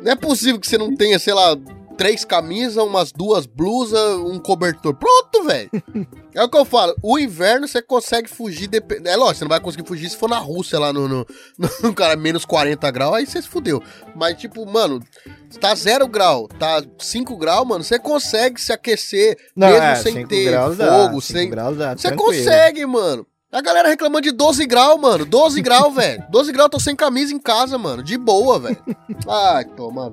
[0.02, 1.56] Não é possível que você não tenha, sei lá,
[2.00, 4.94] três camisas, umas duas blusas, um cobertor.
[4.94, 5.70] Pronto, velho.
[6.32, 6.94] É o que eu falo.
[7.02, 8.68] O inverno você consegue fugir.
[8.68, 9.04] Dep...
[9.04, 11.26] É lógico, você não vai conseguir fugir se for na Rússia lá no, no,
[11.82, 13.82] no cara, menos 40 graus, aí você se fudeu.
[14.14, 15.00] Mas, tipo, mano,
[15.60, 20.24] tá zero grau, tá 5 graus, mano, você consegue se aquecer Não, mesmo é, sem
[20.24, 21.50] ter dá, fogo, cinco sem.
[21.50, 22.16] dá, Você tranquilo.
[22.16, 23.26] consegue, mano.
[23.50, 25.24] A galera reclamando de 12 graus, mano.
[25.24, 26.24] 12 graus, velho.
[26.30, 28.04] 12 graus, tô sem camisa em casa, mano.
[28.04, 28.78] De boa, velho.
[29.26, 30.12] Ai, toma.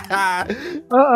[0.00, 0.46] A,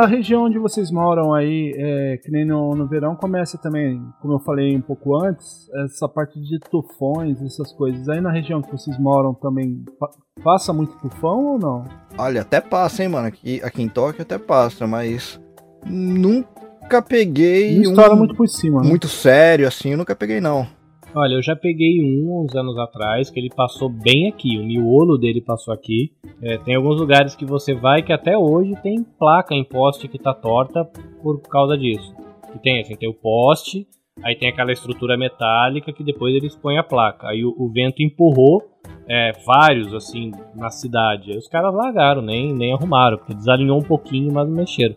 [0.03, 4.35] a região onde vocês moram aí, é, que nem no, no verão, começa também, como
[4.35, 8.09] eu falei um pouco antes, essa parte de tufões, essas coisas.
[8.09, 10.11] Aí na região que vocês moram também pa-
[10.43, 11.85] passa muito tufão ou não?
[12.17, 13.29] Olha, até passa, hein, mano.
[13.29, 15.41] Aqui, aqui em Tóquio até passa, mas
[15.87, 18.81] nunca peguei Não um muito por cima.
[18.83, 18.89] né?
[18.89, 20.67] muito sério assim, eu nunca peguei não.
[21.15, 25.17] Olha, eu já peguei um uns anos atrás, que ele passou bem aqui, o miolo
[25.17, 26.13] dele passou aqui.
[26.43, 30.19] É, tem alguns lugares que você vai que até hoje tem placa em poste que
[30.19, 30.85] tá torta
[31.23, 32.15] por causa disso.
[32.53, 33.87] Que tem assim, tem o poste,
[34.23, 37.29] aí tem aquela estrutura metálica que depois eles põem a placa.
[37.29, 38.63] Aí o, o vento empurrou
[39.09, 41.33] é, vários assim na cidade.
[41.33, 44.95] Aí os caras largaram, nem, nem arrumaram, porque desalinhou um pouquinho, mas não mexeram.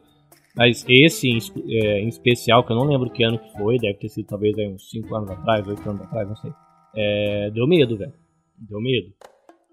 [0.55, 3.95] Mas esse em, é, em especial, que eu não lembro que ano que foi, deve
[3.95, 6.51] ter sido talvez aí uns 5 anos atrás, 8 anos atrás, não sei.
[6.95, 8.13] É, deu medo, velho.
[8.57, 9.07] Deu medo.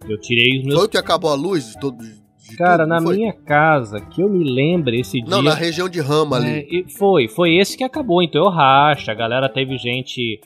[0.09, 0.79] Eu tirei os meus.
[0.79, 1.99] Foi o que acabou a luz de todo.
[1.99, 3.17] de Cara, tudo, na foi?
[3.17, 5.29] minha casa, que eu me lembre esse dia.
[5.29, 6.87] Não, na região de Rama ali.
[6.87, 8.23] É, foi, foi esse que acabou.
[8.23, 10.41] Então eu racha, a galera teve gente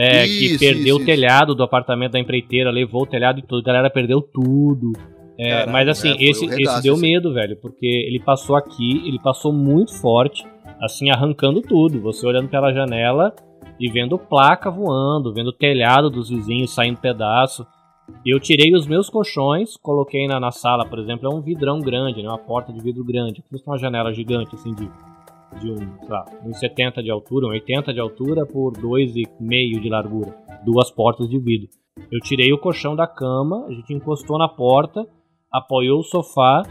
[0.00, 3.42] é, que Isso, perdeu isso, o telhado do apartamento da empreiteira, levou o telhado e
[3.42, 4.92] tudo, a galera perdeu tudo.
[5.38, 7.02] É, mas assim, é, esse, regaço, esse deu assim.
[7.02, 10.44] medo, velho, porque ele passou aqui, ele passou muito forte,
[10.80, 12.00] assim, arrancando tudo.
[12.00, 13.32] Você olhando pela janela
[13.78, 17.64] e vendo placa voando, vendo o telhado dos vizinhos saindo pedaço.
[18.26, 22.22] Eu tirei os meus colchões, coloquei na, na sala, por exemplo, é um vidrão grande,
[22.22, 24.90] né, uma porta de vidro grande, como uma janela gigante, assim, de,
[25.60, 30.34] de um, lá, 1,70 de altura, 1,80 de altura por 2,5 de largura.
[30.64, 31.68] Duas portas de vidro.
[32.10, 35.06] Eu tirei o colchão da cama, a gente encostou na porta,
[35.52, 36.62] apoiou o sofá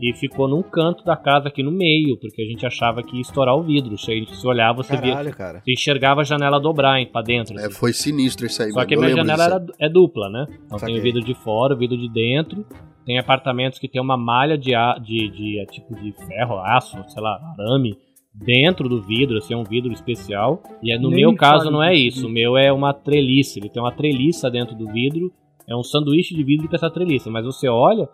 [0.00, 3.22] e ficou num canto da casa aqui no meio, porque a gente achava que ia
[3.22, 3.96] estourar o vidro.
[3.96, 5.12] Se a gente se olhava, você via.
[5.12, 5.60] Caralho, cara.
[5.64, 7.58] Você enxergava a janela dobrar hein, pra dentro.
[7.58, 7.74] É, assim.
[7.74, 10.46] foi sinistro isso aí, Só que a minha janela era, é dupla, né?
[10.66, 10.98] Então tem Saquei.
[10.98, 12.64] o vidro de fora, o vidro de dentro.
[13.06, 16.98] Tem apartamentos que tem uma malha de, a- de, de, é, tipo de ferro, aço,
[17.08, 17.96] sei lá, arame,
[18.34, 20.60] dentro do vidro, assim, é um vidro especial.
[20.82, 22.26] E é, no Nem meu me caso não é isso.
[22.26, 23.58] O meu é uma treliça.
[23.58, 25.32] Ele tem uma treliça dentro do vidro.
[25.68, 27.30] É um sanduíche de vidro com essa treliça.
[27.30, 28.08] Mas você olha,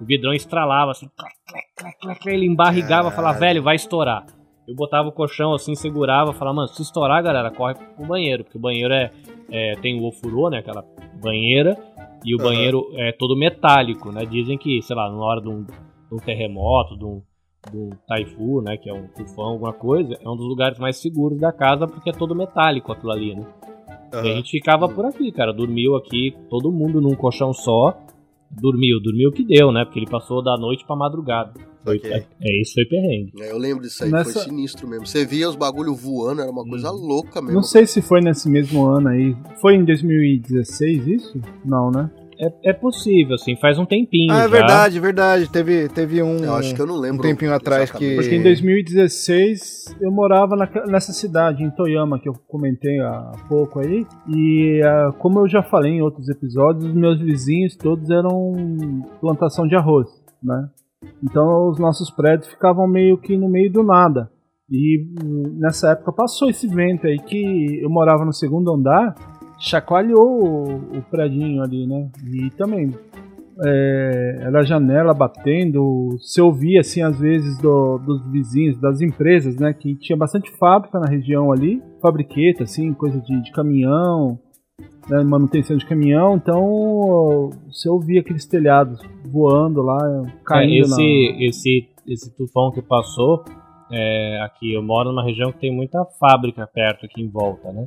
[0.00, 4.26] o vidrão estralava assim, clac, clac, clac, clac, clac, ele embarrigava, falava, velho, vai estourar.
[4.66, 8.56] Eu botava o colchão assim, segurava, falava, mano, se estourar, galera, corre pro banheiro, porque
[8.56, 9.10] o banheiro é,
[9.50, 10.82] é tem o ofurô, né, aquela
[11.22, 11.76] banheira,
[12.24, 12.48] e o Aham.
[12.48, 16.16] banheiro é todo metálico, né, dizem que, sei lá, na hora de um, de um
[16.16, 17.22] terremoto, de um,
[17.70, 20.96] de um taifu, né, que é um tufão, alguma coisa, é um dos lugares mais
[20.96, 23.44] seguros da casa, porque é todo metálico aquilo ali, né.
[24.22, 25.52] E a gente ficava por aqui, cara.
[25.52, 27.98] Dormiu aqui, todo mundo num colchão só.
[28.50, 29.84] Dormiu, dormiu que deu, né?
[29.84, 31.52] Porque ele passou da noite pra madrugada.
[31.82, 32.10] Foi, Ok.
[32.10, 33.32] é, é, isso foi perrengue.
[33.40, 35.06] É, eu lembro disso aí, Nessa- foi sinistro mesmo.
[35.06, 37.56] Você via os bagulho voando, era uma coisa louca mesmo.
[37.56, 39.36] Não sei se foi nesse mesmo ano aí.
[39.60, 41.40] Foi em 2016 isso?
[41.64, 42.08] Não, né?
[42.46, 44.32] É, é possível, assim, faz um tempinho.
[44.32, 44.48] Ah, é já.
[44.48, 45.48] verdade, verdade.
[45.50, 47.18] Teve, teve um, Eu acho que eu não lembro.
[47.26, 48.16] um tempinho atrás que.
[48.16, 53.80] Porque em 2016 eu morava naque- nessa cidade, em Toyama, que eu comentei há pouco
[53.80, 54.06] aí.
[54.28, 58.52] E ah, como eu já falei em outros episódios, os meus vizinhos todos eram
[59.20, 60.08] plantação de arroz,
[60.42, 60.68] né?
[61.22, 64.30] Então os nossos prédios ficavam meio que no meio do nada.
[64.70, 69.14] E hum, nessa época passou esse vento aí que eu morava no segundo andar,
[69.68, 72.08] chacoalhou o, o predinho ali, né?
[72.32, 72.92] E também
[73.64, 79.56] é, era a janela batendo, se ouvia assim às vezes do- dos vizinhos, das empresas,
[79.56, 84.38] né, que tinha bastante fábrica na região ali, fabriqueta assim, coisa de, de caminhão,
[85.08, 89.00] né, manutenção de caminhão, então você ouvia aqueles telhados
[89.30, 91.44] voando lá, É, caindo esse, na...
[91.44, 93.44] esse, esse tufão que passou,
[93.92, 97.86] é, aqui eu moro numa região que tem muita fábrica perto aqui em volta, né?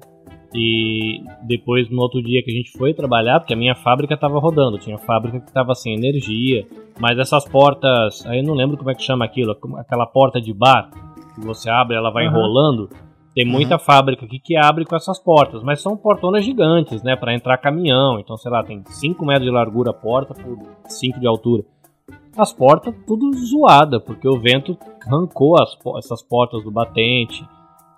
[0.57, 4.39] E depois, no outro dia que a gente foi trabalhar, porque a minha fábrica estava
[4.39, 6.65] rodando, tinha fábrica que estava sem energia,
[6.99, 10.51] mas essas portas, aí eu não lembro como é que chama aquilo, aquela porta de
[10.51, 10.89] bar,
[11.35, 12.35] que você abre ela vai Aham.
[12.35, 12.89] enrolando.
[13.35, 17.35] Tem muita fábrica aqui que abre com essas portas, mas são portonas gigantes, né, para
[17.35, 18.19] entrar caminhão.
[18.19, 20.57] Então, sei lá, tem 5 metros de largura a porta por
[20.88, 21.63] 5 de altura
[22.38, 27.43] as portas tudo zoada, porque o vento arrancou as essas portas do batente.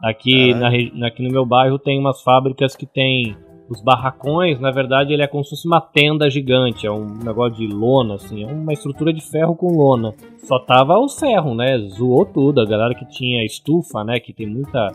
[0.02, 0.70] Aqui, na,
[1.08, 3.36] aqui no meu bairro tem umas fábricas que tem
[3.70, 7.56] os barracões, na verdade ele é como se fosse uma tenda gigante, é um negócio
[7.56, 10.14] de lona, assim, é uma estrutura de ferro com lona.
[10.44, 11.78] Só tava os ferros, né?
[11.90, 12.60] Zoou tudo.
[12.62, 14.20] A galera que tinha estufa, né?
[14.20, 14.88] Que tem muita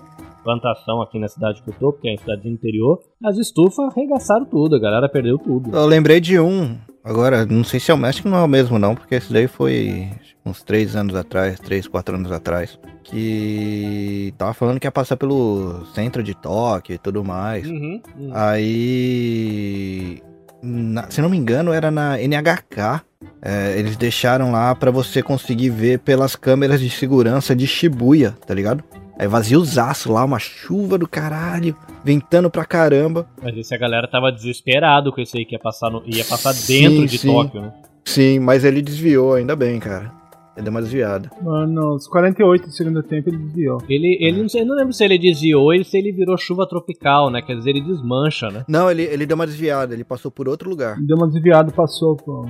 [0.42, 2.98] plantação aqui na cidade que eu tô, porque é em cidade do interior.
[3.24, 5.70] As estufas arregaçaram tudo, a galera perdeu tudo.
[5.74, 6.76] Eu lembrei de um.
[7.04, 9.46] Agora, não sei se é o México, não é o mesmo não, porque esse daí
[9.46, 10.08] foi
[10.44, 15.84] uns três anos atrás, três, quatro anos atrás, que tava falando que ia passar pelo
[15.94, 17.66] centro de Tóquio e tudo mais.
[17.68, 18.00] Uhum,
[18.32, 20.22] Aí,
[20.62, 23.02] na- se não me engano, era na NHK.
[23.42, 28.54] É, eles deixaram lá pra você conseguir ver pelas câmeras de segurança de Shibuya, tá
[28.54, 28.82] ligado?
[29.18, 33.26] É vaziozaço lá, uma chuva do caralho, ventando pra caramba.
[33.42, 36.52] Mas esse a galera tava desesperado com esse aí que ia passar, no- ia passar
[36.52, 37.28] dentro Sim, de sim.
[37.32, 37.72] Tóquio, né?
[38.04, 40.10] Sim, mas ele desviou, ainda bem, cara.
[40.56, 41.30] Ele deu uma desviada.
[41.42, 43.78] Mano, os 48 do segundo tempo ele desviou.
[43.88, 46.64] Ele, ele não, sei, eu não lembro se ele desviou ou se ele virou chuva
[46.68, 47.42] tropical, né?
[47.42, 48.64] Quer dizer, ele desmancha, né?
[48.68, 50.96] Não, ele, ele deu uma desviada, ele passou por outro lugar.
[51.00, 52.16] Deu uma desviada e passou.
[52.16, 52.46] Pô.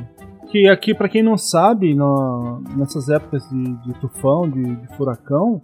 [0.50, 5.62] Que aqui, pra quem não sabe, no- nessas épocas de, de tufão, de, de furacão,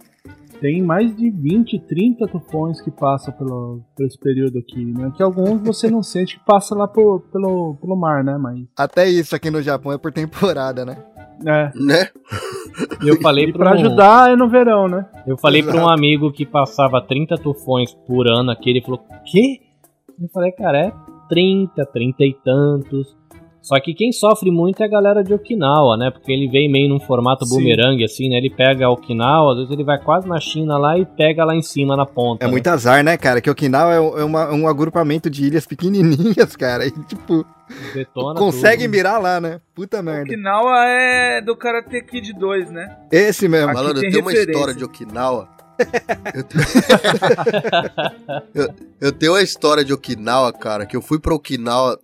[0.61, 5.11] tem mais de 20, 30 tufões que passam pelo, por esse período aqui, né?
[5.17, 8.37] Que alguns você não sente que passa lá por- pelo, pelo mar, né?
[8.37, 8.59] Mas.
[8.77, 10.97] Até isso aqui no Japão é por temporada, né?
[11.45, 11.71] É.
[11.75, 12.07] Né?
[13.03, 15.05] Eu falei E pra um- ajudar é no verão, né?
[15.27, 19.59] Eu falei pra um amigo que passava 30 tufões por ano aqui, ele falou, quê?
[20.21, 20.93] Eu falei, cara, é
[21.27, 23.17] 30, 30 e tantos.
[23.61, 26.09] Só que quem sofre muito é a galera de Okinawa, né?
[26.09, 27.55] Porque ele vem meio num formato Sim.
[27.55, 28.37] boomerang, assim, né?
[28.37, 31.61] Ele pega Okinawa, às vezes ele vai quase na China lá e pega lá em
[31.61, 32.43] cima na ponta.
[32.43, 32.51] É né?
[32.51, 33.39] muito azar, né, cara?
[33.39, 36.87] Que Okinawa é, um- é uma- um agrupamento de ilhas pequenininhas, cara.
[36.87, 37.45] E, tipo,
[37.93, 38.91] Detona consegue tudo.
[38.91, 39.61] mirar lá, né?
[39.75, 40.23] Puta merda.
[40.23, 42.97] Okinawa é do Karate Kid 2, né?
[43.11, 43.67] Esse mesmo.
[43.73, 45.47] Malandro, tem eu tenho uma história de Okinawa.
[46.33, 46.57] Eu, te-
[48.53, 51.99] eu, eu tenho uma história de Okinawa, cara, que eu fui pra Okinawa.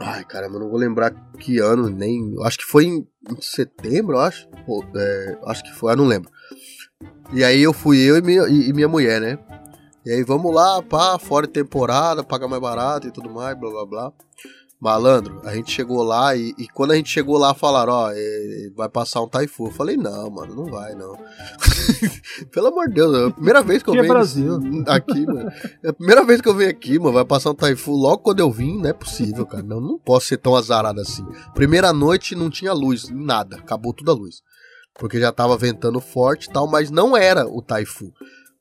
[0.00, 2.34] Ai, caramba, eu não vou lembrar que ano, nem.
[2.44, 4.48] Acho que foi em, em setembro, eu acho.
[4.96, 6.30] É, acho que foi, eu não lembro.
[7.32, 9.38] E aí eu fui eu e minha, e, e minha mulher, né?
[10.04, 13.70] E aí vamos lá, pá, fora de temporada, paga mais barato e tudo mais, blá
[13.70, 14.12] blá blá.
[14.84, 18.68] Malandro, a gente chegou lá e, e quando a gente chegou lá falaram, ó, é,
[18.76, 19.68] vai passar um Taifu.
[19.68, 21.16] Eu falei, não, mano, não vai, não.
[22.52, 24.58] Pelo amor de Deus, é a primeira vez que eu é venho Brasil.
[24.86, 25.50] aqui, mano.
[25.82, 28.40] É a primeira vez que eu venho aqui, mano, vai passar um Taifu logo quando
[28.40, 29.62] eu vim, não é possível, cara.
[29.62, 31.24] Não, não posso ser tão azarado assim.
[31.54, 34.42] Primeira noite não tinha luz, nada, acabou toda a luz.
[34.98, 38.12] Porque já tava ventando forte e tal, mas não era o Taifu.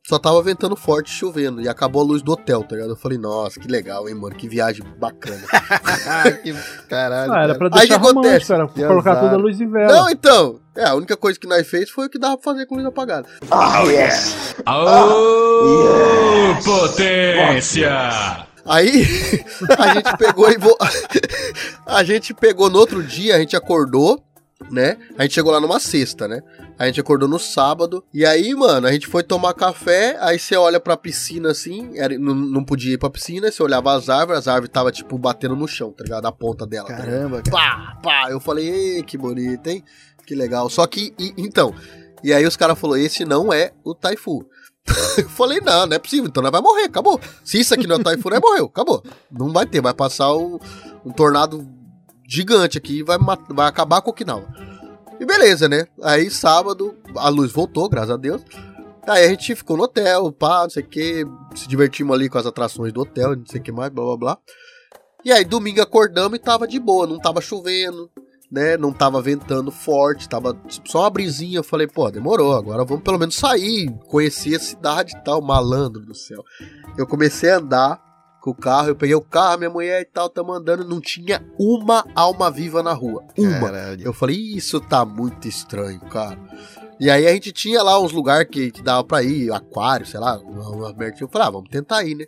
[0.06, 1.62] Só tava ventando forte chovendo.
[1.62, 2.90] E acabou a luz do hotel, tá ligado?
[2.92, 4.36] Eu falei, nossa, que legal, hein, mano?
[4.36, 5.42] Que viagem bacana.
[6.44, 6.54] que
[6.90, 7.32] caralho.
[7.32, 8.52] Ah, era pra Aí deixar que acontece?
[8.52, 9.24] romântico, era Que colocar azar.
[9.24, 9.94] toda a luz em vela.
[9.94, 10.60] Não, então.
[10.76, 12.86] É, a única coisa que nós fez foi o que dava pra fazer com luz
[12.86, 13.30] apagada.
[16.66, 18.46] potência!
[18.66, 19.06] Aí
[19.78, 20.76] a gente pegou e vo...
[21.86, 24.22] a gente pegou no outro dia, a gente acordou,
[24.72, 24.98] né?
[25.18, 26.42] A gente chegou lá numa sexta, né?
[26.78, 28.04] A gente acordou no sábado.
[28.14, 30.18] E aí, mano, a gente foi tomar café.
[30.20, 31.92] Aí você olha pra piscina assim.
[31.96, 33.52] Era, não, não podia ir pra piscina.
[33.52, 36.26] Você olhava as árvores, as árvores tava tipo batendo no chão, tá ligado?
[36.26, 36.88] A ponta dela.
[36.88, 36.98] tá?
[36.98, 37.52] Caramba, cara.
[37.52, 38.28] Pá, pá.
[38.32, 39.84] Eu falei, Ei, que bonito, hein?
[40.26, 40.70] Que legal.
[40.70, 41.74] Só que, e- então.
[42.24, 44.46] E aí os caras falaram: esse não é o Taifu.
[45.18, 47.18] Eu falei, não, não é possível, então nós vai morrer, acabou.
[47.44, 49.02] Se isso aqui não é Taifu, nós morreu, acabou.
[49.32, 50.60] Não vai ter, vai passar um,
[51.06, 51.66] um tornado
[52.28, 53.18] gigante aqui e vai,
[53.50, 54.48] vai acabar com Okinawa.
[55.20, 55.88] E beleza, né?
[56.02, 58.42] Aí sábado, a luz voltou, graças a Deus.
[59.08, 61.26] Aí a gente ficou no hotel, pá, não sei o que,
[61.56, 64.18] se divertimos ali com as atrações do hotel, não sei o que mais, blá blá
[64.18, 64.38] blá.
[65.26, 68.10] E aí domingo acordamos e tava de boa, não tava chovendo,
[68.52, 68.78] né?
[68.78, 71.60] Não tava ventando forte, tava só uma brisinha.
[71.60, 76.06] Eu falei, pô, demorou, agora vamos pelo menos sair, conhecer a cidade e tal, malandro
[76.06, 76.44] do céu.
[76.98, 78.13] Eu comecei a andar
[78.44, 81.42] com o carro, eu peguei o carro, minha mulher e tal, tamo andando, não tinha
[81.58, 83.24] uma alma viva na rua.
[83.38, 83.72] Uma.
[83.72, 84.06] Caralho.
[84.06, 86.38] Eu falei, isso tá muito estranho, cara.
[87.00, 90.20] E aí a gente tinha lá uns lugares que, que dava pra ir, aquário, sei
[90.20, 91.16] lá, uma, merda.
[91.22, 92.26] Eu falei, ah, vamos tentar ir, né?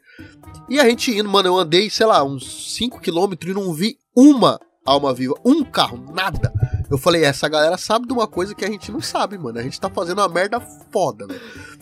[0.69, 4.57] E a gente indo, mano, eu andei, sei lá, uns 5km e não vi uma
[4.85, 6.53] alma viva, um carro, nada.
[6.89, 9.59] Eu falei, essa galera sabe de uma coisa que a gente não sabe, mano.
[9.59, 11.41] A gente tá fazendo uma merda foda, velho.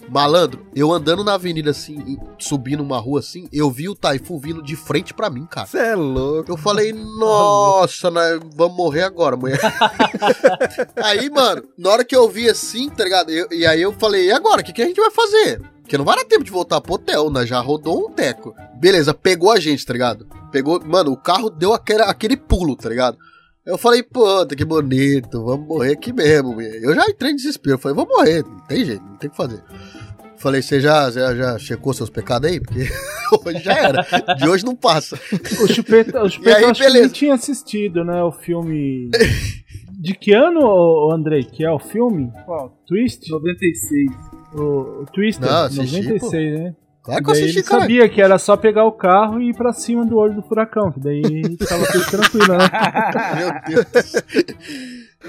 [0.09, 4.61] Malandro, eu andando na avenida assim, subindo uma rua assim, eu vi o Taifu vindo
[4.61, 5.67] de frente pra mim, cara.
[5.67, 6.51] Você é louco.
[6.51, 9.59] Eu falei, nossa, nós vamos morrer agora, mulher.
[11.03, 13.29] aí, mano, na hora que eu vi assim, tá ligado?
[13.31, 14.61] Eu- e aí eu falei, e agora?
[14.61, 15.61] O que, que a gente vai fazer?
[15.81, 17.45] Porque não vai dar tempo de voltar pro hotel, né?
[17.45, 18.55] Já rodou um teco.
[18.75, 20.25] Beleza, pegou a gente, tá ligado?
[20.51, 23.17] Pegou, mano, o carro deu aquele, aquele pulo, tá ligado?
[23.65, 26.59] Eu falei, puta, que bonito, vamos morrer aqui mesmo.
[26.61, 29.37] Eu já entrei em desespero, falei, vou morrer, não tem jeito, não tem o que
[29.37, 29.63] fazer.
[30.37, 32.59] Falei, você já, já, já checou seus pecados aí?
[32.59, 32.81] Porque
[33.45, 35.17] hoje já era, de hoje não passa.
[35.61, 38.21] O Chupeta, o E Chupeta aí, que tinha assistido, né?
[38.21, 39.09] O filme.
[39.97, 42.29] De que ano, Andrei, que é o filme?
[42.45, 42.77] Qual?
[42.85, 43.31] Twist?
[43.31, 44.11] 96.
[44.53, 46.75] O, o Twister, Não, assisti, 96, né?
[47.03, 47.81] Claro que eu assisti, ele cara.
[47.81, 50.89] sabia que era só pegar o carro e ir pra cima do olho do furacão,
[50.89, 52.69] que daí tava tudo tranquilo, né?
[53.67, 54.23] Meu Deus.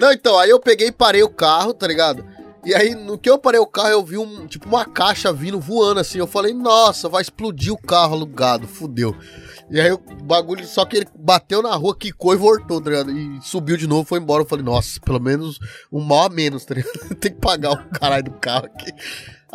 [0.01, 2.25] Não, então, aí eu peguei e parei o carro, tá ligado?
[2.65, 5.61] E aí, no que eu parei o carro, eu vi um, tipo, uma caixa vindo
[5.61, 6.19] voando assim.
[6.19, 9.15] Eu falei, nossa, vai explodir o carro alugado, fudeu.
[9.71, 13.11] E aí o bagulho, só que ele bateu na rua, quicou e voltou, tá ligado?
[13.11, 14.43] E subiu de novo, foi embora.
[14.43, 15.59] Eu falei, nossa, pelo menos
[15.93, 17.15] um mal a menos, tá ligado?
[17.21, 18.93] Tem que pagar o caralho do carro aqui.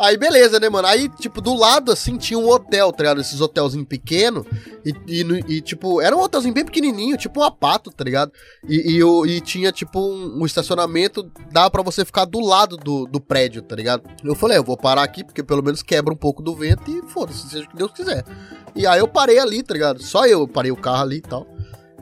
[0.00, 0.88] Aí beleza, né, mano?
[0.88, 3.20] Aí, tipo, do lado, assim, tinha um hotel, tá ligado?
[3.20, 4.46] Esses hotelzinhos pequenos.
[4.82, 8.32] E, e, e, tipo, era um hotelzinho bem pequenininho, tipo um apato, tá ligado?
[8.66, 13.04] E, e, e tinha, tipo, um, um estacionamento, dava pra você ficar do lado do,
[13.04, 14.04] do prédio, tá ligado?
[14.24, 17.02] Eu falei, eu vou parar aqui, porque pelo menos quebra um pouco do vento e
[17.10, 18.24] foda-se, seja o que Deus quiser.
[18.74, 20.02] E aí eu parei ali, tá ligado?
[20.02, 21.46] Só eu parei o carro ali e tal.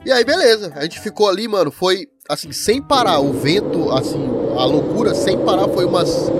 [0.05, 0.71] E aí, beleza.
[0.75, 1.71] A gente ficou ali, mano.
[1.71, 3.19] Foi, assim, sem parar.
[3.19, 4.25] O vento, assim,
[4.57, 6.31] a loucura, sem parar, foi umas.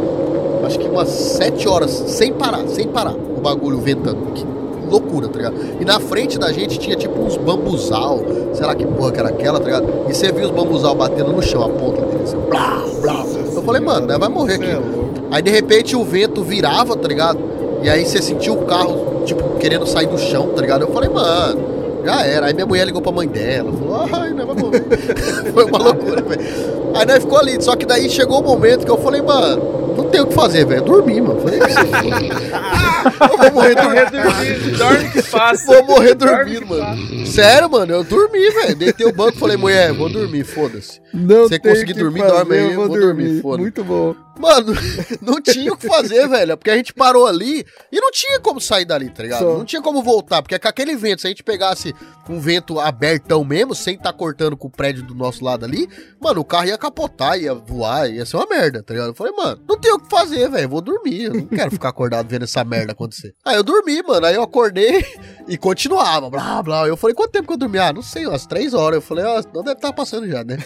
[0.70, 3.16] Acho que umas sete horas, sem parar, sem parar.
[3.16, 4.18] O bagulho ventando.
[4.36, 4.46] Que
[4.88, 5.56] loucura, tá ligado?
[5.80, 8.20] E na frente da gente tinha, tipo, uns bambuzal.
[8.54, 9.88] Sei lá que porra que era aquela, tá ligado?
[10.08, 13.26] E você viu os bambuzal batendo no chão, a ponta dele, assim, blá, blá.
[13.56, 14.82] Eu falei, mano, né, vai morrer aqui.
[15.32, 17.40] Aí, de repente, o vento virava, tá ligado?
[17.82, 20.84] E aí você sentiu o carro, tipo, querendo sair do chão, tá ligado?
[20.84, 21.80] Eu falei, mano.
[22.06, 22.46] Já era.
[22.46, 24.86] Aí minha mulher ligou pra mãe dela, falou, ai, não vai morrer.
[25.52, 26.42] Foi uma loucura, velho.
[26.94, 30.06] Aí nós ficou ali, só que daí chegou o momento que eu falei, mano, não
[30.10, 30.82] tem o que fazer, velho.
[30.84, 31.42] Dormir, mano.
[31.42, 33.30] Falei, foda.
[33.32, 34.78] Eu vou morrer dormindo.
[34.78, 35.66] Dorme que passa.
[35.66, 37.26] Vou morrer dormindo, mano.
[37.26, 38.76] Sério, mano, eu dormi, velho.
[38.76, 41.02] Deitei o banco e falei, mulher, vou dormir, foda-se.
[41.14, 43.42] Não Você conseguir que dormir, fazer, dorme aí, eu vou dormir, dormir.
[43.42, 43.62] foda-se.
[43.62, 44.16] Muito bom.
[44.40, 44.74] Mano,
[45.22, 46.56] não tinha o que fazer, velho.
[46.58, 49.40] Porque a gente parou ali e não tinha como sair dali, tá ligado?
[49.40, 49.58] Só.
[49.58, 50.42] Não tinha como voltar.
[50.42, 51.94] Porque com aquele vento, se a gente pegasse
[52.30, 55.90] um vento abertão mesmo, sem estar cortando com o prédio do nosso lado ali,
[56.22, 59.10] mano, o carro ia capotar, ia voar, ia ser uma merda, tá ligado?
[59.10, 60.70] Eu falei, mano, não tem o que fazer, velho.
[60.70, 61.24] Vou dormir.
[61.26, 63.34] Eu não quero ficar acordado vendo essa merda acontecer.
[63.46, 64.26] Aí eu dormi, mano.
[64.26, 65.06] Aí eu acordei
[65.48, 66.88] e continuava, blá, blá.
[66.88, 67.78] Eu falei, quanto tempo que eu dormi?
[67.80, 68.96] Ah, não sei, umas três horas.
[68.98, 70.58] Eu falei, ah, não deve estar passando já, né?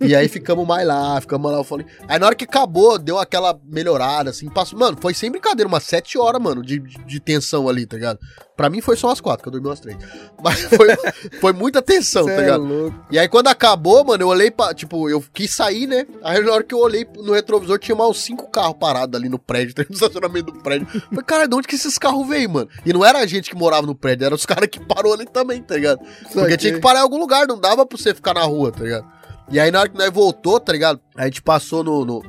[0.00, 1.58] E aí ficamos mais lá, ficamos lá.
[1.58, 1.86] Eu falei.
[2.08, 4.78] Aí na hora que acabou, deu aquela melhorada, assim, passou.
[4.78, 8.18] Mano, foi sem brincadeira, umas sete horas, mano, de, de, de tensão ali, tá ligado?
[8.56, 9.96] Pra mim foi só umas quatro, que eu dormi umas três.
[10.42, 10.88] Mas foi,
[11.40, 12.62] foi muita tensão, Cê tá é ligado?
[12.64, 13.06] louco.
[13.10, 14.74] E aí quando acabou, mano, eu olhei pra.
[14.74, 16.06] Tipo, eu quis sair, né?
[16.22, 19.28] Aí na hora que eu olhei no retrovisor, tinha mais uns cinco carros parados ali
[19.28, 20.88] no prédio, no estacionamento do prédio.
[20.88, 22.68] Falei, cara, de onde que esses carros veio, mano?
[22.84, 25.26] E não era a gente que morava no prédio, eram os caras que parou ali
[25.26, 26.00] também, tá ligado?
[26.32, 28.82] Porque tinha que parar em algum lugar, não dava pra você ficar na rua, tá
[28.82, 29.06] ligado?
[29.50, 30.98] E aí na hora que nós voltou, tá ligado?
[31.14, 32.04] A gente passou no.
[32.04, 32.22] no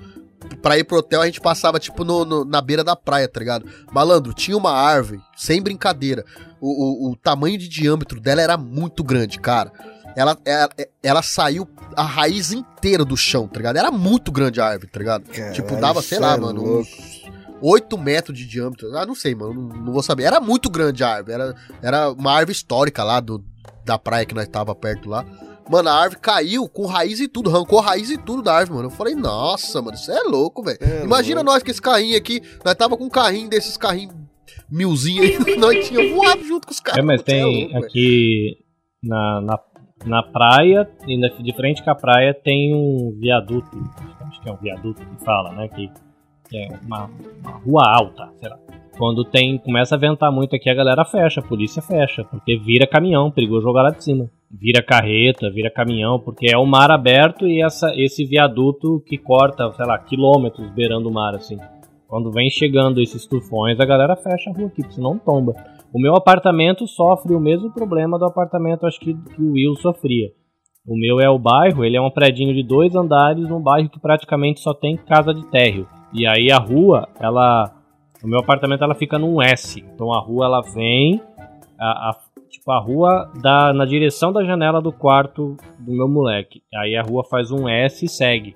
[0.61, 3.40] pra ir pro hotel, a gente passava, tipo, no, no- na beira da praia, tá
[3.40, 3.65] ligado?
[3.91, 6.26] Malandro, tinha uma árvore, sem brincadeira.
[6.60, 9.72] O, o, o tamanho de diâmetro dela era muito grande, cara.
[10.16, 10.70] Ela, ela,
[11.02, 13.78] ela saiu a raiz inteira do chão, tá ligado?
[13.78, 15.24] Era muito grande a árvore, tá ligado?
[15.54, 16.80] tipo, dava, sei cê lá, é mano, louco.
[16.82, 17.22] uns
[17.62, 18.96] 8 metros de diâmetro.
[18.98, 20.24] Ah, não sei, mano, não, não vou saber.
[20.24, 21.34] Era muito grande a árvore.
[21.34, 23.44] Era, era uma árvore histórica lá do,
[23.86, 25.26] da praia que nós tava perto lá.
[25.70, 28.90] Mano, a árvore caiu com raiz e tudo, arrancou raiz e tudo da árvore, mano.
[28.90, 30.80] Eu falei, nossa, mano, isso é louco, velho.
[30.82, 34.14] É Imagina nós com esse carrinho aqui, nós tava com um carrinho desses carrinhos
[34.70, 37.00] milzinho aí, nós tinha voado junto com os carros.
[37.00, 38.58] É, mas Você é tem louco, aqui
[39.04, 39.60] na, na,
[40.06, 43.69] na praia, e de frente com a praia, tem um viaduto.
[44.28, 45.68] Acho que é um viaduto que fala, né?
[45.68, 45.90] Que
[46.53, 47.10] é uma,
[47.41, 48.57] uma rua alta, sei lá.
[48.98, 52.86] Quando tem, começa a ventar muito aqui, a galera fecha, a polícia fecha, porque vira
[52.86, 54.30] caminhão, perigoso jogar lá de cima.
[54.49, 59.72] Vira carreta, vira caminhão, porque é o mar aberto e essa, esse viaduto que corta,
[59.72, 61.57] sei lá, quilômetros beirando o mar, assim.
[62.07, 65.53] Quando vem chegando esses tufões, a galera fecha a rua aqui, porque senão tomba.
[65.94, 70.30] O meu apartamento sofre o mesmo problema do apartamento, acho que, que o Will sofria.
[70.88, 74.00] O meu é o bairro, ele é um predinho de dois andares, num bairro que
[74.00, 75.86] praticamente só tem casa de térreo.
[76.14, 77.72] E aí a rua, ela.
[78.24, 79.80] O meu apartamento ela fica num S.
[79.94, 81.22] Então a rua ela vem.
[81.80, 82.18] A, a-
[82.50, 86.62] tipo, a rua dá na direção da janela do quarto do meu moleque.
[86.76, 88.56] Aí a rua faz um S e segue.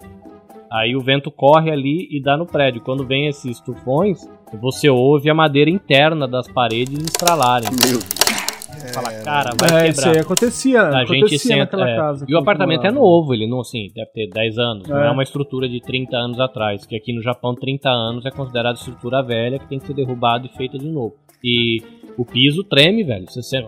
[0.72, 2.82] Aí o vento corre ali e dá no prédio.
[2.82, 4.28] Quando vem esses tufões,
[4.62, 7.70] você ouve a madeira interna das paredes estralarem.
[7.72, 10.16] Meu Você fala, cara, vai É, isso quebrar.
[10.16, 10.82] aí acontecia.
[10.82, 11.60] A gente acontecia senta.
[11.78, 11.96] naquela é.
[11.96, 12.26] casa.
[12.28, 14.88] E o apartamento é novo, ele não, assim, deve ter 10 anos.
[14.88, 15.08] Não É.
[15.08, 16.86] é uma estrutura de 30 anos atrás.
[16.86, 20.46] Que aqui no Japão, 30 anos é considerado estrutura velha que tem que ser derrubada
[20.46, 21.16] e feita de novo.
[21.44, 21.82] E
[22.18, 23.26] o piso treme, velho.
[23.30, 23.68] Você sente.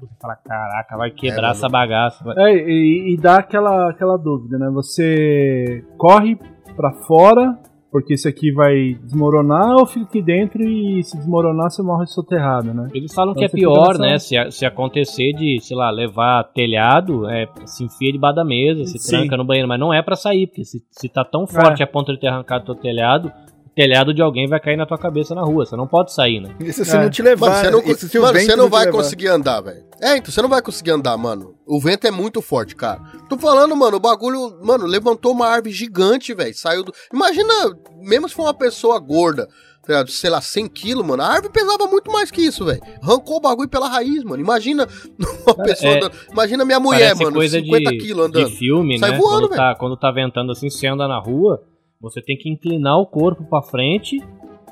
[0.00, 2.24] Você fala, caraca, vai quebrar É, essa bagaça.
[2.24, 4.68] vai- É, e, e dá aquela, aquela dúvida, né?
[4.72, 6.36] Você corre
[6.74, 7.58] pra fora,
[7.90, 12.72] porque isso aqui vai desmoronar, ou fica aqui dentro e se desmoronar você morre soterrado,
[12.72, 12.88] né?
[12.94, 14.18] Eles falam Então que é pior, né?
[14.18, 18.98] Se, se acontecer de, sei lá, levar telhado, é, se enfia debaixo da mesa, se
[18.98, 19.10] Sim.
[19.18, 19.68] tranca no banheiro.
[19.68, 21.84] Mas não é pra sair, porque se, se tá tão forte É.
[21.84, 23.32] a ponto de ter arrancado teu telhado,
[23.74, 25.64] telhado de alguém vai cair na tua cabeça na rua.
[25.64, 26.54] Você não pode sair, né?
[26.60, 27.00] Isso se É.
[27.00, 27.48] não te levar.
[27.50, 29.84] Mano, você não, se mano, você não vai conseguir andar, velho.
[30.00, 31.54] É, então você não vai conseguir andar, mano.
[31.66, 33.00] O vento é muito forte, cara.
[33.28, 36.54] Tô falando, mano, o bagulho, mano, levantou uma árvore gigante, velho.
[36.54, 36.92] Saiu do.
[37.12, 37.52] Imagina,
[38.00, 39.46] mesmo se for uma pessoa gorda,
[39.86, 41.22] tá sei lá, 100 quilos, mano.
[41.22, 42.80] A árvore pesava muito mais que isso, velho.
[43.02, 44.42] Arrancou o bagulho pela raiz, mano.
[44.42, 44.86] Imagina
[45.46, 46.12] uma Cara, pessoa é- andando.
[46.32, 48.48] Imagina minha mulher, mano, coisa 50 de, quilos andando.
[48.48, 49.16] de filme, Sai né?
[49.18, 51.62] voando, quando, tá, quando tá ventando assim, você anda na rua,
[52.00, 54.22] você tem que inclinar o corpo pra frente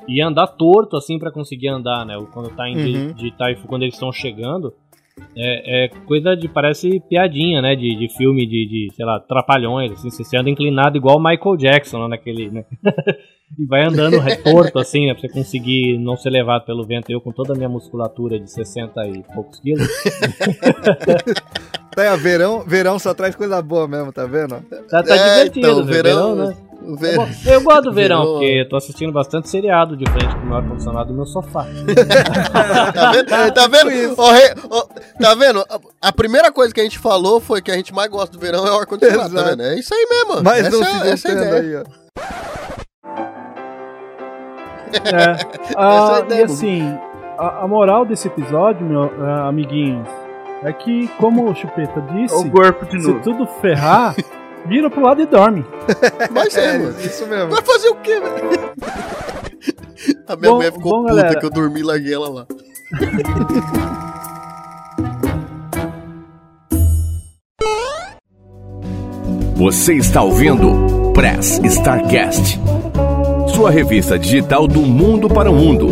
[0.07, 2.15] e andar torto assim pra conseguir andar, né?
[2.33, 3.07] Quando tá em Uhum.
[3.07, 4.73] de, de taifu, quando eles estão chegando.
[5.35, 6.47] É, é coisa de.
[6.47, 7.75] parece piadinha, né?
[7.75, 10.09] De, de filme de, de, sei lá, trapalhões, assim.
[10.09, 12.65] Você anda inclinado igual o Michael Jackson lá naquele, né?
[13.57, 15.13] e vai andando torto, assim, né?
[15.13, 17.09] Pra você conseguir não ser levado pelo vento.
[17.11, 19.87] Eu, com toda a minha musculatura de 60 e poucos quilos.
[21.95, 24.61] Tá, verão, verão só traz coisa boa mesmo, tá vendo?
[24.89, 25.91] Tá, tá É, divertido, então, né?
[25.91, 26.55] verão- né?
[26.81, 30.05] o Eu, ver- eu gosto do verão, Verão- porque eu tô assistindo bastante seriado de
[30.09, 31.65] frente com o meu ar-condicionado no meu sofá.
[32.93, 33.27] Tá vendo?
[33.53, 33.89] Tá vendo?
[33.89, 34.85] Re- ó,
[35.19, 35.65] tá vendo?
[36.01, 38.65] A- primeira coisa que a gente falou foi que a gente mais gosta do verão
[38.65, 39.63] é o ar-condicionado, tá?
[39.65, 40.41] É isso aí mesmo.
[40.43, 41.55] Mas essa não é, se essa é ideia.
[41.59, 41.83] aí, ó.
[44.93, 45.55] É.
[45.77, 46.97] Ah, Essa é a e assim,
[47.37, 50.07] a, a moral desse episódio, meu, ah, amiguinhos,
[50.63, 53.21] é que, como o Chupeta disse, O corpo de se novo.
[53.21, 54.15] tudo ferrar,
[54.65, 55.65] vira pro lado e dorme.
[56.31, 56.95] Mas é, É, mano.
[56.99, 57.49] isso mesmo.
[57.51, 58.69] Vai fazer o quê, velho?
[60.27, 61.39] A minha Bom- mulher ficou bom, puta galera.
[61.39, 62.45] que eu dormi e larguei ela lá.
[69.55, 72.59] Você está ouvindo Press Starcast,
[73.59, 75.87] sua revista digital do mundo para o mundo.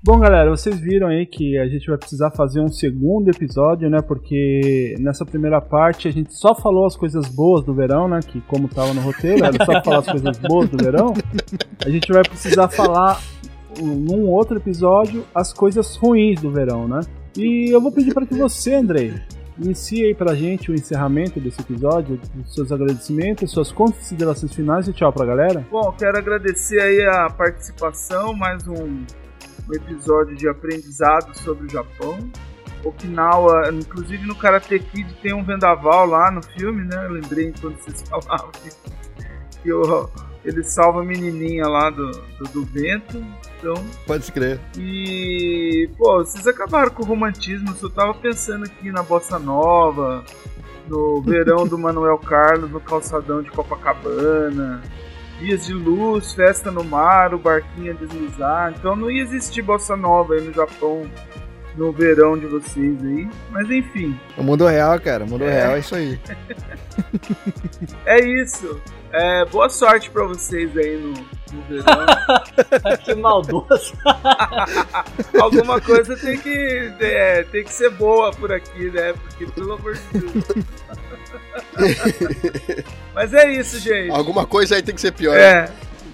[0.00, 4.00] Bom, galera, vocês viram aí que a gente vai precisar fazer um segundo episódio, né?
[4.00, 8.20] Porque nessa primeira parte a gente só falou as coisas boas do verão, né?
[8.24, 11.12] Que como tava no roteiro, era só falar as coisas boas do verão.
[11.84, 13.20] A gente vai precisar falar
[13.82, 17.00] um- num outro episódio as coisas ruins do verão, né?
[17.36, 19.14] E eu vou pedir para que você, Andrei,
[19.58, 25.12] inicie aí pra gente o encerramento desse episódio, seus agradecimentos, suas considerações finais e tchau
[25.12, 25.66] pra galera.
[25.70, 32.18] Bom, quero agradecer aí a participação, mais um, um episódio de aprendizado sobre o Japão.
[32.84, 37.06] Okinawa, inclusive no Karate Kid tem um vendaval lá no filme, né?
[37.06, 38.70] Eu lembrei quando vocês falavam que,
[39.62, 40.08] que o-
[40.44, 43.22] ele salva a menininha lá do, do, do vento.
[43.58, 43.74] Então,
[44.06, 44.60] Pode se crer.
[44.78, 47.70] e, pô, vocês acabaram com o romantismo.
[47.70, 50.24] Eu só tava pensando aqui na Bossa Nova,
[50.88, 54.80] no verão do Manuel Carlos, no calçadão de Copacabana,
[55.40, 58.74] dias de luz, festa no mar, o barquinho a deslizar.
[58.78, 61.08] Então não ia existir Bossa Nova aí no Japão
[61.76, 63.28] no verão de vocês aí.
[63.50, 65.24] Mas enfim, O mundo real, cara.
[65.24, 65.50] O mundo É.
[65.52, 66.18] real é isso aí.
[68.06, 68.80] é isso.
[69.12, 71.12] É, boa sorte pra vocês aí no,
[71.52, 72.06] no verão.
[73.04, 73.94] que maldoso.
[75.40, 79.14] Alguma coisa tem que, é, tem que ser boa por aqui, né?
[79.14, 80.44] Porque, pelo amor de Deus.
[83.14, 84.10] Mas é isso, gente.
[84.10, 85.36] Alguma coisa aí tem que ser pior.
[85.36, 85.70] É.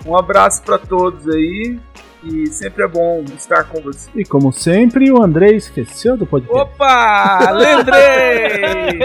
[0.07, 1.79] Um abraço pra todos aí.
[2.25, 4.09] E sempre é bom estar com vocês.
[4.15, 6.63] E como sempre, o Andrei esqueceu do podcast.
[6.63, 7.51] Opa!
[7.51, 7.99] Lembrei!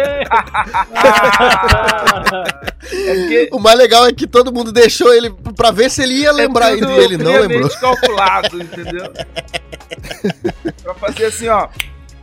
[2.94, 6.14] é que O mais legal é que todo mundo deixou ele pra ver se ele
[6.14, 7.70] ia lembrar é e tudo ele não lembrou.
[7.70, 9.12] calculado, entendeu?
[10.84, 11.68] pra fazer assim, ó.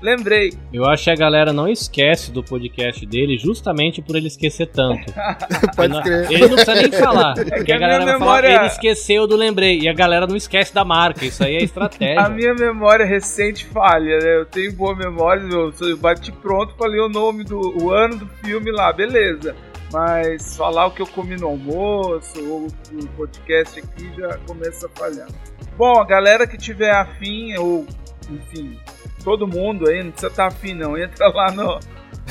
[0.03, 0.53] Lembrei.
[0.73, 5.13] Eu acho que a galera não esquece do podcast dele justamente por ele esquecer tanto.
[5.75, 6.31] Pode Não- crer.
[6.31, 7.35] Ele não precisa nem falar.
[7.35, 9.81] que porque a a galera minha vai falar, memória- ele esqueceu do lembrei.
[9.81, 11.25] E a galera não esquece da marca.
[11.25, 12.21] Isso aí é estratégia.
[12.21, 14.37] A minha memória recente falha, né?
[14.37, 18.71] Eu tenho boa memória, eu bati pronto, falei o nome do o ano do filme
[18.71, 19.55] lá, beleza.
[19.93, 24.91] Mas falar o que eu comi no almoço ou o podcast aqui já começa a
[24.99, 25.29] falhar.
[25.79, 27.87] Bom, a galera que tiver afim, ou
[28.29, 28.77] enfim,
[29.27, 31.81] todo mundo aí, não precisa estar afim não, entra lá no,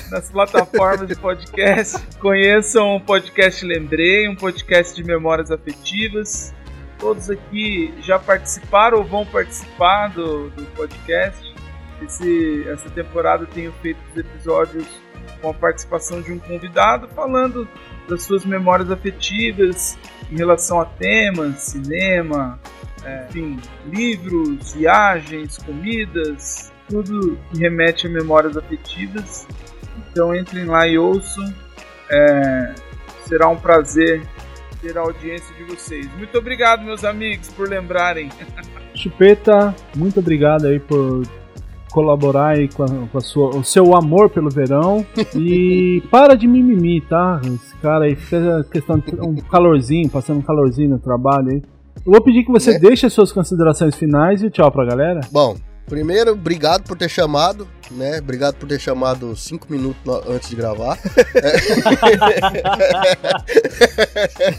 [0.10, 6.54] nas plataformas de podcast, conheçam o podcast Lembrei, um podcast de memórias afetivas.
[6.98, 11.54] Todos aqui já participaram ou vão participar do, do podcast.
[12.02, 14.88] Esse, essa temporada eu tenho feito os episódios
[15.42, 17.68] com a participação de um convidado falando
[18.08, 19.98] das suas memórias afetivas
[20.32, 22.58] em relação a temas, cinema,
[23.04, 29.48] é, enfim, livros, viagens, comidas, tudo que remete a memórias afetivas.
[30.12, 31.53] Então entrem lá e ouçam.
[32.12, 32.76] É,
[33.28, 34.22] será um prazer
[34.82, 36.07] ter a audiência de vocês.
[36.18, 38.30] Muito obrigado, meus amigos, por lembrarem.
[38.94, 41.24] Chupeta, muito obrigado aí por
[41.91, 45.06] colaborar aí com, a, com a sua, o seu amor pelo verão.
[45.36, 47.41] E para de mimimi, tá?
[47.44, 51.62] Esse cara aí fez a questão de um calorzinho, passando um calorzinho no trabalho aí.
[52.06, 52.80] Eu vou pedir que você É.
[52.80, 55.22] deixe as suas considerações finais e tchau pra galera.
[55.32, 55.56] Bom,
[55.86, 58.20] primeiro, obrigado por ter chamado, né?
[58.20, 60.99] Obrigado por ter chamado cinco minutos antes de gravar.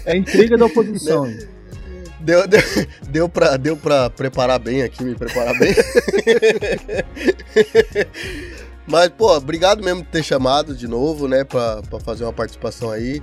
[0.04, 1.26] É a intriga da oposição.
[2.20, 2.60] Deu, deu,
[3.08, 5.74] deu, pra, deu pra preparar bem aqui, me preparar bem.
[8.86, 11.44] Mas, pô, obrigado mesmo por ter chamado de novo, né?
[11.44, 13.22] Pra, pra fazer uma participação aí.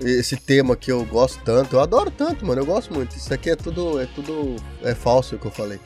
[0.00, 2.60] Esse tema que eu gosto tanto, eu adoro tanto, mano.
[2.60, 3.16] Eu gosto muito.
[3.16, 4.00] Isso aqui é tudo.
[4.00, 4.54] É tudo.
[4.82, 5.80] É falso o que eu falei.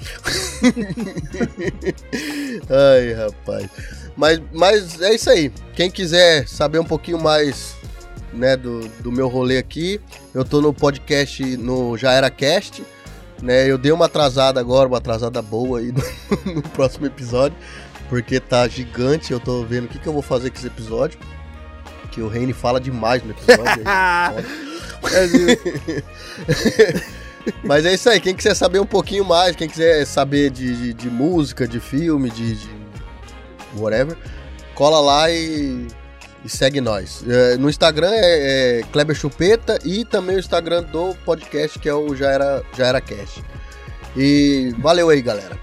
[2.68, 3.70] Ai, rapaz.
[4.16, 5.52] Mas, mas é isso aí.
[5.74, 7.74] Quem quiser saber um pouquinho mais
[8.32, 10.00] né, do, do meu rolê aqui,
[10.34, 12.84] eu tô no podcast no Já Era Cast.
[13.42, 15.90] Né, eu dei uma atrasada agora, uma atrasada boa aí
[16.46, 17.58] no, no próximo episódio,
[18.08, 19.32] porque tá gigante.
[19.32, 21.18] Eu tô vendo o que, que eu vou fazer com esse episódio.
[22.12, 23.82] Que o Reine fala demais no episódio.
[27.64, 30.94] Mas é isso aí, quem quiser saber um pouquinho mais, quem quiser saber de, de,
[30.94, 32.70] de música, de filme, de, de
[33.76, 34.16] whatever,
[34.74, 35.88] cola lá e,
[36.44, 37.24] e segue nós.
[37.26, 41.94] É, no Instagram é, é Kleber Chupeta e também o Instagram do podcast que é
[41.94, 43.42] o Já Era, Já Era Cast.
[44.16, 45.58] E valeu aí, galera.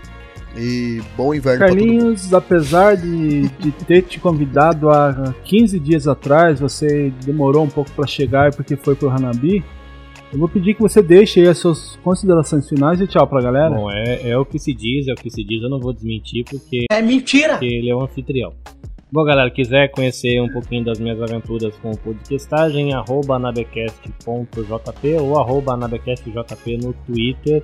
[0.58, 1.88] E bom inverno pra todo mundo.
[1.88, 7.92] Carlinhos, apesar de, de ter te convidado há 15 dias atrás, você demorou um pouco
[7.92, 9.64] para chegar porque foi pro Hanabi.
[10.32, 13.72] Eu vou pedir que você deixe aí as suas considerações finais e tchau pra galera.
[13.76, 15.92] Bom, é, é o que se diz, é o que se diz, eu não vou
[15.92, 17.54] desmentir porque, É mentira!
[17.54, 18.54] porque ele é um anfitrião.
[19.12, 25.74] Bom, galera, quiser conhecer um pouquinho das minhas aventuras com podcastagem, arroba anabecast.jp ou arroba
[25.74, 27.64] anabecastjp no Twitter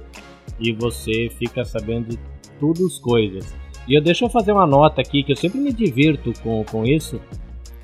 [0.60, 2.18] e você fica sabendo de
[2.60, 3.54] tudo as coisas.
[3.88, 6.84] E eu deixa eu fazer uma nota aqui que eu sempre me divirto com, com
[6.86, 7.20] isso.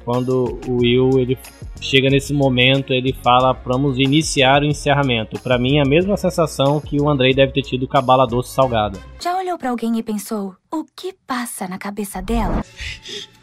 [0.03, 1.37] Quando o Will ele
[1.79, 5.39] chega nesse momento, ele fala vamos iniciar o encerramento.
[5.39, 8.25] Pra mim é a mesma sensação que o Andrei deve ter tido com a bala
[8.25, 8.99] doce salgada.
[9.19, 12.65] Já olhou pra alguém e pensou: o que passa na cabeça dela?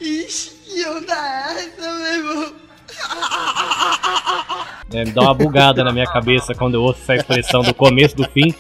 [0.01, 2.68] Ixi, eu da essa, meu irmão.
[4.91, 8.17] É, me dá uma bugada na minha cabeça quando eu ouço essa expressão do começo
[8.17, 8.55] do fim.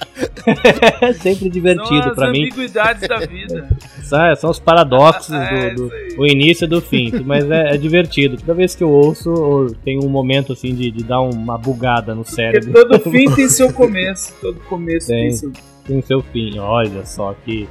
[1.01, 2.43] é sempre divertido São as pra mim.
[2.43, 3.66] ambiguidades da vida.
[4.02, 7.10] São, são os paradoxos É, do, do o início e do fim.
[7.24, 8.36] Mas é, é divertido.
[8.36, 12.15] Toda vez que eu ouço, eu- tem um momento assim de, de dar uma bugada
[12.15, 12.73] no Porque cérebro.
[12.74, 14.35] todo fim tem seu começo.
[14.39, 15.32] Todo começo tem, Tem.
[15.32, 15.52] seu.
[15.86, 16.59] Tem seu fim.
[16.59, 17.66] Olha só que,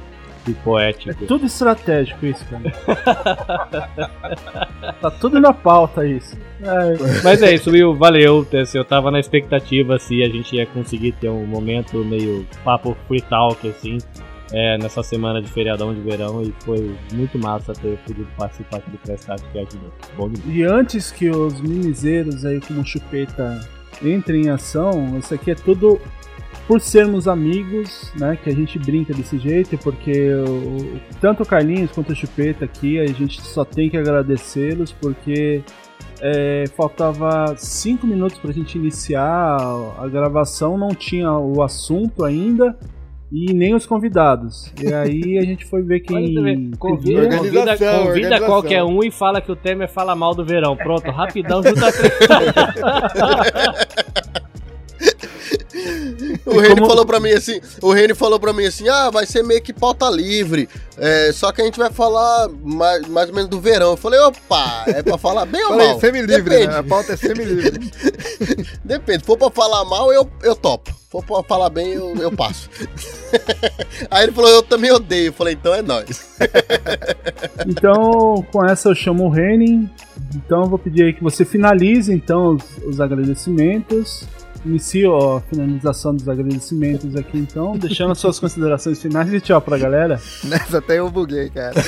[0.54, 1.26] que poético.
[1.26, 2.70] Tudo estratégico isso, cara.
[5.00, 6.36] tá tudo na pauta isso.
[6.62, 8.46] É, mas é isso, Will, valeu.
[8.74, 13.20] Eu tava na expectativa se a gente ia conseguir ter um momento meio papo free
[13.20, 13.98] talk, assim,
[14.52, 18.90] é, nessa semana de feriadão de verão e foi muito massa ter podido participar aqui
[18.90, 19.92] do Prestado que ajudou.
[20.16, 20.56] Bom demais.
[20.56, 23.60] E antes que os mimizeiros aí como chupeta
[24.02, 26.00] entrem em ação, isso aqui é tudo
[26.68, 28.38] por sermos amigos, né?
[28.40, 33.00] Que a gente brinca desse jeito, porque o- tanto o Carlinhos quanto o Chupeta aqui,
[33.00, 35.62] a gente só tem que agradecê-los, porque
[36.20, 39.56] é, faltava cinco minutos pra gente iniciar
[39.98, 42.76] a gravação, não tinha o assunto ainda.
[43.30, 44.72] E nem os convidados.
[44.82, 46.34] E aí a gente foi ver quem.
[46.78, 47.60] Convida, convida, convida
[48.08, 48.46] organização.
[48.46, 50.74] qualquer um e fala que o Temer fala mal do verão.
[50.74, 52.14] Pronto, rapidão, junta três.
[56.46, 59.26] O Reni como- falou pra mim assim, o Reni falou pra mim assim, ah, vai
[59.26, 63.34] ser meio que pauta livre, é, só que a gente vai falar mais, mais ou
[63.34, 63.90] menos do verão.
[63.92, 66.00] Eu falei, opa, é pra falar bem ou Falei, mal?
[66.00, 66.78] semi-livre, Depende, né?
[66.78, 67.90] A pauta é semi-livre.
[68.84, 69.20] depende.
[69.20, 70.90] Se for pra falar mal, eu, eu topo.
[70.92, 72.68] Se for pra falar bem, eu, eu passo.
[74.10, 75.28] Aí ele falou, eu também odeio.
[75.28, 76.26] Eu falei, então é nóis.
[77.66, 79.88] Então, com essa eu chamo o Renin.
[80.34, 84.24] Então, eu vou pedir aí que você finalize então os, os agradecimentos.
[84.64, 89.60] Inicie ó, a finalização dos agradecimentos aqui, então, deixando as suas considerações finais e tchau
[89.60, 90.20] pra galera.
[90.44, 91.74] Nessa até eu buguei, cara.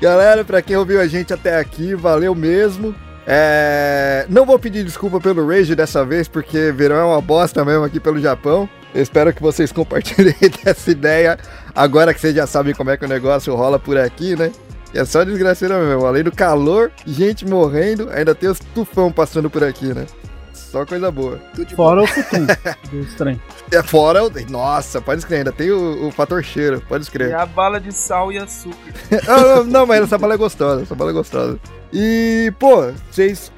[0.00, 2.94] Galera, pra quem ouviu a gente até aqui, valeu mesmo.
[3.26, 7.82] É, Não vou pedir desculpa pelo Rage dessa vez, porque verão é uma bosta mesmo
[7.84, 8.68] aqui pelo Japão.
[8.94, 11.38] Eu espero que vocês compartilhem dessa ideia
[11.74, 14.52] agora que vocês já sabem como é que o negócio rola por aqui, né?
[14.94, 16.06] É só desgraceira mesmo.
[16.06, 20.06] Além do calor, gente morrendo, ainda tem os tufão passando por aqui, né?
[20.52, 21.38] Só coisa boa.
[21.74, 22.46] Fora o futum
[22.90, 23.40] do estranho.
[23.70, 24.30] É fora o.
[24.50, 27.34] Nossa, pode escrever, ainda tem o, o fator cheiro, pode E escrever.
[27.34, 28.76] a bala de sal e açúcar.
[29.26, 31.58] não, não, não, mas essa bala é gostosa, essa bala é gostosa.
[31.92, 33.52] E, pô, vocês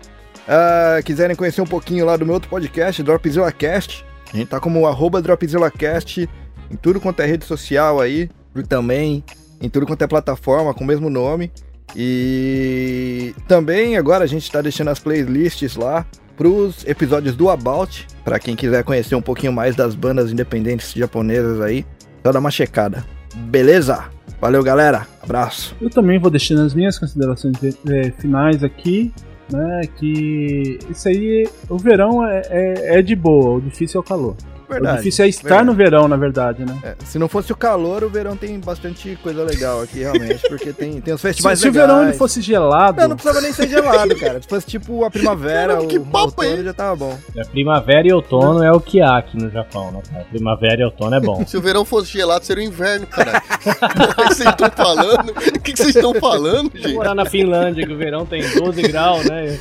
[0.46, 4.60] ah, quiserem conhecer um pouquinho lá do meu outro podcast, Dropzilla Cast, a gente tá
[4.60, 6.28] como arroba DropzillaCast
[6.70, 9.24] em tudo quanto é rede social aí, e também
[9.60, 11.50] em tudo quanto é plataforma com o mesmo nome.
[11.96, 16.06] E também agora a gente tá deixando as playlists lá
[16.36, 21.60] pros episódios do About, pra quem quiser conhecer um pouquinho mais das bandas independentes japonesas
[21.60, 21.84] aí,
[22.24, 23.04] só dá uma checada.
[23.34, 24.04] Beleza?
[24.40, 25.06] Valeu, galera.
[25.20, 25.74] Abraço.
[25.80, 29.12] Eu também vou deixando as minhas considerações eh, finais aqui,
[29.50, 29.82] né?
[29.96, 34.36] Que isso aí, o verão é, é, é de boa, o difícil é o calor.
[34.68, 35.66] Verdade, o difícil é estar verdade.
[35.66, 36.78] no verão, na verdade, né?
[36.82, 40.72] É, se não fosse o calor, o verão tem bastante coisa legal aqui, realmente, porque
[40.72, 41.88] tem, tem os Se, festivais se o legais.
[41.88, 44.42] verão ele fosse gelado, Não, não precisava nem ser gelado, cara.
[44.42, 47.18] Se fosse tipo a primavera, o outono já tava bom.
[47.36, 50.24] É, primavera e outono é o que há aqui no Japão, né, cara?
[50.30, 51.44] Primavera e outono é bom.
[51.48, 53.42] Se o verão fosse gelado, seria o inverno, cara.
[54.20, 55.30] o que vocês estão falando?
[55.30, 56.94] O que que vocês estão falando, gente?
[56.94, 59.58] Morar na Finlândia, que o verão tem 12 graus, né?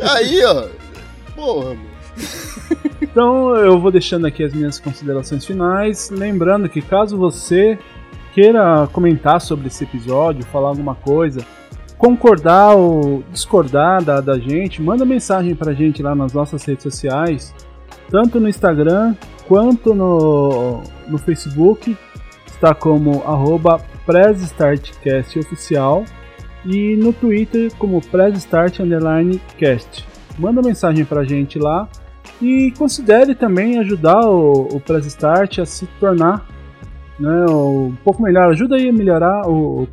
[0.00, 0.66] Aí, ó.
[1.36, 1.80] Porra, mano.
[3.10, 6.10] Então eu vou deixando aqui as minhas considerações finais.
[6.10, 7.78] Lembrando que caso você
[8.34, 11.44] queira comentar sobre esse episódio, falar alguma coisa,
[11.96, 17.54] concordar ou discordar da, da gente, manda mensagem pra gente lá nas nossas redes sociais,
[18.08, 19.14] tanto no Instagram
[19.46, 21.96] quanto no, no Facebook.
[22.46, 26.04] Está como arroba PressStartCastOficial
[26.64, 30.04] e no Twitter como PressStart_Cast.
[30.38, 31.88] Manda mensagem pra gente lá
[32.40, 34.80] e considere também ajudar o, o
[35.60, 36.46] a se tornar
[37.18, 38.50] né, um pouco melhor.
[38.50, 39.86] Ajuda aí a melhorar o, o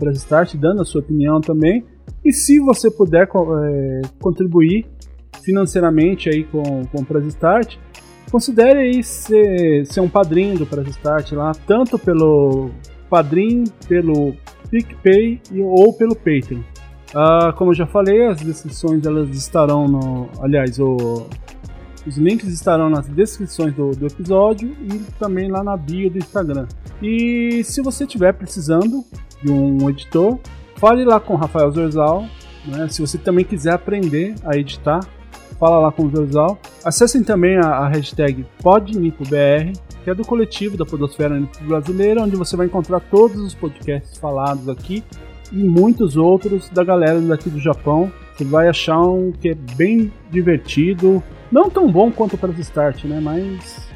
[0.57, 1.83] dando a sua opinião também.
[2.23, 4.85] E se você puder é, contribuir
[5.43, 7.77] financeiramente aí com, com o Press Start,
[8.31, 12.69] considere aí ser, ser um padrinho do Press Start lá, tanto pelo
[13.09, 14.35] Padrim, pelo
[14.69, 16.61] PicPay ou pelo Patreon.
[17.13, 20.27] Ah, como eu já falei, as descrições elas estarão no.
[20.41, 21.27] Aliás, o,
[22.05, 26.67] os links estarão nas descrições do, do episódio e também lá na bio do Instagram.
[27.01, 29.03] E se você estiver precisando
[29.43, 30.39] de um editor,
[30.77, 32.25] fale lá com o Rafael Zorzal.
[32.65, 32.87] Né?
[32.89, 34.99] Se você também quiser aprender a editar,
[35.59, 36.59] fala lá com o Zorzal.
[36.83, 39.73] Acessem também a, a hashtag PodNipoBR,
[40.03, 44.69] que é do coletivo da Podosfera Brasileira, onde você vai encontrar todos os podcasts falados
[44.69, 45.03] aqui
[45.51, 48.11] e muitos outros da galera daqui do Japão.
[48.35, 53.19] Você vai achar um que é bem divertido, não tão bom quanto Press Start, né?
[53.21, 53.87] Mas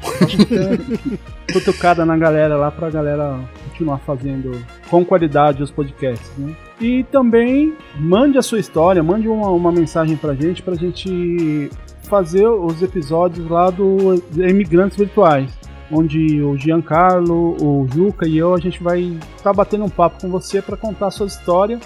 [1.52, 3.38] cutucada na galera lá pra galera
[3.68, 4.52] continuar fazendo
[4.88, 6.56] com qualidade os podcasts, né?
[6.80, 11.68] E também mande a sua história, mande uma, uma mensagem pra gente, pra gente
[12.04, 15.50] fazer os episódios lá do Imigrantes Virtuais.
[15.92, 20.20] Onde o Giancarlo, o Juca e eu, a gente vai estar tá batendo um papo
[20.20, 21.80] com você para contar a sua história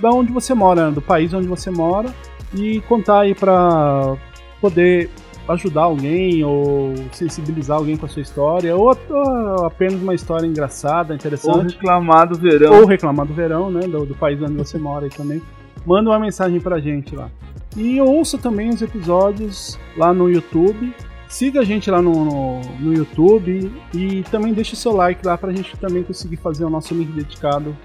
[0.00, 2.12] da onde você mora, do país onde você mora
[2.54, 4.16] e contar aí para
[4.60, 5.10] poder
[5.48, 11.10] ajudar alguém ou sensibilizar alguém com a sua história ou a- apenas uma história engraçada,
[11.12, 12.80] Ou interessante reclamar do verão.
[12.80, 15.42] ou reclamar do verão, né, do, do país onde você mora aí também.
[15.84, 17.28] Manda uma mensagem pra gente lá.
[17.76, 20.94] E ouça também os episódios lá no YouTube.
[21.28, 25.36] Siga a gente lá no, no, no YouTube e também deixe o seu like lá
[25.36, 27.76] pra gente também conseguir fazer o nosso link dedicado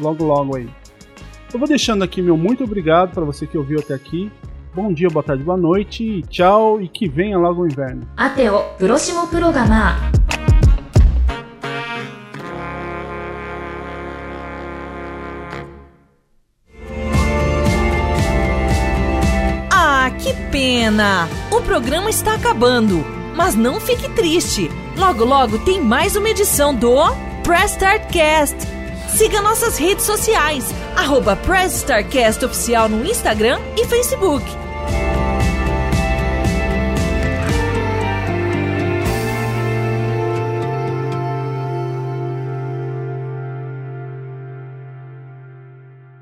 [0.00, 0.68] logo logo aí.
[1.54, 4.28] Eu vou deixando aqui meu muito obrigado para você que ouviu até aqui.
[4.74, 8.08] Bom dia, boa tarde, boa noite, tchau e que venha logo o inverno.
[8.16, 9.94] Até o próximo programa.
[19.70, 21.28] Ah, que pena!
[21.52, 23.04] O programa está acabando,
[23.36, 24.68] mas não fique triste.
[24.98, 26.96] Logo, logo tem mais uma edição do
[27.44, 28.83] Press Start Cast.
[29.13, 30.65] Siga nossas redes sociais,
[30.95, 34.45] arroba Press Start Cast Oficial no Instagram e Facebook.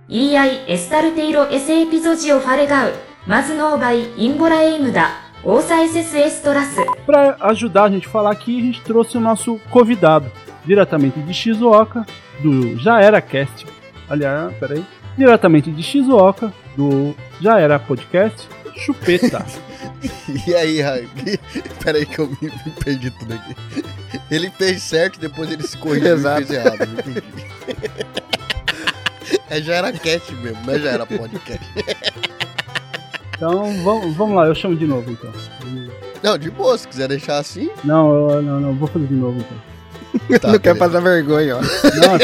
[0.09, 2.93] EI エスタルテイロエセエピゾジオファレガウ
[3.25, 5.09] マズノーバイインボラエイムダ
[5.43, 10.29] オーサエセスエストラス Para ajudar a gente a falar aqui, a gente trouxe o nosso convidado,
[10.64, 12.06] diretamente de Shizuoka,
[12.42, 13.66] do Já Era Cast.
[14.08, 14.84] Aliás, peraí.
[15.16, 19.44] Diretamente de Shizuoka, do Já Era Podcast, Chupeta.
[20.46, 21.08] E aí, Raio?
[21.82, 23.54] Pera aí que eu me, me perdi tudo aqui.
[24.30, 26.42] Ele fez certo, depois ele se corrigiu Exato.
[26.42, 26.88] e fez errado.
[26.88, 27.24] Me entendi.
[29.48, 31.66] É, já era cast mesmo, não é já era podcast.
[33.36, 35.30] Então vamos, vamos lá, eu chamo de novo então.
[36.22, 37.70] Não, de boa, se quiser deixar assim.
[37.84, 39.71] Não, eu, não, não, vou fazer de novo então.
[40.40, 41.62] Tá, não quer passar vergonha, ó.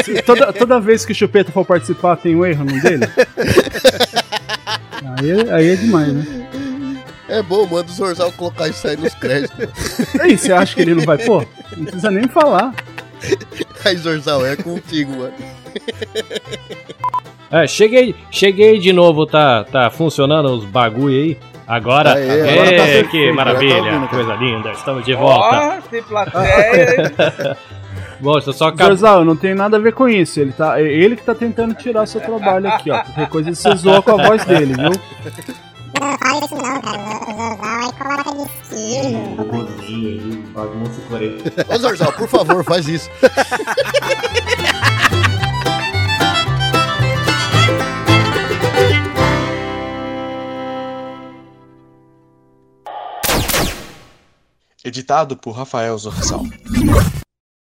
[0.03, 3.07] Se- toda, toda vez que o Chupeta for participar tem um erro no dele?
[5.17, 6.45] Aí, é- aí é demais, né?
[7.27, 9.67] É bom, manda o Zorzal colocar isso aí nos créditos.
[10.19, 11.45] Aí, você acha que ele não vai pôr?
[11.77, 12.73] Não precisa nem falar.
[13.85, 15.33] Aí, Zorzal, é contigo, mano.
[17.51, 21.37] É, cheguei, cheguei de novo, tá, tá funcionando os bagulho aí?
[21.67, 24.07] Agora, Aê, agora tá que tá maravilha, ouvindo, cara.
[24.07, 25.55] coisa linda, estamos de volta.
[25.55, 27.57] Ó, tem plateia.
[28.21, 28.87] Bom, eu só acabei.
[28.87, 30.39] Zorzal, não tem nada a ver com isso.
[30.39, 33.01] Ele, tá, é ele que tá tentando tirar seu trabalho aqui, ó.
[33.03, 34.91] Qualquer coisa você zoa com a voz dele, viu?
[35.99, 36.99] Não fala isso não, cara.
[36.99, 39.73] O Zorzal aí coloca de estilo.
[39.79, 41.73] Aí, bagunça 40.
[41.73, 43.09] Ô Zorzal, por favor, faz isso.
[54.83, 56.43] Editado por Rafael Zorzal.